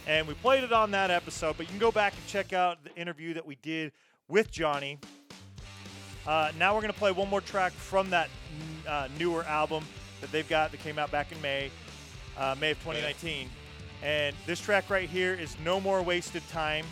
And 0.08 0.28
we 0.28 0.34
played 0.36 0.63
it 0.63 0.71
on 0.71 0.91
that 0.91 1.10
episode, 1.10 1.58
but 1.58 1.65
you 1.65 1.69
can 1.71 1.80
go 1.80 1.91
back 1.91 2.13
and 2.13 2.26
check 2.28 2.54
out 2.54 2.84
the 2.84 2.93
interview 2.95 3.34
that 3.34 3.45
we 3.45 3.56
did 3.56 3.91
with 4.28 4.52
Johnny. 4.52 5.00
Uh, 6.28 6.52
now 6.58 6.74
we're 6.74 6.82
going 6.82 6.93
to 6.93 7.00
play 7.00 7.12
one 7.12 7.30
more 7.30 7.41
track 7.41 7.71
from 7.71 8.10
that 8.12 8.30
n- 8.86 8.91
uh, 8.91 9.08
newer 9.19 9.43
album 9.45 9.84
that 10.21 10.32
they've 10.32 10.48
got 10.50 10.71
that 10.71 10.80
came 10.82 10.98
out 10.98 11.12
back 11.12 11.32
in 11.32 11.41
May, 11.41 11.71
uh, 12.38 12.56
May 12.60 12.71
of 12.71 12.80
2019. 12.80 13.50
And 14.04 14.36
this 14.45 14.60
track 14.60 14.89
right 14.89 15.10
here 15.10 15.34
is 15.34 15.56
No 15.63 15.80
More 15.80 16.02
Wasted 16.04 16.48
Time. 16.50 16.86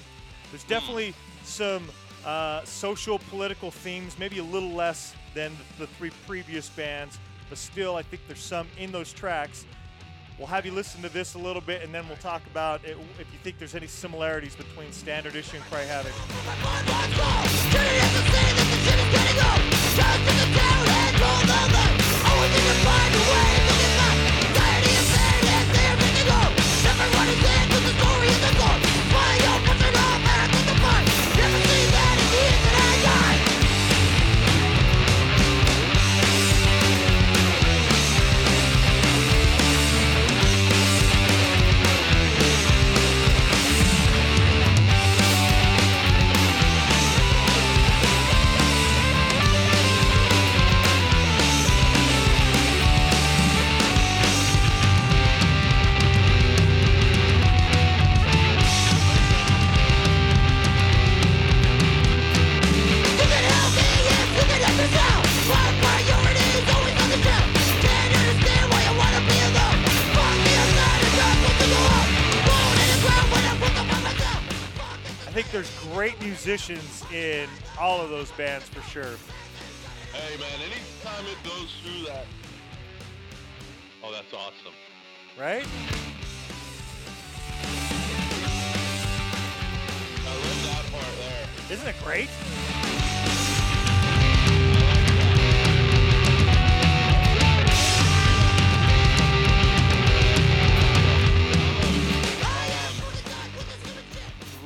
There's 0.52 0.64
definitely 0.64 1.14
some 1.44 1.84
uh, 2.26 2.64
social, 2.64 3.20
political 3.30 3.70
themes, 3.72 4.18
maybe 4.18 4.40
a 4.40 4.44
little 4.44 4.72
less 4.72 5.14
than 5.34 5.52
the, 5.78 5.86
the 5.86 5.88
three 5.94 6.12
previous 6.28 6.70
bands, 6.70 7.18
but 7.54 7.60
still, 7.60 7.96
I 7.96 8.02
think 8.02 8.24
there's 8.26 8.40
some 8.40 8.68
in 8.80 8.92
those 8.92 9.14
tracks. 9.14 9.68
We'll 10.40 10.48
have 10.48 10.66
you 10.66 10.72
listen 10.72 11.04
to 11.04 11.10
this 11.10 11.36
a 11.36 11.38
little 11.38 11.62
bit, 11.62 11.84
and 11.84 11.94
then 11.94 12.08
we'll 12.08 12.18
talk 12.18 12.42
about 12.48 12.84
it, 12.84 12.98
if 13.20 13.32
you 13.32 13.38
think 13.44 13.60
there's 13.60 13.76
any 13.76 13.86
similarities 13.86 14.56
between 14.56 14.92
Standard 14.92 15.36
Issue 15.36 15.58
and 15.58 15.66
Cry 15.66 15.84
Havoc. 15.84 16.14
Musicians 76.54 77.04
in 77.12 77.50
all 77.80 78.00
of 78.00 78.12
those 78.12 78.32
bands 78.34 78.70
for 78.70 78.82
sure. 78.88 79.16
Hey 80.14 80.38
man, 80.38 80.60
anytime 80.62 81.26
it 81.26 81.44
goes 81.44 81.74
through 81.82 82.06
that. 82.06 82.28
Oh, 84.04 84.12
that's 84.12 84.32
awesome. 84.32 84.74
right? 85.36 85.66
Isn't 91.72 91.88
it 91.88 91.96
great? 92.04 92.30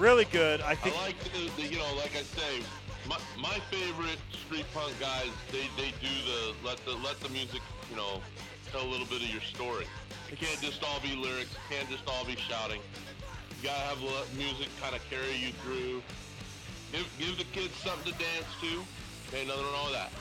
Really 0.07 0.23
good. 0.31 0.61
I 0.61 0.73
think 0.73 0.95
I 0.95 1.01
like 1.01 1.19
the, 1.19 1.61
the 1.61 1.67
you 1.67 1.79
know, 1.79 1.95
like 1.97 2.15
I 2.15 2.21
say, 2.23 2.63
my, 3.09 3.17
my 3.37 3.59
favorite 3.69 4.19
street 4.31 4.65
punk 4.73 4.97
guys, 5.01 5.27
they, 5.51 5.67
they 5.75 5.91
do 5.99 6.07
the 6.23 6.65
let 6.65 6.77
the 6.85 6.93
let 7.03 7.19
the 7.19 7.27
music, 7.27 7.59
you 7.89 7.97
know, 7.97 8.21
tell 8.71 8.83
a 8.83 8.87
little 8.87 9.05
bit 9.07 9.21
of 9.21 9.29
your 9.29 9.41
story. 9.41 9.85
It 10.31 10.39
can't 10.39 10.61
just 10.61 10.81
all 10.81 11.01
be 11.01 11.13
lyrics. 11.13 11.51
It 11.51 11.75
can't 11.75 11.89
just 11.89 12.07
all 12.07 12.23
be 12.23 12.37
shouting. 12.37 12.79
You 13.59 13.67
gotta 13.67 13.81
have 13.81 14.37
music 14.37 14.69
kind 14.79 14.95
of 14.95 15.01
carry 15.09 15.35
you 15.35 15.51
through. 15.61 16.01
Give 16.93 17.05
give 17.19 17.37
the 17.37 17.43
kids 17.43 17.75
something 17.75 18.13
to 18.13 18.17
dance 18.17 18.47
to. 18.61 19.37
Ain't 19.37 19.49
nothing 19.49 19.65
wrong 19.65 19.87
with 19.87 19.95
that. 19.95 20.11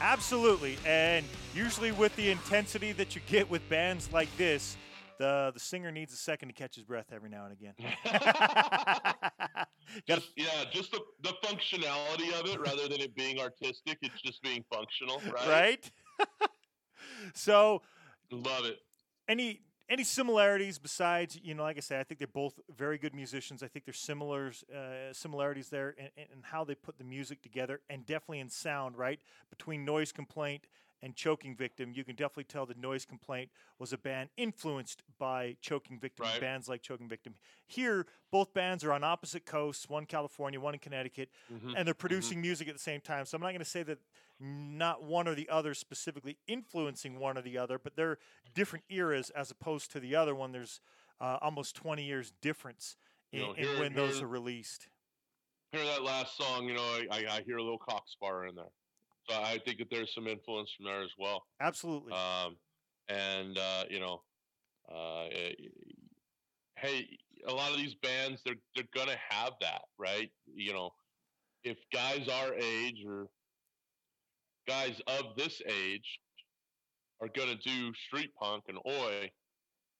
Absolutely, 0.00 0.78
and 0.86 1.26
usually 1.52 1.90
with 1.90 2.14
the 2.14 2.30
intensity 2.30 2.92
that 2.92 3.16
you 3.16 3.22
get 3.26 3.50
with 3.50 3.68
bands 3.68 4.08
like 4.12 4.28
this, 4.36 4.76
the 5.18 5.50
the 5.52 5.60
singer 5.60 5.90
needs 5.90 6.12
a 6.12 6.16
second 6.16 6.48
to 6.48 6.54
catch 6.54 6.74
his 6.74 6.84
breath 6.84 7.06
every 7.12 7.30
now 7.30 7.46
and 7.46 7.52
again. 7.52 7.74
Just, 10.08 10.30
yeah, 10.36 10.64
just 10.72 10.90
the, 10.92 11.00
the 11.22 11.32
functionality 11.44 12.32
of 12.38 12.46
it 12.46 12.60
rather 12.60 12.88
than 12.88 13.00
it 13.00 13.14
being 13.14 13.38
artistic. 13.38 13.98
It's 14.02 14.20
just 14.20 14.42
being 14.42 14.64
functional, 14.72 15.20
right? 15.32 15.48
right? 15.48 15.90
so, 17.34 17.82
Love 18.30 18.64
it. 18.64 18.78
any 19.28 19.60
any 19.88 20.02
similarities 20.02 20.78
besides 20.78 21.38
you 21.40 21.54
know, 21.54 21.62
like 21.62 21.76
I 21.76 21.80
said, 21.80 22.00
I 22.00 22.04
think 22.04 22.18
they're 22.18 22.26
both 22.26 22.58
very 22.76 22.98
good 22.98 23.14
musicians. 23.14 23.62
I 23.62 23.68
think 23.68 23.84
there's 23.84 23.98
similars 23.98 24.64
uh, 24.64 25.12
similarities 25.12 25.68
there 25.68 25.90
in, 25.90 26.06
in, 26.16 26.24
in 26.32 26.42
how 26.42 26.64
they 26.64 26.74
put 26.74 26.98
the 26.98 27.04
music 27.04 27.42
together, 27.42 27.80
and 27.88 28.04
definitely 28.04 28.40
in 28.40 28.48
sound. 28.48 28.98
Right 28.98 29.20
between 29.50 29.84
Noise 29.84 30.12
Complaint 30.12 30.66
and 31.02 31.14
Choking 31.14 31.54
Victim, 31.54 31.92
you 31.94 32.04
can 32.04 32.16
definitely 32.16 32.44
tell 32.44 32.66
the 32.66 32.74
Noise 32.74 33.04
Complaint 33.04 33.50
was 33.78 33.92
a 33.92 33.98
band 33.98 34.30
influenced 34.36 35.02
by 35.18 35.56
Choking 35.60 35.98
Victim, 35.98 36.24
Right. 36.26 36.40
bands 36.40 36.68
like 36.68 36.82
Choking 36.82 37.08
Victim. 37.08 37.34
Here, 37.66 38.06
both 38.30 38.52
bands 38.54 38.82
are 38.84 38.92
on 38.92 39.04
opposite 39.04 39.44
coasts, 39.46 39.88
one 39.88 40.06
California, 40.06 40.58
one 40.60 40.74
in 40.74 40.80
Connecticut, 40.80 41.30
Mm-hmm. 41.52 41.74
and 41.76 41.86
they're 41.86 41.94
producing 41.94 42.40
music 42.40 42.68
at 42.68 42.74
the 42.74 42.80
same 42.80 43.00
time. 43.00 43.24
So 43.26 43.36
I'm 43.36 43.42
not 43.42 43.48
going 43.50 43.58
to 43.58 43.64
say 43.64 43.82
that 43.84 43.98
not 44.40 45.02
one 45.02 45.28
or 45.28 45.34
the 45.34 45.48
other 45.48 45.74
specifically 45.74 46.38
influencing 46.46 47.18
one 47.18 47.38
or 47.38 47.42
the 47.42 47.56
other, 47.58 47.78
but 47.78 47.96
they're 47.96 48.18
different 48.54 48.84
eras 48.88 49.30
as 49.30 49.50
opposed 49.50 49.90
to 49.92 50.00
the 50.00 50.14
other 50.14 50.34
one. 50.34 50.52
There's 50.52 50.80
uh, 51.20 51.38
almost 51.40 51.74
20 51.76 52.04
years 52.04 52.32
difference 52.42 52.96
in, 53.32 53.40
You 53.40 53.46
know, 53.46 53.52
in 53.52 53.64
here- 53.64 53.80
when 53.80 53.94
those 53.94 54.20
are 54.22 54.26
released. 54.26 54.88
hear 55.72 55.84
that 55.84 56.02
last 56.02 56.36
song, 56.36 56.68
you 56.68 56.74
know, 56.74 56.82
I, 57.10 57.26
I, 57.30 57.42
hear 57.46 57.56
a 57.58 57.62
little 57.62 57.78
Cock 57.78 58.04
Sparrer 58.06 58.46
in 58.46 58.54
there. 58.54 58.70
So 59.28 59.36
I 59.36 59.58
think 59.64 59.78
that 59.78 59.88
there's 59.90 60.14
some 60.14 60.26
influence 60.26 60.70
from 60.76 60.86
there 60.86 61.02
as 61.02 61.10
well. 61.18 61.42
Absolutely. 61.60 62.12
Um, 62.12 62.56
and 63.08 63.58
uh, 63.58 63.84
you 63.90 64.00
know, 64.00 64.22
uh, 64.92 65.24
eh, 65.32 65.52
hey, 66.76 67.08
a 67.48 67.52
lot 67.52 67.70
of 67.70 67.76
these 67.76 67.94
bands 68.02 68.40
they're 68.44 68.56
they're 68.74 68.84
gonna 68.94 69.16
have 69.30 69.52
that, 69.60 69.82
right? 69.98 70.30
You 70.46 70.72
know, 70.72 70.90
if 71.64 71.76
guys 71.92 72.28
our 72.28 72.54
age 72.54 73.04
or 73.06 73.26
guys 74.68 75.00
of 75.06 75.36
this 75.36 75.60
age 75.68 76.20
are 77.20 77.28
gonna 77.34 77.56
do 77.56 77.92
street 77.94 78.30
punk 78.40 78.64
and 78.68 78.78
oi, 78.86 79.30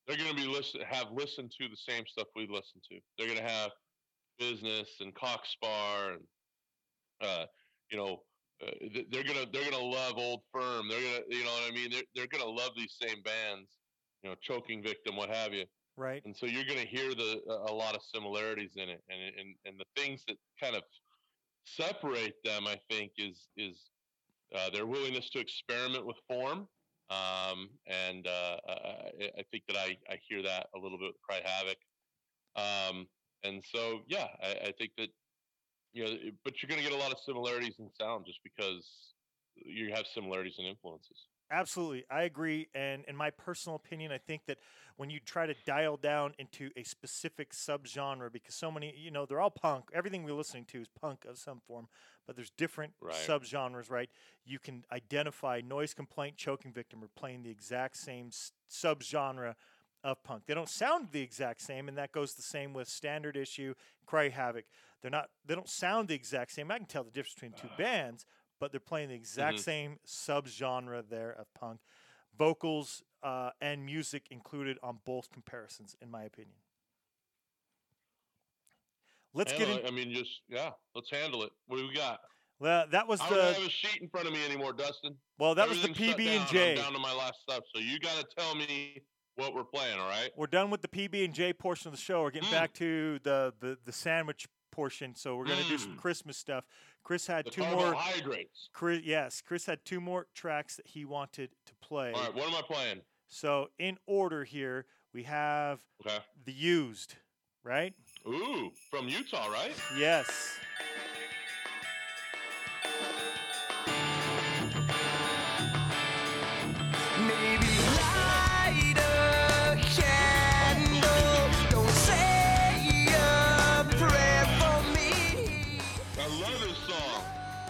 they're 0.07 0.17
gonna 0.17 0.35
be 0.35 0.47
listen 0.47 0.81
have 0.89 1.07
listened 1.13 1.53
to 1.61 1.69
the 1.69 1.77
same 1.77 2.05
stuff 2.07 2.29
we 2.37 2.43
listen 2.43 2.81
to. 2.91 2.99
They're 3.19 3.29
gonna 3.29 3.49
have 3.49 3.71
business 4.39 4.89
and 5.01 5.15
Cock 5.15 5.45
Sparrer 5.47 6.15
and 6.15 6.23
uh, 7.23 7.47
you 7.91 7.99
know 7.99 8.21
uh, 8.65 8.71
they're 9.11 9.25
gonna 9.25 9.47
they're 9.53 9.71
gonna 9.71 9.83
love 9.83 10.15
old 10.17 10.41
firm. 10.53 10.89
They're 10.89 11.01
gonna 11.01 11.25
you 11.29 11.45
know 11.45 11.51
what 11.51 11.73
i 11.73 11.75
mean? 11.75 11.91
They're, 11.91 12.03
they're 12.15 12.27
gonna 12.27 12.51
love 12.51 12.71
these 12.77 12.97
same 13.01 13.23
bands 13.23 13.69
you 14.23 14.31
know 14.31 14.37
choking 14.41 14.83
victim 14.83 15.17
what 15.17 15.31
have 15.31 15.53
you. 15.53 15.65
Right. 15.99 16.23
and 16.27 16.37
so 16.37 16.45
you're 16.47 16.65
gonna 16.65 16.81
hear 16.81 17.15
the 17.15 17.41
a 17.69 17.73
lot 17.73 17.95
of 17.95 18.03
similarities 18.03 18.73
in 18.77 18.89
it. 18.89 19.03
And 19.09 19.21
and 19.39 19.55
and 19.65 19.81
the 19.81 20.01
things 20.01 20.23
that 20.29 20.37
kind 20.61 20.77
of 20.77 20.83
separate 21.69 22.35
them 22.45 22.67
i 22.69 22.79
think 22.89 23.11
is 23.19 23.49
is 23.57 23.91
uh, 24.55 24.71
their 24.71 24.87
willingness 24.87 25.29
to 25.31 25.41
experiment 25.41 26.07
with 26.07 26.17
form. 26.29 26.69
Um, 27.11 27.71
and 27.87 28.27
uh, 28.27 28.57
I, 28.69 29.31
I 29.39 29.43
think 29.51 29.65
that 29.69 29.77
I, 29.77 29.97
I 30.09 30.19
hear 30.29 30.43
that 30.43 30.69
a 30.75 30.79
little 30.79 30.99
bit 30.99 31.09
with 31.09 31.23
cry 31.23 31.41
havoc. 31.45 31.79
Um, 32.57 33.07
and 33.45 33.63
so 33.65 34.01
yeah 34.09 34.29
I, 34.43 34.69
I 34.69 34.73
think 34.79 34.93
that 34.99 35.09
you 35.97 36.05
know, 36.05 36.11
but 36.45 36.55
you're 36.63 36.69
going 36.69 36.83
to 36.83 36.89
get 36.89 36.97
a 36.97 37.01
lot 37.01 37.13
of 37.13 37.19
similarities 37.25 37.75
in 37.79 37.89
sound 37.99 38.27
just 38.27 38.41
because 38.45 38.87
you 39.57 39.93
have 39.95 40.07
similarities 40.15 40.57
in 40.59 40.67
influences. 40.67 41.17
Absolutely, 41.51 42.05
I 42.11 42.23
agree. 42.25 42.69
And 42.75 43.05
in 43.07 43.17
my 43.17 43.31
personal 43.31 43.77
opinion, 43.77 44.11
I 44.11 44.19
think 44.19 44.47
that 44.47 44.59
when 44.97 45.11
you 45.11 45.21
try 45.21 45.47
to 45.47 45.55
dial 45.65 45.97
down 45.97 46.35
into 46.39 46.71
a 46.77 46.83
specific 46.83 47.53
subgenre, 47.53 48.33
because 48.33 48.57
so 48.57 48.71
many, 48.71 48.95
you 48.99 49.13
know, 49.13 49.27
they're 49.27 49.41
all 49.41 49.51
punk. 49.51 49.85
Everything 49.95 50.25
we're 50.25 50.33
listening 50.35 50.65
to 50.67 50.81
is 50.81 50.89
punk 51.01 51.25
of 51.25 51.39
some 51.39 51.61
form, 51.67 51.87
but 52.27 52.35
there's 52.37 52.51
different 52.51 52.95
Right. 53.01 53.15
subgenres, 53.15 53.91
right? 53.91 54.11
You 54.45 54.59
can 54.59 54.85
identify 54.91 55.61
noise 55.61 55.95
complaint, 55.95 56.37
choking 56.37 56.73
victim, 56.73 57.03
are 57.05 57.09
playing 57.15 57.45
the 57.45 57.51
exact 57.51 57.97
same 57.97 58.31
subgenre 58.69 59.55
of 60.03 60.23
punk. 60.25 60.45
They 60.47 60.55
don't 60.55 60.69
sound 60.69 61.09
the 61.13 61.21
exact 61.21 61.61
same, 61.63 61.89
and 61.89 61.97
that 61.99 62.13
goes 62.13 62.35
the 62.35 62.43
same 62.43 62.73
with 62.73 62.89
standard 62.89 63.37
issue, 63.37 63.75
Cry 64.05 64.29
Havoc. 64.31 64.65
They're 65.03 65.11
not. 65.11 65.29
They 65.45 65.55
don't 65.55 65.69
sound 65.69 66.09
the 66.09 66.15
exact 66.15 66.53
same. 66.53 66.71
I 66.71 66.79
can 66.79 66.87
tell 66.87 67.05
the 67.05 67.11
difference 67.11 67.35
between 67.35 67.53
two 67.53 67.69
bands, 67.79 68.25
but 68.59 68.71
they're 68.73 68.81
playing 68.81 69.09
the 69.11 69.15
exact 69.15 69.59
Mhm. 69.59 69.61
same 69.61 69.99
subgenre 70.07 71.09
there 71.09 71.31
of 71.33 71.53
punk. 71.55 71.81
Vocals 72.37 73.03
uh, 73.23 73.51
and 73.61 73.85
music 73.85 74.27
included 74.31 74.79
on 74.83 74.99
both 75.05 75.31
comparisons, 75.31 75.97
in 76.01 76.11
my 76.11 76.23
opinion. 76.25 76.57
Let's 79.35 79.53
get 79.53 79.69
in. 79.69 79.87
I 79.87 79.91
mean, 79.91 80.13
just 80.15 80.41
yeah, 80.49 80.71
let's 80.95 81.11
handle 81.11 81.43
it. 81.43 81.53
What 81.67 81.77
do 81.79 81.87
we 81.89 81.95
got? 81.95 82.21
Well, 82.59 82.87
that 82.91 83.07
was 83.07 83.21
I 83.21 83.29
don't 83.29 83.55
have 83.55 83.67
a 83.67 83.69
sheet 83.69 84.01
in 84.01 84.09
front 84.09 84.27
of 84.27 84.33
me 84.33 84.43
anymore, 84.47 84.73
Dustin. 84.73 85.17
well. 85.39 85.55
That 85.55 85.69
was 85.69 85.83
the 85.83 85.89
PB 85.89 86.27
and 86.27 86.47
J. 86.49 86.77
down 86.77 86.93
to 86.95 86.99
my 86.99 87.13
last 87.13 87.35
stuff. 87.43 87.63
So 87.75 87.81
you 87.81 87.99
got 87.99 88.17
to 88.19 88.27
tell 88.39 88.55
me 88.55 89.03
what 89.35 89.55
we're 89.55 89.65
playing. 89.65 89.99
All 90.01 90.09
right. 90.09 90.31
We're 90.37 90.47
done 90.47 90.71
with 90.71 90.81
the 90.81 90.89
PB 90.89 91.23
and 91.27 91.35
J 91.35 91.53
portion 91.53 91.89
of 91.89 91.93
the 91.95 92.01
show. 92.01 92.23
We're 92.23 92.31
getting 92.31 92.49
Mm. 92.49 92.53
back 92.53 92.73
to 92.75 93.19
the, 93.25 93.53
the 93.61 93.79
the 93.85 93.93
sandwich 93.93 94.47
portion. 94.77 95.15
So 95.15 95.37
we're 95.37 95.47
gonna 95.47 95.65
do 95.65 95.79
some 95.79 95.97
Mm. 95.97 96.01
Christmas 96.01 96.37
stuff. 96.37 96.65
Chris 97.03 97.27
had 97.27 97.47
The 97.47 97.51
two 97.51 97.63
more. 97.63 97.93
carbohydrates. 97.95 98.69
Chris, 98.75 99.03
yes, 99.03 99.41
Chris 99.41 99.65
had 99.65 99.83
two 99.87 100.01
more 100.01 100.27
tracks 100.35 100.77
that 100.77 100.87
he 100.87 101.05
wanted 101.07 101.51
to 101.65 101.75
play. 101.77 102.13
All 102.13 102.23
right. 102.23 102.35
What 102.35 102.47
am 102.49 102.55
I 102.55 102.63
playing? 102.63 103.01
So 103.27 103.71
in 103.79 103.99
order 104.07 104.45
here, 104.45 104.87
we 105.15 105.23
have 105.23 105.81
Okay. 106.05 106.19
the 106.45 106.53
used, 106.53 107.17
right? 107.63 107.95
Ooh, 108.27 108.71
from 108.91 109.09
Utah, 109.09 109.47
right? 109.47 109.75
Yes. 109.97 110.59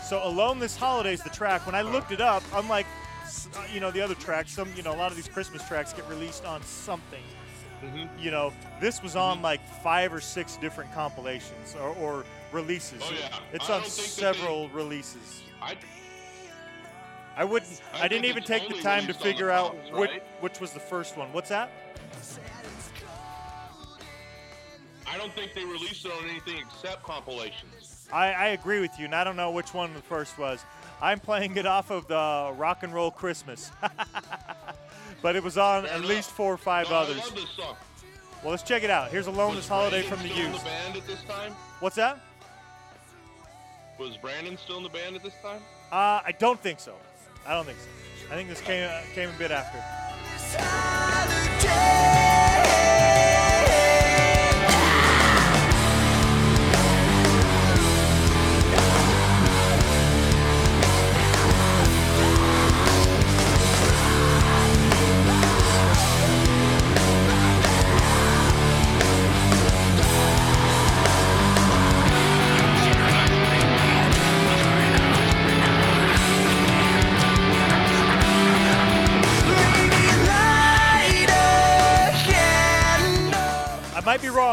So 0.06 0.24
alone 0.24 0.60
this 0.60 0.76
holiday 0.76 1.14
is 1.14 1.22
the 1.22 1.30
track. 1.30 1.66
When 1.66 1.74
I 1.74 1.82
looked 1.82 2.12
it 2.12 2.20
up, 2.20 2.44
unlike 2.54 2.86
uh, 3.56 3.64
you 3.72 3.80
know 3.80 3.90
the 3.90 4.00
other 4.00 4.14
tracks, 4.14 4.52
some 4.52 4.72
you 4.76 4.84
know 4.84 4.94
a 4.94 4.96
lot 4.96 5.10
of 5.10 5.16
these 5.16 5.26
Christmas 5.26 5.66
tracks 5.66 5.92
get 5.92 6.08
released 6.08 6.44
on 6.44 6.62
something. 6.62 7.24
Mhm. 7.82 8.08
You 8.22 8.30
know, 8.30 8.52
this 8.80 9.02
was 9.02 9.16
on 9.16 9.42
like 9.42 9.60
five 9.82 10.12
or 10.14 10.20
six 10.20 10.56
different 10.58 10.92
compilations 10.94 11.74
or, 11.74 11.88
or 11.96 12.24
releases. 12.52 13.02
Oh, 13.04 13.12
yeah. 13.18 13.36
It's 13.52 13.68
I 13.68 13.74
on 13.74 13.80
that 13.80 13.90
they- 13.90 13.90
several 13.90 14.68
releases. 14.68 15.42
I 15.60 15.76
I 17.36 17.44
wouldn't. 17.44 17.82
I 17.92 18.04
I, 18.04 18.08
didn't 18.08 18.26
even 18.26 18.44
take 18.44 18.68
the 18.68 18.80
time 18.80 19.02
to 19.02 19.08
released 19.08 19.20
on 19.20 19.26
the 19.26 19.32
figure 19.32 19.50
out 19.50 19.72
comps, 19.72 19.90
which, 19.90 20.10
right? 20.10 20.22
which 20.40 20.60
was 20.60 20.70
the 20.70 20.80
first 20.80 21.16
one. 21.16 21.32
What's 21.32 21.48
that? 21.48 21.70
I 25.04 25.18
don't 25.18 25.32
think 25.34 25.52
they 25.52 25.64
released 25.64 26.06
it 26.06 26.12
on 26.12 26.28
anything 26.30 26.58
except 26.58 27.02
compilations. 27.02 27.95
I, 28.12 28.32
I 28.32 28.46
agree 28.48 28.80
with 28.80 28.98
you, 28.98 29.04
and 29.06 29.14
I 29.14 29.24
don't 29.24 29.36
know 29.36 29.50
which 29.50 29.74
one 29.74 29.92
the 29.94 30.00
first 30.00 30.38
was. 30.38 30.64
I'm 31.00 31.20
playing 31.20 31.56
it 31.56 31.66
off 31.66 31.90
of 31.90 32.06
the 32.08 32.52
Rock 32.56 32.82
and 32.82 32.92
Roll 32.94 33.10
Christmas, 33.10 33.70
but 35.22 35.36
it 35.36 35.42
was 35.42 35.58
on 35.58 35.82
Fair 35.84 35.92
at 35.92 35.98
enough. 35.98 36.08
least 36.10 36.30
four 36.30 36.52
or 36.54 36.56
five 36.56 36.88
No, 36.88 36.96
others. 36.96 37.18
I 37.18 37.24
love 37.24 37.34
this 37.34 37.50
song. 37.50 37.76
Well, 38.42 38.50
let's 38.52 38.62
check 38.62 38.82
it 38.84 38.90
out. 38.90 39.10
Here's 39.10 39.26
Alone 39.26 39.48
Was 39.50 39.56
This 39.58 39.68
Holiday 39.68 40.02
Branden 40.02 40.08
from 40.08 40.22
the 40.22 40.28
still 40.28 40.46
in 40.46 40.52
the 40.52 40.58
band 40.58 40.96
at 40.96 41.06
this 41.06 41.22
time? 41.24 41.52
What's 41.80 41.96
that? 41.96 42.20
Was 43.98 44.16
Branden 44.18 44.58
still 44.58 44.76
in 44.78 44.82
the 44.82 44.88
band 44.88 45.16
at 45.16 45.22
this 45.22 45.34
time? 45.42 45.60
Uh, 45.90 46.20
I 46.24 46.34
don't 46.38 46.60
think 46.60 46.80
so. 46.80 46.94
I 47.46 47.54
don't 47.54 47.64
think 47.64 47.78
so. 47.78 47.88
I 48.32 48.36
think 48.36 48.48
this 48.48 48.60
came 48.60 48.88
uh, 48.88 49.00
came 49.14 49.28
a 49.30 49.38
bit 49.38 49.50
after. 49.50 49.78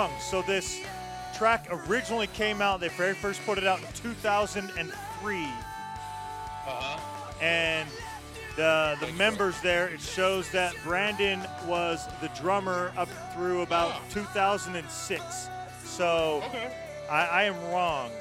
Wrong. 0.03 0.19
So 0.19 0.41
this 0.41 0.81
track 1.37 1.67
originally 1.87 2.27
came 2.27 2.61
out. 2.61 2.79
They 2.81 2.89
very 2.89 3.13
first 3.13 3.41
put 3.45 3.57
it 3.57 3.65
out 3.65 3.79
in 3.79 3.87
2003, 3.93 5.35
Uh-huh. 6.65 6.99
and 7.41 7.87
the 8.57 8.97
the 8.99 9.07
members 9.13 9.59
there. 9.61 9.87
It 9.87 10.01
shows 10.01 10.49
that 10.51 10.73
Branden 10.83 11.39
was 11.67 12.05
the 12.21 12.27
drummer 12.41 12.91
up 12.97 13.07
through 13.33 13.61
about 13.61 13.93
2006. 14.11 15.47
So 15.85 16.41
Okay. 16.47 16.69
I, 17.09 17.25
I 17.25 17.43
am 17.43 17.55
wrong. 17.71 18.11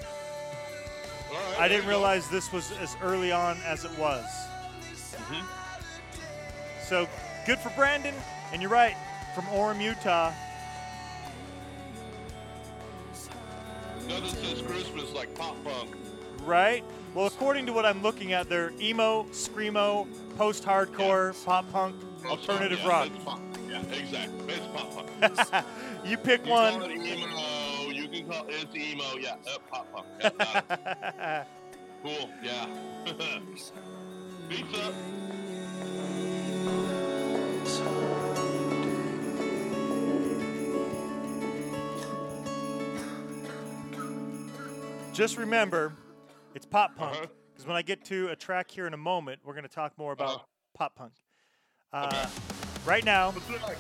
Right. 1.33 1.57
I 1.61 1.69
didn't 1.69 1.89
realize 1.89 2.29
this 2.29 2.53
was 2.53 2.71
as 2.81 2.97
early 3.03 3.33
on 3.33 3.57
as 3.67 3.85
it 3.85 3.99
was. 3.99 4.25
Mhm. 5.17 5.45
So 6.89 7.09
good 7.47 7.59
for 7.59 7.71
Branden, 7.71 8.15
and 8.53 8.63
you're 8.63 8.71
right, 8.71 8.97
from 9.35 9.47
Orem, 9.47 9.81
Utah. 9.83 10.31
Nothing 14.23 14.45
says 14.45 14.63
Christmas 14.63 15.13
like 15.13 15.35
pop 15.35 15.63
punk. 15.65 15.97
Right? 16.45 16.85
Well, 17.15 17.27
according 17.27 17.67
to 17.67 17.73
what 17.73 17.85
I'm 17.85 18.03
looking 18.03 18.33
at, 18.33 18.49
they're 18.49 18.73
emo, 18.81 19.25
screamo, 19.25 20.07
post-hardcore, 20.37 21.45
pop 21.45 21.71
punk, 21.73 21.97
alternative 22.25 22.79
yeah, 22.83 22.89
rock. 22.89 23.09
It's 23.15 23.25
pop. 23.25 23.41
Yeah, 23.69 23.83
exactly. 23.93 24.55
It's 24.55 24.67
pop 24.67 24.95
punk. 24.95 25.67
you 26.05 26.17
pick 26.17 26.47
You 26.47 26.53
call 26.53 26.79
one. 26.79 26.91
it 26.91 26.97
emo. 26.97 27.91
You 27.91 28.09
can 28.09 28.29
call 28.29 28.47
it's 28.49 28.75
emo. 28.75 29.17
Yeah, 29.19 29.35
uh, 29.47 29.59
pop 29.71 29.93
punk. 29.93 30.07
Yeah, 30.21 31.45
cool. 32.03 32.31
Yeah. 32.43 32.67
Beats 34.49 34.79
Just 45.13 45.37
remember, 45.37 45.93
it's 46.55 46.67
pop 46.67 46.97
punk. 46.97 47.13
Uh-huh. 47.17 47.27
Because 47.53 47.67
when 47.67 47.77
I 47.77 47.83
get 47.83 48.05
to 48.07 48.29
a 48.29 48.37
track 48.37 48.71
here 48.71 48.87
in 48.87 48.95
a 48.95 48.99
moment, 48.99 49.41
we're 49.45 49.53
going 49.53 49.65
to 49.65 49.69
talk 49.69 49.93
more 49.99 50.13
about 50.13 50.29
Uh-huh. 50.29 50.45
pop 50.75 50.95
punk. 50.95 51.13
Uh, 51.93 52.07
Okay. 52.13 52.29
Right 52.87 53.05
now, 53.05 53.31
What's 53.31 53.49
it 53.49 53.63
like? 53.63 53.77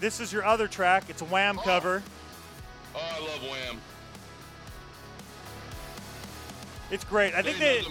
this 0.00 0.20
is 0.20 0.32
your 0.32 0.44
other 0.44 0.68
track. 0.68 1.04
It's 1.10 1.20
a 1.22 1.26
Wham 1.26 1.58
Oh. 1.58 1.62
cover. 1.62 2.02
Oh, 2.94 2.98
I 3.00 3.18
love 3.20 3.42
Wham. 3.42 3.80
It's 6.90 7.04
great. 7.04 7.34
I 7.34 7.42
think 7.42 7.58
They. 7.58 7.84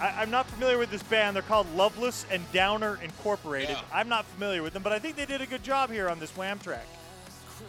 I, 0.00 0.22
I'm 0.22 0.30
not 0.30 0.46
familiar 0.48 0.76
with 0.78 0.90
this 0.90 1.02
band. 1.04 1.36
They're 1.36 1.42
called 1.42 1.72
Loveless 1.74 2.26
and 2.30 2.44
Downer 2.52 2.98
Incorporated. 3.02 3.70
Yeah. 3.70 3.82
I'm 3.92 4.08
not 4.08 4.26
familiar 4.26 4.62
with 4.62 4.72
them, 4.72 4.82
but 4.82 4.92
I 4.92 4.98
think 4.98 5.16
they 5.16 5.24
did 5.26 5.40
a 5.40 5.46
good 5.46 5.62
job 5.62 5.90
here 5.90 6.08
on 6.10 6.18
this 6.18 6.36
Wham 6.36 6.58
track. 6.58 6.86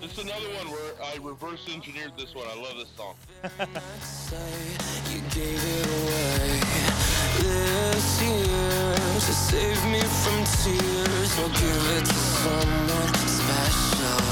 This 0.01 0.11
is 0.17 0.23
another 0.25 0.49
one 0.57 0.69
where 0.71 0.93
I 1.03 1.17
reverse 1.21 1.67
engineered 1.73 2.13
this 2.17 2.35
one. 2.35 2.47
I 2.47 2.55
love 2.55 2.77
this 2.77 2.89
song. 2.95 3.15
You 5.11 5.21
gave 5.29 5.59
it 5.63 5.87
away 5.87 6.59
this 7.39 8.21
year 8.21 8.95
to 8.95 9.33
save 9.33 9.85
me 9.85 10.01
from 10.01 10.43
tears. 10.61 11.39
Or 11.39 11.49
give 11.49 11.85
it 11.97 12.05
to 12.05 12.13
someone 12.13 13.13
special. 13.27 14.23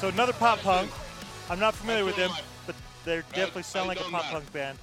So 0.00 0.08
another 0.08 0.32
pop 0.32 0.60
punk. 0.60 0.90
I'm 1.50 1.58
not 1.60 1.74
familiar 1.74 2.06
with 2.06 2.16
them, 2.16 2.30
That's 2.30 2.42
but 2.66 2.76
they 3.04 3.16
definitely 3.34 3.64
sound 3.64 3.88
like 3.88 4.00
a 4.00 4.04
pop 4.04 4.12
matter. 4.12 4.32
punk 4.32 4.52
band. 4.52 4.78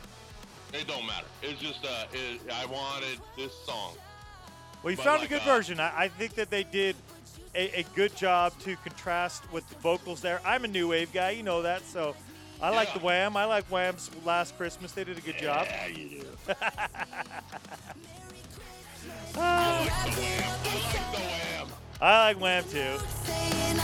It 0.74 0.86
don't 0.88 1.08
matter. 1.08 1.26
It's 1.42 1.60
just 1.60 1.84
uh, 1.84 2.06
it, 2.14 2.40
I 2.54 2.68
wanted 2.68 3.20
this 3.36 3.52
song. 3.66 3.94
Well, 4.84 4.92
you 4.92 4.98
But 4.98 5.06
found 5.06 5.22
like, 5.22 5.32
a 5.32 5.34
good 5.34 5.42
uh, 5.42 5.46
version. 5.46 5.80
I, 5.80 6.04
I 6.04 6.08
think 6.08 6.36
that 6.36 6.52
they 6.52 6.64
did 6.64 6.96
a, 7.56 7.80
a 7.80 7.86
good 7.96 8.16
job 8.16 8.54
to 8.60 8.76
contrast 8.78 9.52
with 9.52 9.68
the 9.70 9.76
vocals 9.78 10.22
there. 10.22 10.40
I'm 10.46 10.66
a 10.66 10.68
new 10.68 10.90
wave 10.90 11.12
guy, 11.12 11.32
you 11.32 11.42
know 11.42 11.64
that, 11.64 11.84
so 11.84 12.16
I 12.62 12.70
like 12.70 12.94
the 12.94 13.00
Wham. 13.00 13.36
I 13.38 13.46
like 13.46 13.66
Wham's 13.66 14.12
Last 14.24 14.56
Christmas. 14.56 14.92
They 14.92 15.04
did 15.04 15.18
a 15.18 15.22
good 15.22 15.40
job. 15.40 15.66
Yeah, 15.68 15.88
you 15.88 16.10
do. 16.10 16.26
Ah, 19.40 19.80
I 19.80 19.80
like 19.82 20.16
the 20.16 20.22
Wham. 20.22 20.44
I 20.44 20.76
like 20.76 21.12
the 21.12 21.18
Wham. 21.18 21.47
I 22.00 22.28
like 22.28 22.40
Wham 22.40 22.64
too. 22.64 23.00
Saying 23.24 23.80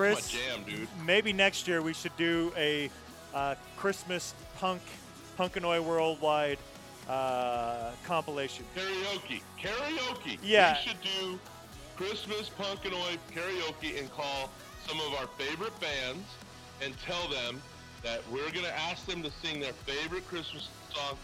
Chris. 0.00 0.30
jam, 0.30 0.64
dude. 0.64 0.88
Maybe 1.04 1.32
next 1.32 1.68
year 1.68 1.82
we 1.82 1.92
should 1.92 2.16
do 2.16 2.52
a 2.56 2.90
uh, 3.34 3.54
Christmas 3.76 4.34
punk, 4.58 4.80
Punkanoid 5.38 5.84
Worldwide 5.84 6.58
uh, 7.08 7.90
compilation. 8.04 8.64
Karaoke. 8.74 9.42
Karaoke. 9.60 10.38
Yeah. 10.42 10.76
We 10.78 10.88
should 10.88 11.00
do 11.02 11.38
Christmas 11.96 12.48
Punkanoid 12.48 13.18
karaoke 13.34 13.98
and 13.98 14.10
call 14.12 14.50
some 14.86 14.98
of 15.00 15.14
our 15.20 15.26
favorite 15.38 15.78
bands 15.80 16.26
and 16.82 16.94
tell 17.00 17.28
them 17.28 17.60
that 18.02 18.22
we're 18.32 18.50
going 18.50 18.64
to 18.64 18.78
ask 18.78 19.04
them 19.04 19.22
to 19.22 19.30
sing 19.42 19.60
their 19.60 19.74
favorite 19.74 20.26
Christmas 20.26 20.68
song 20.94 21.18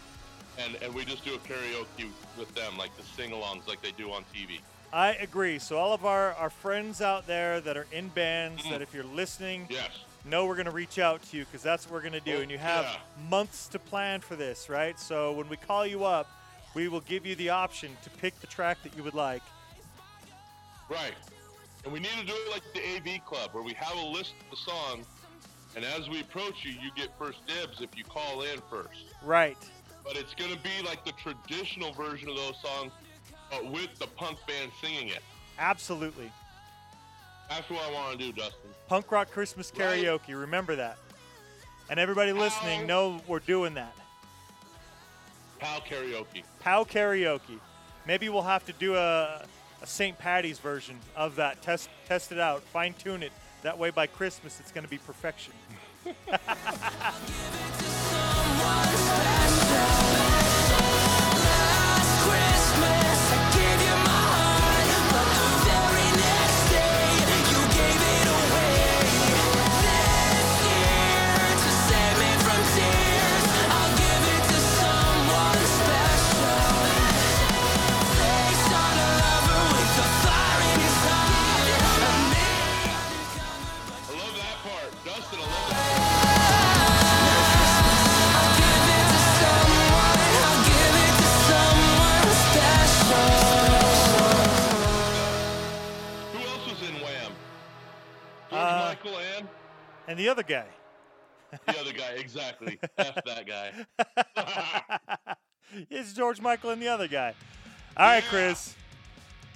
and, 0.59 0.77
and 0.81 0.93
we 0.93 1.05
just 1.05 1.23
do 1.25 1.33
a 1.33 1.37
karaoke 1.39 2.09
with 2.37 2.53
them, 2.53 2.77
like 2.77 2.95
the 2.97 3.03
sing-alongs 3.03 3.67
like 3.67 3.81
they 3.81 3.91
do 3.91 4.11
on 4.11 4.23
TV. 4.33 4.59
I 4.93 5.11
agree. 5.13 5.59
So 5.59 5.77
all 5.77 5.93
of 5.93 6.05
our, 6.05 6.33
our 6.33 6.49
friends 6.49 7.01
out 7.01 7.27
there 7.27 7.59
that 7.61 7.75
are 7.77 7.87
in 7.91 8.07
bands, 8.09 8.61
Mm-hmm. 8.63 8.71
that 8.71 8.81
if 8.81 8.93
you're 8.93 9.03
listening, 9.03 9.67
Yes. 9.69 9.89
know 10.25 10.45
we're 10.45 10.55
going 10.55 10.65
to 10.65 10.71
reach 10.71 10.97
out 10.99 11.21
to 11.23 11.37
you 11.37 11.45
because 11.45 11.61
that's 11.61 11.85
what 11.85 11.93
we're 11.93 12.01
going 12.09 12.13
to 12.13 12.19
do. 12.19 12.37
Oh, 12.37 12.41
and 12.41 12.51
you 12.51 12.57
have 12.57 12.85
yeah. 12.85 13.29
months 13.29 13.67
to 13.69 13.79
plan 13.79 14.21
for 14.21 14.35
this, 14.35 14.69
right? 14.69 14.99
So 14.99 15.33
when 15.33 15.49
we 15.49 15.57
call 15.57 15.85
you 15.85 16.03
up, 16.05 16.27
we 16.73 16.87
will 16.87 17.01
give 17.01 17.25
you 17.25 17.35
the 17.35 17.49
option 17.49 17.95
to 18.03 18.09
pick 18.09 18.39
the 18.39 18.47
track 18.47 18.77
that 18.83 18.95
you 18.95 19.03
would 19.03 19.13
like. 19.13 19.41
Right. 20.89 21.13
And 21.83 21.93
we 21.93 21.99
need 21.99 22.11
to 22.19 22.25
do 22.25 22.33
it 22.33 22.51
like 22.51 22.63
the 22.73 22.81
AV 23.13 23.25
Club, 23.25 23.49
where 23.53 23.63
we 23.63 23.73
have 23.73 23.97
a 23.97 24.05
list 24.05 24.33
of 24.43 24.49
the 24.51 24.57
songs, 24.71 25.05
and 25.75 25.85
as 25.85 26.09
we 26.09 26.21
approach 26.21 26.63
you, 26.65 26.71
you 26.71 26.91
get 26.95 27.09
first 27.19 27.39
dibs 27.45 27.81
if 27.81 27.95
you 27.97 28.03
call 28.03 28.41
in 28.41 28.59
first. 28.69 29.05
Right. 29.23 29.57
But 30.03 30.15
it's 30.17 30.33
going 30.33 30.51
to 30.55 30.59
be 30.61 30.85
like 30.85 31.03
the 31.05 31.11
traditional 31.13 31.93
version 31.93 32.29
of 32.29 32.35
those 32.35 32.55
songs, 32.61 32.91
but 33.49 33.65
with 33.71 33.97
the 33.99 34.07
punk 34.07 34.37
band 34.47 34.71
singing 34.81 35.09
it. 35.09 35.21
Absolutely. 35.59 36.31
That's 37.49 37.69
what 37.69 37.81
I 37.87 37.91
want 37.91 38.19
to 38.19 38.25
do, 38.25 38.31
Dustin. 38.33 38.69
Punk 38.87 39.11
rock 39.11 39.31
Christmas 39.31 39.71
Right. 39.75 40.03
karaoke. 40.03 40.39
Remember 40.39 40.75
that. 40.75 40.97
And 41.89 41.99
everybody 41.99 42.33
listening, 42.33 42.85
know 42.85 43.21
we're 43.27 43.39
doing 43.39 43.73
that. 43.75 43.95
Pal 45.59 45.81
karaoke. 45.81 46.43
POW 46.59 46.83
karaoke. 46.83 47.59
Maybe 48.05 48.29
we'll 48.29 48.43
have 48.43 48.65
to 48.65 48.73
do 48.73 48.95
a, 48.95 49.45
a 49.81 49.87
St. 49.87 50.17
Patty's 50.17 50.59
version 50.59 50.99
of 51.15 51.35
that. 51.37 51.61
Test 51.61 51.89
test 52.07 52.31
it 52.31 52.39
out. 52.39 52.61
Fine 52.63 52.93
tune 52.95 53.23
it. 53.23 53.31
That 53.63 53.77
way 53.77 53.89
by 53.89 54.07
Christmas 54.07 54.59
it's 54.59 54.71
going 54.71 54.83
to 54.83 54.89
be 54.89 54.97
perfection. 54.99 55.53
and 100.07 100.17
the 100.19 100.29
other 100.29 100.43
guy. 100.43 100.65
the 101.67 101.79
other 101.79 101.93
guy. 101.93 102.11
Exactly. 102.17 102.79
F 102.97 103.15
that 103.25 103.45
guy. 103.47 103.71
it's 105.89 106.13
George 106.13 106.41
Michael 106.41 106.71
and 106.71 106.81
the 106.81 106.87
other 106.87 107.07
guy. 107.07 107.33
All 107.95 108.05
right, 108.07 108.23
Chris. 108.29 108.75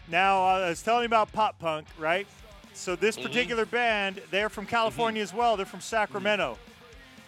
Now 0.08 0.42
uh, 0.44 0.60
I 0.66 0.70
was 0.70 0.82
telling 0.82 1.02
you 1.04 1.08
about 1.08 1.32
pop 1.32 1.60
punk, 1.60 1.88
right? 2.00 2.28
So 2.74 2.96
this 2.96 3.18
Mhm. 3.18 3.24
particular 3.24 3.66
band, 3.66 4.22
they're 4.32 4.50
from 4.50 4.66
California 4.66 5.22
as 5.22 5.34
well. 5.34 5.58
They're 5.58 5.66
from 5.66 5.82
Sacramento. 5.82 6.58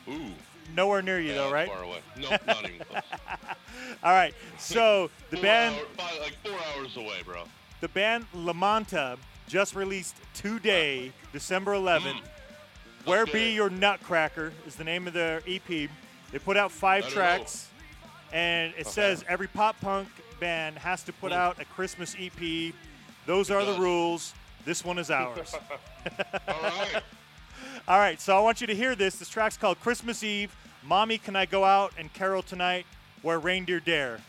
Ooh. 0.09 0.31
Nowhere 0.75 1.01
near 1.01 1.19
you 1.19 1.29
yeah, 1.29 1.35
though, 1.35 1.51
right? 1.51 1.67
Far 1.67 1.83
away. 1.83 1.99
Nope, 2.17 2.41
not 2.47 2.63
even 2.63 2.79
close. 2.79 3.01
All 4.03 4.11
right. 4.13 4.33
So 4.57 5.09
the 5.29 5.37
band, 5.37 5.75
hour- 5.75 5.85
five, 5.97 6.19
like 6.21 6.35
four 6.43 6.57
hours 6.77 6.95
away, 6.97 7.21
bro. 7.25 7.43
the 7.81 7.89
band 7.89 8.25
La 8.33 8.53
Manta 8.53 9.17
just 9.47 9.75
released 9.75 10.15
today, 10.33 11.11
December 11.33 11.73
11th. 11.73 12.21
Where 13.05 13.25
get 13.25 13.33
Be. 13.33 13.51
Your 13.53 13.69
Nutcracker 13.69 14.53
is 14.65 14.75
the 14.75 14.83
name 14.83 15.07
of 15.07 15.13
their 15.13 15.41
EP. 15.47 15.89
They 16.31 16.39
put 16.39 16.57
out 16.57 16.71
five 16.71 17.07
tracks, 17.09 17.67
and 18.31 18.71
it 18.75 18.81
Okay. 18.81 18.89
says 18.89 19.23
every 19.27 19.47
pop 19.47 19.79
punk 19.81 20.07
band 20.39 20.77
has 20.77 21.03
to 21.03 21.13
put 21.13 21.31
Mm. 21.31 21.35
out 21.37 21.59
a 21.61 21.65
Christmas 21.65 22.15
EP. 22.17 22.73
Those 23.25 23.51
are 23.51 23.63
the 23.65 23.73
rules. 23.79 24.33
This 24.65 24.83
one 24.83 24.97
is 24.97 25.11
ours. 25.11 25.53
All 26.47 26.61
right. 26.61 27.03
All 27.87 27.97
right, 27.99 28.19
so 28.21 28.37
I 28.37 28.39
want 28.39 28.61
you 28.61 28.67
to 28.67 28.75
hear 28.75 28.95
this. 28.95 29.15
This 29.15 29.27
track's 29.29 29.57
called 29.57 29.79
Christmas 29.81 30.23
Eve. 30.23 30.55
Mommy, 30.83 31.17
can 31.17 31.35
I 31.35 31.45
go 31.45 31.63
out 31.65 31.93
and 31.97 32.11
carol 32.13 32.41
tonight 32.41 32.85
where 33.21 33.39
reindeer 33.39 33.79
dare? 33.79 34.19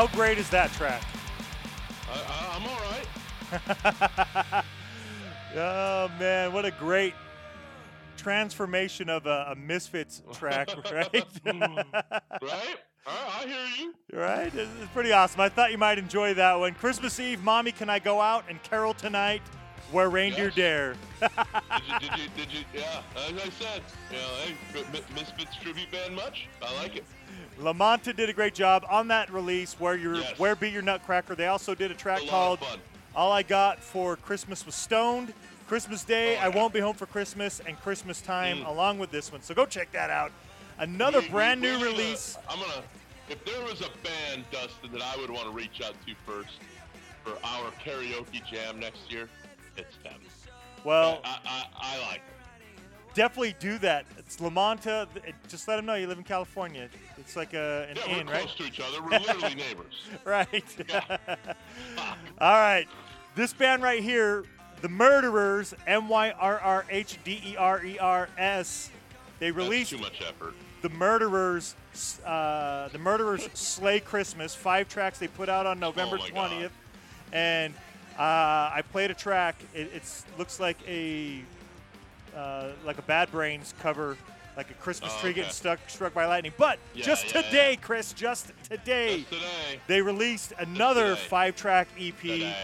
How 0.00 0.06
great 0.06 0.38
is 0.38 0.48
that 0.48 0.72
track? 0.72 1.02
I, 2.10 2.22
I, 2.26 2.56
I'm 2.56 2.66
all 2.66 2.80
right. 4.40 4.64
Oh 5.54 6.10
man, 6.18 6.54
what 6.54 6.64
a 6.64 6.70
great 6.70 7.12
transformation 8.16 9.10
of 9.10 9.26
a, 9.26 9.48
a 9.50 9.54
Misfits 9.56 10.22
track, 10.32 10.68
right? 10.90 11.22
Hmm. 11.46 11.74
Right? 12.40 12.78
I, 13.06 13.42
I 13.42 13.46
hear 13.46 13.66
you. 13.78 13.94
right? 14.18 14.46
It's 14.46 14.70
it's 14.80 14.90
pretty 14.94 15.12
awesome. 15.12 15.40
I 15.42 15.50
thought 15.50 15.70
you 15.70 15.76
might 15.76 15.98
enjoy 15.98 16.32
that 16.32 16.58
one. 16.58 16.72
Christmas 16.74 17.20
Eve, 17.20 17.42
Mommy, 17.42 17.72
can 17.72 17.90
I 17.90 17.98
go 17.98 18.22
out 18.22 18.44
and 18.48 18.62
carol 18.62 18.94
tonight 18.94 19.42
where 19.90 20.08
reindeer 20.08 20.46
Yes. 20.46 20.54
dare? 20.54 20.94
Did 21.20 21.30
you, 21.30 21.98
did 21.98 22.18
you, 22.18 22.28
did 22.36 22.52
you, 22.52 22.64
yeah, 22.72 23.02
as 23.28 23.32
I 23.34 23.50
said, 23.50 23.82
you 24.10 24.16
know, 24.16 24.34
hey, 24.44 25.02
Misfits 25.14 25.56
tribute 25.56 25.90
band 25.90 26.14
much? 26.14 26.46
I 26.62 26.74
like 26.80 26.96
it. 26.96 27.04
Lamonta 27.60 28.14
did 28.16 28.28
a 28.28 28.32
great 28.32 28.54
job 28.54 28.84
on 28.88 29.08
that 29.08 29.30
release 29.32 29.74
where 29.78 29.94
your 29.96 30.16
Yes. 30.16 30.38
Where 30.38 30.54
Be 30.56 30.70
Your 30.70 30.82
Nutcracker. 30.82 31.34
They 31.34 31.46
also 31.46 31.74
did 31.74 31.90
a 31.90 31.94
track 31.94 32.22
A 32.22 32.26
called. 32.26 32.58
All 33.14 33.32
I 33.32 33.42
Got 33.42 33.80
for 33.80 34.16
Christmas 34.16 34.64
Was 34.64 34.74
Stoned. 34.74 35.34
Christmas 35.68 36.02
Day, 36.02 36.36
Oh, 36.36 36.40
I 36.40 36.48
yeah. 36.48 36.56
Won't 36.56 36.72
Be 36.72 36.80
Home 36.80 36.96
for 36.96 37.06
Christmas, 37.06 37.60
and 37.64 37.80
Christmas 37.80 38.20
Time 38.20 38.58
Mm. 38.62 38.66
along 38.66 38.98
with 38.98 39.12
this 39.12 39.30
one. 39.30 39.40
So 39.42 39.54
go 39.54 39.66
check 39.66 39.92
that 39.92 40.10
out. 40.10 40.32
Another 40.78 41.20
We- 41.20 41.28
brand 41.28 41.60
we 41.60 41.68
new 41.68 41.78
to- 41.78 41.84
release. 41.84 42.36
I'm 42.48 42.58
gonna. 42.58 42.82
If 43.28 43.44
there 43.44 43.60
was 43.62 43.80
a 43.80 43.90
band, 44.02 44.44
Dustin, 44.50 44.90
that 44.92 45.02
I 45.02 45.16
would 45.16 45.30
want 45.30 45.44
to 45.44 45.50
reach 45.52 45.80
out 45.80 45.94
to 46.06 46.14
first 46.26 46.58
for 47.22 47.32
our 47.44 47.70
karaoke 47.84 48.44
jam 48.50 48.80
next 48.80 49.08
year, 49.10 49.28
it's 49.76 49.96
them. 50.02 50.14
Well, 50.82 51.20
I, 51.24 51.38
I, 51.46 51.66
I 51.76 51.98
like 52.08 52.26
them. 52.26 52.34
Definitely 53.14 53.56
do 53.58 53.78
that. 53.78 54.06
It's 54.18 54.36
Lamonta. 54.36 55.08
Just 55.48 55.66
let 55.66 55.76
them 55.76 55.86
know 55.86 55.94
you 55.94 56.06
live 56.06 56.18
in 56.18 56.24
California. 56.24 56.88
It's 57.18 57.36
like 57.36 57.54
a, 57.54 57.88
an 57.90 57.96
Yeah, 57.96 58.02
we're 58.06 58.20
inn, 58.20 58.26
close 58.28 58.54
to 58.54 58.64
each 58.64 58.80
other. 58.80 59.02
We're 59.02 59.18
literally 59.18 59.54
neighbors. 59.54 60.04
Right. 60.24 60.64
All 62.38 62.52
right. 62.52 62.86
This 63.34 63.52
band 63.52 63.82
right 63.82 64.02
here, 64.02 64.44
The 64.80 64.88
Myrrhderers, 64.88 65.74
M 65.86 66.08
Y 66.08 66.30
R 66.32 66.58
R 66.60 66.86
H 66.90 67.18
D 67.24 67.40
E 67.44 67.56
R 67.56 67.84
E 67.84 67.98
R 67.98 68.28
S, 68.38 68.90
they 69.38 69.50
That's 69.50 69.56
released 69.56 69.90
too 69.90 69.98
much 69.98 70.22
effort. 70.26 70.54
The 70.82 70.90
Myrrhderers, 70.90 71.74
uh, 72.24 72.88
The 72.88 72.98
Myrrhderers 72.98 73.54
Slay 73.56 74.00
Christmas, 74.00 74.54
five 74.54 74.88
tracks 74.88 75.18
they 75.18 75.28
put 75.28 75.48
out 75.48 75.66
on 75.66 75.78
November 75.80 76.16
Oh 76.18 76.22
my 76.22 76.30
God. 76.30 76.50
20th. 76.52 76.70
And 77.32 77.74
uh, 78.18 78.70
I 78.74 78.82
played 78.92 79.10
a 79.10 79.14
track. 79.14 79.56
It 79.74 79.90
it's, 79.94 80.24
looks 80.38 80.58
like 80.60 80.78
a 80.86 81.42
uh, 82.36 82.68
like 82.84 82.98
a 82.98 83.02
Bad 83.02 83.30
Brains 83.30 83.74
cover, 83.80 84.16
like 84.56 84.70
a 84.70 84.74
Christmas 84.74 85.12
Oh, 85.16 85.20
tree 85.20 85.30
okay. 85.30 85.40
getting 85.40 85.52
stuck 85.52 85.78
struck 85.88 86.14
by 86.14 86.26
lightning. 86.26 86.52
But 86.56 86.78
Yeah, 86.94 87.04
just 87.04 87.26
yeah, 87.34 87.42
today, 87.42 87.70
yeah. 87.72 87.76
Chris, 87.80 88.12
just 88.12 88.52
today, 88.68 89.18
Just 89.18 89.30
today. 89.30 89.80
they 89.86 90.02
released 90.02 90.52
another 90.58 91.16
five-track 91.16 91.88
EP. 91.98 92.18
Today. 92.20 92.54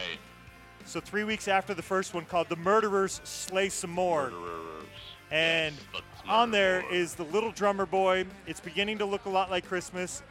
So 0.84 1.00
three 1.00 1.24
weeks 1.24 1.48
after 1.48 1.74
the 1.74 1.82
first 1.82 2.14
one, 2.14 2.24
called 2.26 2.48
"The 2.48 2.56
Myrrhderers 2.56 3.24
Slay 3.26 3.68
Some 3.68 3.90
More," 3.90 4.30
Myrrhderers. 4.30 4.84
and 5.32 5.74
Yes, 5.92 6.02
on 6.28 6.50
there 6.52 6.82
more. 6.82 6.92
is 6.92 7.14
the 7.14 7.24
little 7.24 7.50
drummer 7.50 7.86
boy. 7.86 8.24
It's 8.46 8.60
beginning 8.60 8.98
to 8.98 9.04
look 9.04 9.24
a 9.24 9.30
lot 9.30 9.50
like 9.50 9.66
Christmas. 9.66 10.22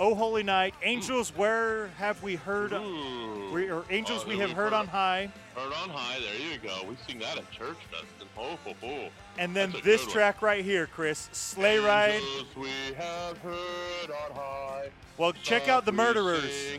Oh 0.00 0.14
Holy 0.14 0.44
Night, 0.44 0.74
Angels, 0.84 1.30
where 1.36 1.88
have 1.98 2.22
we 2.22 2.36
heard? 2.36 2.72
Ooh. 2.72 3.50
We, 3.52 3.68
or 3.68 3.84
Angels, 3.90 4.22
Oh, 4.24 4.28
we 4.28 4.38
have 4.38 4.50
we've 4.50 4.56
heard 4.56 4.72
on 4.72 4.86
high. 4.86 5.28
Heard 5.56 5.72
on 5.72 5.88
high. 5.90 6.20
There 6.20 6.52
you 6.52 6.58
go. 6.58 6.88
We 6.88 6.96
sing 7.08 7.18
that 7.18 7.36
at 7.36 7.50
church, 7.50 7.76
Dustin. 7.90 8.28
Oh, 8.38 8.56
ho, 8.64 8.74
ho. 8.80 9.08
And 9.38 9.56
then 9.56 9.72
That's 9.72 9.84
this 9.84 10.06
track 10.06 10.40
right 10.40 10.64
here, 10.64 10.86
Chris, 10.86 11.28
Sleigh 11.32 11.78
Ride. 11.78 12.10
Angels 12.22 12.46
we 12.56 12.94
have 12.96 13.38
heard 13.38 14.10
on 14.10 14.36
high. 14.36 14.88
Well, 15.16 15.32
check 15.42 15.68
out 15.68 15.84
the 15.84 15.92
Myrrhderers. 15.92 16.78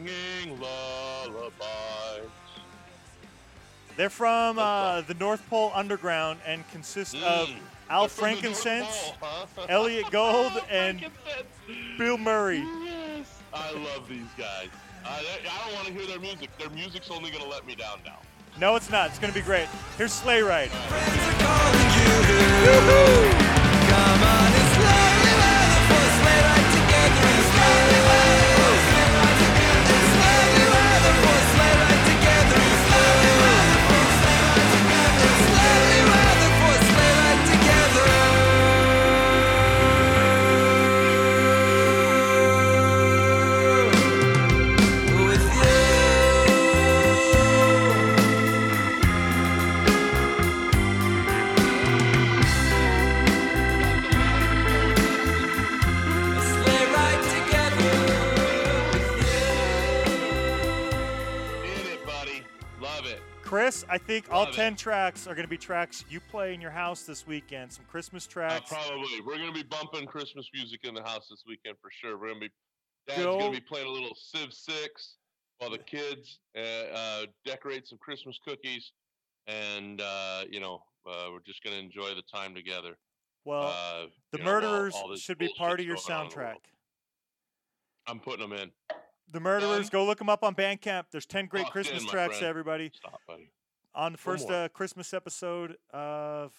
They're 3.98 4.10
from 4.10 4.58
uh, 4.60 5.02
the 5.02 5.14
North 5.16 5.46
Pole 5.50 5.74
Underground 5.76 6.40
and 6.46 6.66
consist 6.72 7.16
of 7.18 7.50
Mm. 7.50 7.56
Al 7.90 8.02
the 8.02 8.04
North 8.04 8.12
Frankincense, 8.14 9.12
Pole, 9.20 9.30
huh? 9.58 9.66
Elliot 9.68 10.06
Gold, 10.12 10.52
and 10.70 11.04
Bill 11.98 12.18
Murray. 12.18 12.64
Yes. 13.54 13.64
I 13.64 13.72
love 13.80 14.08
these 14.08 14.28
guys. 14.38 14.70
I, 15.06 15.24
I 15.42 15.66
don't 15.66 15.76
want 15.76 15.88
to 15.88 15.94
hear 15.94 16.06
their 16.06 16.20
music. 16.20 16.50
Their 16.58 16.70
music's 16.70 17.10
only 17.10 17.32
going 17.32 17.44
to 17.44 17.50
let 17.50 17.66
me 17.66 17.76
down 17.76 18.00
now. 18.06 18.20
No, 18.60 18.76
it's 18.76 18.90
not. 18.90 19.10
It's 19.10 19.20
going 19.20 19.32
to 19.34 19.40
be 19.40 19.46
great. 19.46 19.68
Here's 19.98 20.14
Sleigh 20.14 20.42
Ride. 20.42 20.70
Chris, 63.70 63.86
I 63.88 64.00
think 64.00 64.32
all 64.32 64.46
Love 64.46 64.50
it. 64.50 64.56
10 64.56 64.76
tracks 64.78 65.28
are 65.28 65.36
going 65.36 65.46
to 65.46 65.50
be 65.50 65.56
tracks 65.58 66.04
you 66.10 66.20
play 66.20 66.56
in 66.56 66.62
your 66.62 66.72
house 66.72 67.04
this 67.04 67.28
weekend. 67.28 67.72
Some 67.72 67.86
Christmas 67.86 68.26
Uh, 68.26 68.32
tracks. 68.32 68.68
probably. 68.72 69.22
We're 69.22 69.38
going 69.38 69.54
to 69.54 69.54
be 69.54 69.62
bumping 69.62 70.08
Christmas 70.08 70.50
music 70.56 70.80
in 70.86 70.96
the 70.96 71.04
house 71.04 71.28
this 71.30 71.44
weekend 71.46 71.76
for 71.80 71.92
sure. 71.92 72.18
We're 72.18 72.30
going 72.30 72.42
to 72.42 72.48
be. 72.48 72.54
Dad's 73.08 73.22
Go- 73.22 73.38
going 73.38 73.54
to 73.54 73.60
be 73.60 73.64
playing 73.64 73.86
a 73.86 73.92
little 73.92 74.16
Civ 74.16 74.52
6. 74.52 75.16
while 75.60 75.70
the 75.70 75.78
kids 75.78 76.40
uh, 76.58 76.62
uh, 76.62 77.26
decorate 77.46 77.88
some 77.88 78.00
Christmas 78.00 78.40
cookies, 78.44 78.92
and 79.46 80.02
uh, 80.02 80.46
you 80.50 80.60
know 80.60 80.82
uh, 81.08 81.28
we're 81.32 81.42
just 81.46 81.62
gonna 81.64 81.76
enjoy 81.76 82.16
the 82.16 82.24
time 82.24 82.56
together. 82.56 82.98
Well, 83.46 83.68
uh, 83.68 84.06
the 84.32 84.40
you 84.40 84.44
know, 84.46 84.52
while 84.52 84.62
Myrrhderers 84.62 84.94
all 84.94 85.10
this 85.10 85.22
should 85.22 85.38
be 85.38 85.54
part 85.58 85.80
of 85.80 85.86
your 85.86 85.96
going 85.98 86.12
on 86.12 86.24
in 86.26 86.30
the 86.30 86.36
soundtrack. 86.36 86.56
I'm 88.08 88.20
putting 88.20 88.50
them 88.50 88.54
in. 88.58 88.72
The 89.32 89.40
Myrrhderers, 89.40 89.92
go 89.92 90.06
look 90.06 90.18
them 90.18 90.30
up 90.30 90.44
on 90.44 90.56
Bandcamp. 90.56 91.04
There's 91.12 91.28
10 91.28 91.46
great 91.48 91.62
Locked 91.64 91.74
Christmas 91.74 92.02
in, 92.02 92.10
tracks, 92.10 92.38
friend. 92.38 92.50
everybody. 92.50 92.92
Stop, 92.96 93.22
buddy. 93.28 93.52
On 93.96 94.12
the 94.12 94.18
first 94.18 94.50
uh, 94.50 94.70
Christmas 94.70 95.14
episode 95.14 95.76
of 95.92 96.54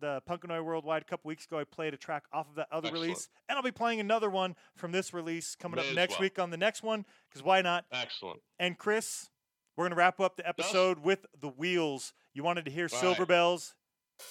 the 0.00 0.22
Punkanoi 0.28 0.64
Worldwide 0.64 1.02
a 1.02 1.04
couple 1.04 1.28
weeks 1.28 1.44
ago, 1.44 1.58
I 1.58 1.64
played 1.64 1.94
a 1.94 1.96
track 1.96 2.24
off 2.32 2.48
of 2.48 2.56
that 2.56 2.68
other 2.72 2.88
Excellent. 2.88 3.02
release. 3.02 3.28
And 3.48 3.56
I'll 3.56 3.62
be 3.62 3.70
playing 3.70 4.00
another 4.00 4.28
one 4.30 4.56
from 4.74 4.90
this 4.92 5.12
release 5.14 5.54
coming 5.54 5.76
May 5.78 5.88
up 5.90 5.94
next 5.94 6.12
well. 6.12 6.20
week 6.22 6.38
on 6.38 6.50
the 6.50 6.56
next 6.56 6.82
one, 6.82 7.04
because 7.28 7.42
why 7.44 7.62
not? 7.62 7.84
Excellent. 7.92 8.40
And 8.58 8.76
Chris, 8.78 9.28
we're 9.76 9.84
going 9.84 9.90
to 9.92 9.96
wrap 9.96 10.20
up 10.20 10.36
the 10.36 10.48
episode 10.48 11.00
with 11.00 11.26
the 11.38 11.48
wheels. 11.48 12.12
You 12.32 12.42
wanted 12.42 12.64
to 12.64 12.70
hear 12.70 12.84
Right. 12.84 12.90
Silver 12.92 13.26
Bells. 13.26 13.74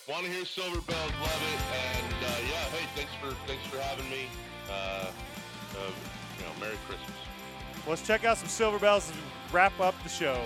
Want 0.10 0.26
to 0.26 0.32
hear 0.32 0.46
Silver 0.46 0.82
Bells? 0.82 1.12
Love 1.22 1.44
it. 1.54 1.60
And 2.06 2.14
uh, 2.26 2.28
yeah, 2.50 2.56
hey, 2.72 2.86
thanks 2.96 3.12
for 3.22 3.32
thanks 3.48 3.66
for 3.68 3.78
having 3.80 4.10
me. 4.10 4.26
Uh, 4.70 4.74
uh, 4.74 5.92
you 6.40 6.46
know, 6.46 6.52
Merry 6.60 6.78
Christmas. 6.88 7.12
Let's 7.88 8.06
check 8.06 8.24
out 8.26 8.38
some 8.38 8.48
Silver 8.48 8.80
Bells 8.80 9.10
and 9.10 9.20
wrap 9.52 9.78
up 9.80 9.94
the 10.04 10.10
show. 10.10 10.42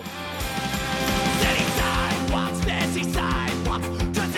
Fancy 2.97 3.13
sidewalks, 3.13 4.36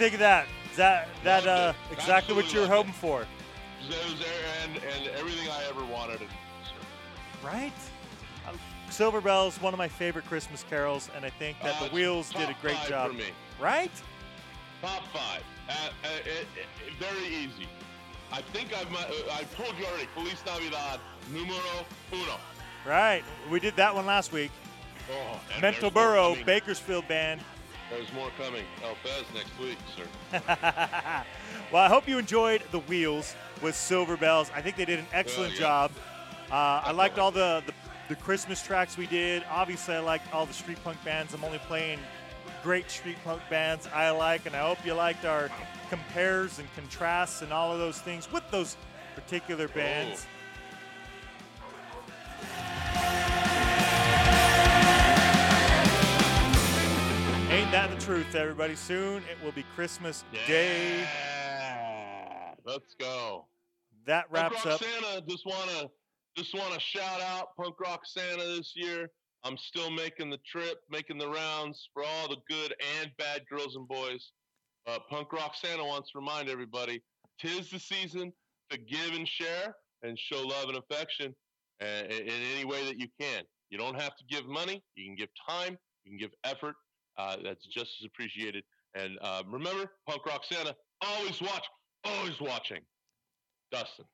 think 0.00 0.14
of 0.14 0.20
that? 0.20 0.46
Is 0.70 0.76
that 0.78 1.08
that 1.24 1.46
uh, 1.46 1.74
exactly 1.92 2.34
what 2.34 2.52
you 2.54 2.60
were 2.60 2.66
hoping 2.66 2.92
for? 2.92 3.22
It 3.22 3.88
was 3.88 4.18
there 4.18 4.28
and 4.64 4.76
and 4.76 5.16
everything 5.18 5.48
I 5.48 5.64
ever 5.68 5.84
wanted. 5.84 6.20
Right? 7.44 7.72
Uh, 8.48 8.52
Silver 8.88 9.20
Bells, 9.20 9.60
one 9.60 9.74
of 9.74 9.78
my 9.78 9.88
favorite 9.88 10.24
Christmas 10.24 10.64
carols, 10.68 11.10
and 11.14 11.24
I 11.24 11.30
think 11.30 11.58
that 11.62 11.76
Uh, 11.76 11.84
the 11.84 11.90
Wheels 11.90 12.30
did 12.30 12.48
a 12.48 12.56
great 12.62 12.78
job. 12.88 13.12
Right? 13.60 13.92
Top 14.80 15.02
five. 15.12 15.42
Uh, 15.68 15.72
uh, 15.72 16.08
it, 16.24 16.46
it, 16.56 16.94
very 16.98 17.26
easy. 17.26 17.68
I 18.32 18.40
think 18.40 18.72
I've 18.74 18.92
uh, 18.94 19.34
I 19.34 19.44
told 19.54 19.76
you 19.78 19.84
already. 19.84 20.08
Feliz 20.14 20.42
Navidad, 20.46 20.98
numero 21.30 21.84
uno. 22.12 22.38
Right. 22.86 23.22
We 23.50 23.60
did 23.60 23.76
that 23.76 23.94
one 23.94 24.06
last 24.06 24.32
week. 24.32 24.50
Oh, 25.12 25.40
Mental 25.60 25.90
Burrow. 25.90 26.36
Bakersfield 26.46 27.06
Band. 27.06 27.42
There's 27.90 28.12
more 28.12 28.30
coming. 28.38 28.64
El 28.84 28.94
Fez 28.96 29.24
next 29.34 29.58
week, 29.58 29.78
sir. 29.96 30.04
well, 31.72 31.82
I 31.82 31.88
hope 31.88 32.08
you 32.08 32.18
enjoyed 32.18 32.62
the 32.70 32.78
Wheels 32.80 33.34
with 33.62 33.74
Silver 33.74 34.16
Bells. 34.16 34.50
I 34.54 34.62
think 34.62 34.76
they 34.76 34.84
did 34.84 35.00
an 35.00 35.06
excellent 35.12 35.54
yeah. 35.54 35.60
job. 35.60 35.90
Uh, 36.50 36.82
I 36.84 36.92
liked 36.92 37.18
all 37.18 37.30
the, 37.30 37.62
the 37.66 37.72
the 38.10 38.16
Christmas 38.16 38.60
tracks 38.60 38.96
we 38.96 39.06
did. 39.06 39.44
Obviously, 39.48 39.94
I 39.94 40.00
liked 40.00 40.34
all 40.34 40.44
the 40.44 40.52
street 40.52 40.82
punk 40.82 41.02
bands. 41.04 41.32
I'm 41.32 41.44
only 41.44 41.58
playing 41.58 42.00
great 42.64 42.90
street 42.90 43.16
punk 43.24 43.40
bands 43.48 43.88
I 43.94 44.10
like, 44.10 44.46
and 44.46 44.56
I 44.56 44.66
hope 44.66 44.84
you 44.84 44.94
liked 44.94 45.24
our 45.24 45.48
compares 45.88 46.58
and 46.58 46.68
contrasts 46.74 47.40
and 47.42 47.52
all 47.52 47.72
of 47.72 47.78
those 47.78 48.00
things 48.00 48.30
with 48.32 48.42
those 48.50 48.76
particular 49.14 49.68
bands. 49.68 50.26
Ain't 57.60 57.72
that 57.72 57.90
the 57.90 58.02
truth, 58.02 58.34
everybody? 58.34 58.74
Soon 58.74 59.18
it 59.30 59.36
will 59.44 59.52
be 59.52 59.66
Christmas 59.74 60.24
Day. 60.46 61.06
Let's 62.64 62.94
go. 62.98 63.48
That 64.06 64.24
wraps 64.30 64.54
Punk 64.54 64.64
Rock 64.64 64.74
up. 64.74 64.82
Santa. 64.82 65.22
Just 65.28 65.44
wanna 65.44 65.90
just 66.38 66.54
wanna 66.54 66.80
shout 66.80 67.20
out 67.20 67.48
Punk 67.58 67.78
Rock 67.78 68.00
Santa 68.06 68.44
this 68.44 68.72
year. 68.74 69.10
I'm 69.44 69.58
still 69.58 69.90
making 69.90 70.30
the 70.30 70.38
trip, 70.38 70.78
making 70.90 71.18
the 71.18 71.28
rounds 71.28 71.86
for 71.92 72.02
all 72.02 72.28
the 72.28 72.38
good 72.48 72.74
and 72.98 73.10
bad 73.18 73.42
girls 73.50 73.76
and 73.76 73.86
boys. 73.86 74.32
Uh, 74.86 74.98
Punk 75.10 75.30
Rock 75.30 75.54
Santa 75.54 75.84
wants 75.84 76.12
to 76.12 76.18
remind 76.18 76.48
everybody: 76.48 77.02
tis 77.38 77.68
the 77.68 77.78
season 77.78 78.32
to 78.70 78.78
give 78.78 79.12
and 79.12 79.28
share 79.28 79.76
and 80.02 80.18
show 80.18 80.40
love 80.40 80.70
and 80.70 80.78
affection 80.78 81.36
uh, 81.82 82.04
in 82.08 82.30
any 82.56 82.64
way 82.64 82.86
that 82.86 82.98
you 82.98 83.08
can. 83.20 83.42
You 83.68 83.76
don't 83.76 84.00
have 84.00 84.16
to 84.16 84.24
give 84.30 84.46
money. 84.46 84.82
You 84.94 85.04
can 85.04 85.14
give 85.14 85.28
time. 85.46 85.76
You 86.04 86.12
can 86.12 86.18
give 86.18 86.30
effort. 86.44 86.74
Uh, 87.20 87.36
that's 87.44 87.66
just 87.66 87.90
as 88.00 88.06
appreciated. 88.06 88.64
And 88.94 89.18
uh, 89.20 89.42
remember, 89.46 89.90
Punk 90.08 90.24
Rock 90.26 90.42
Santa 90.50 90.74
always 91.02 91.40
watch, 91.40 91.66
always 92.04 92.40
watching. 92.40 92.80
Dustin. 93.70 94.06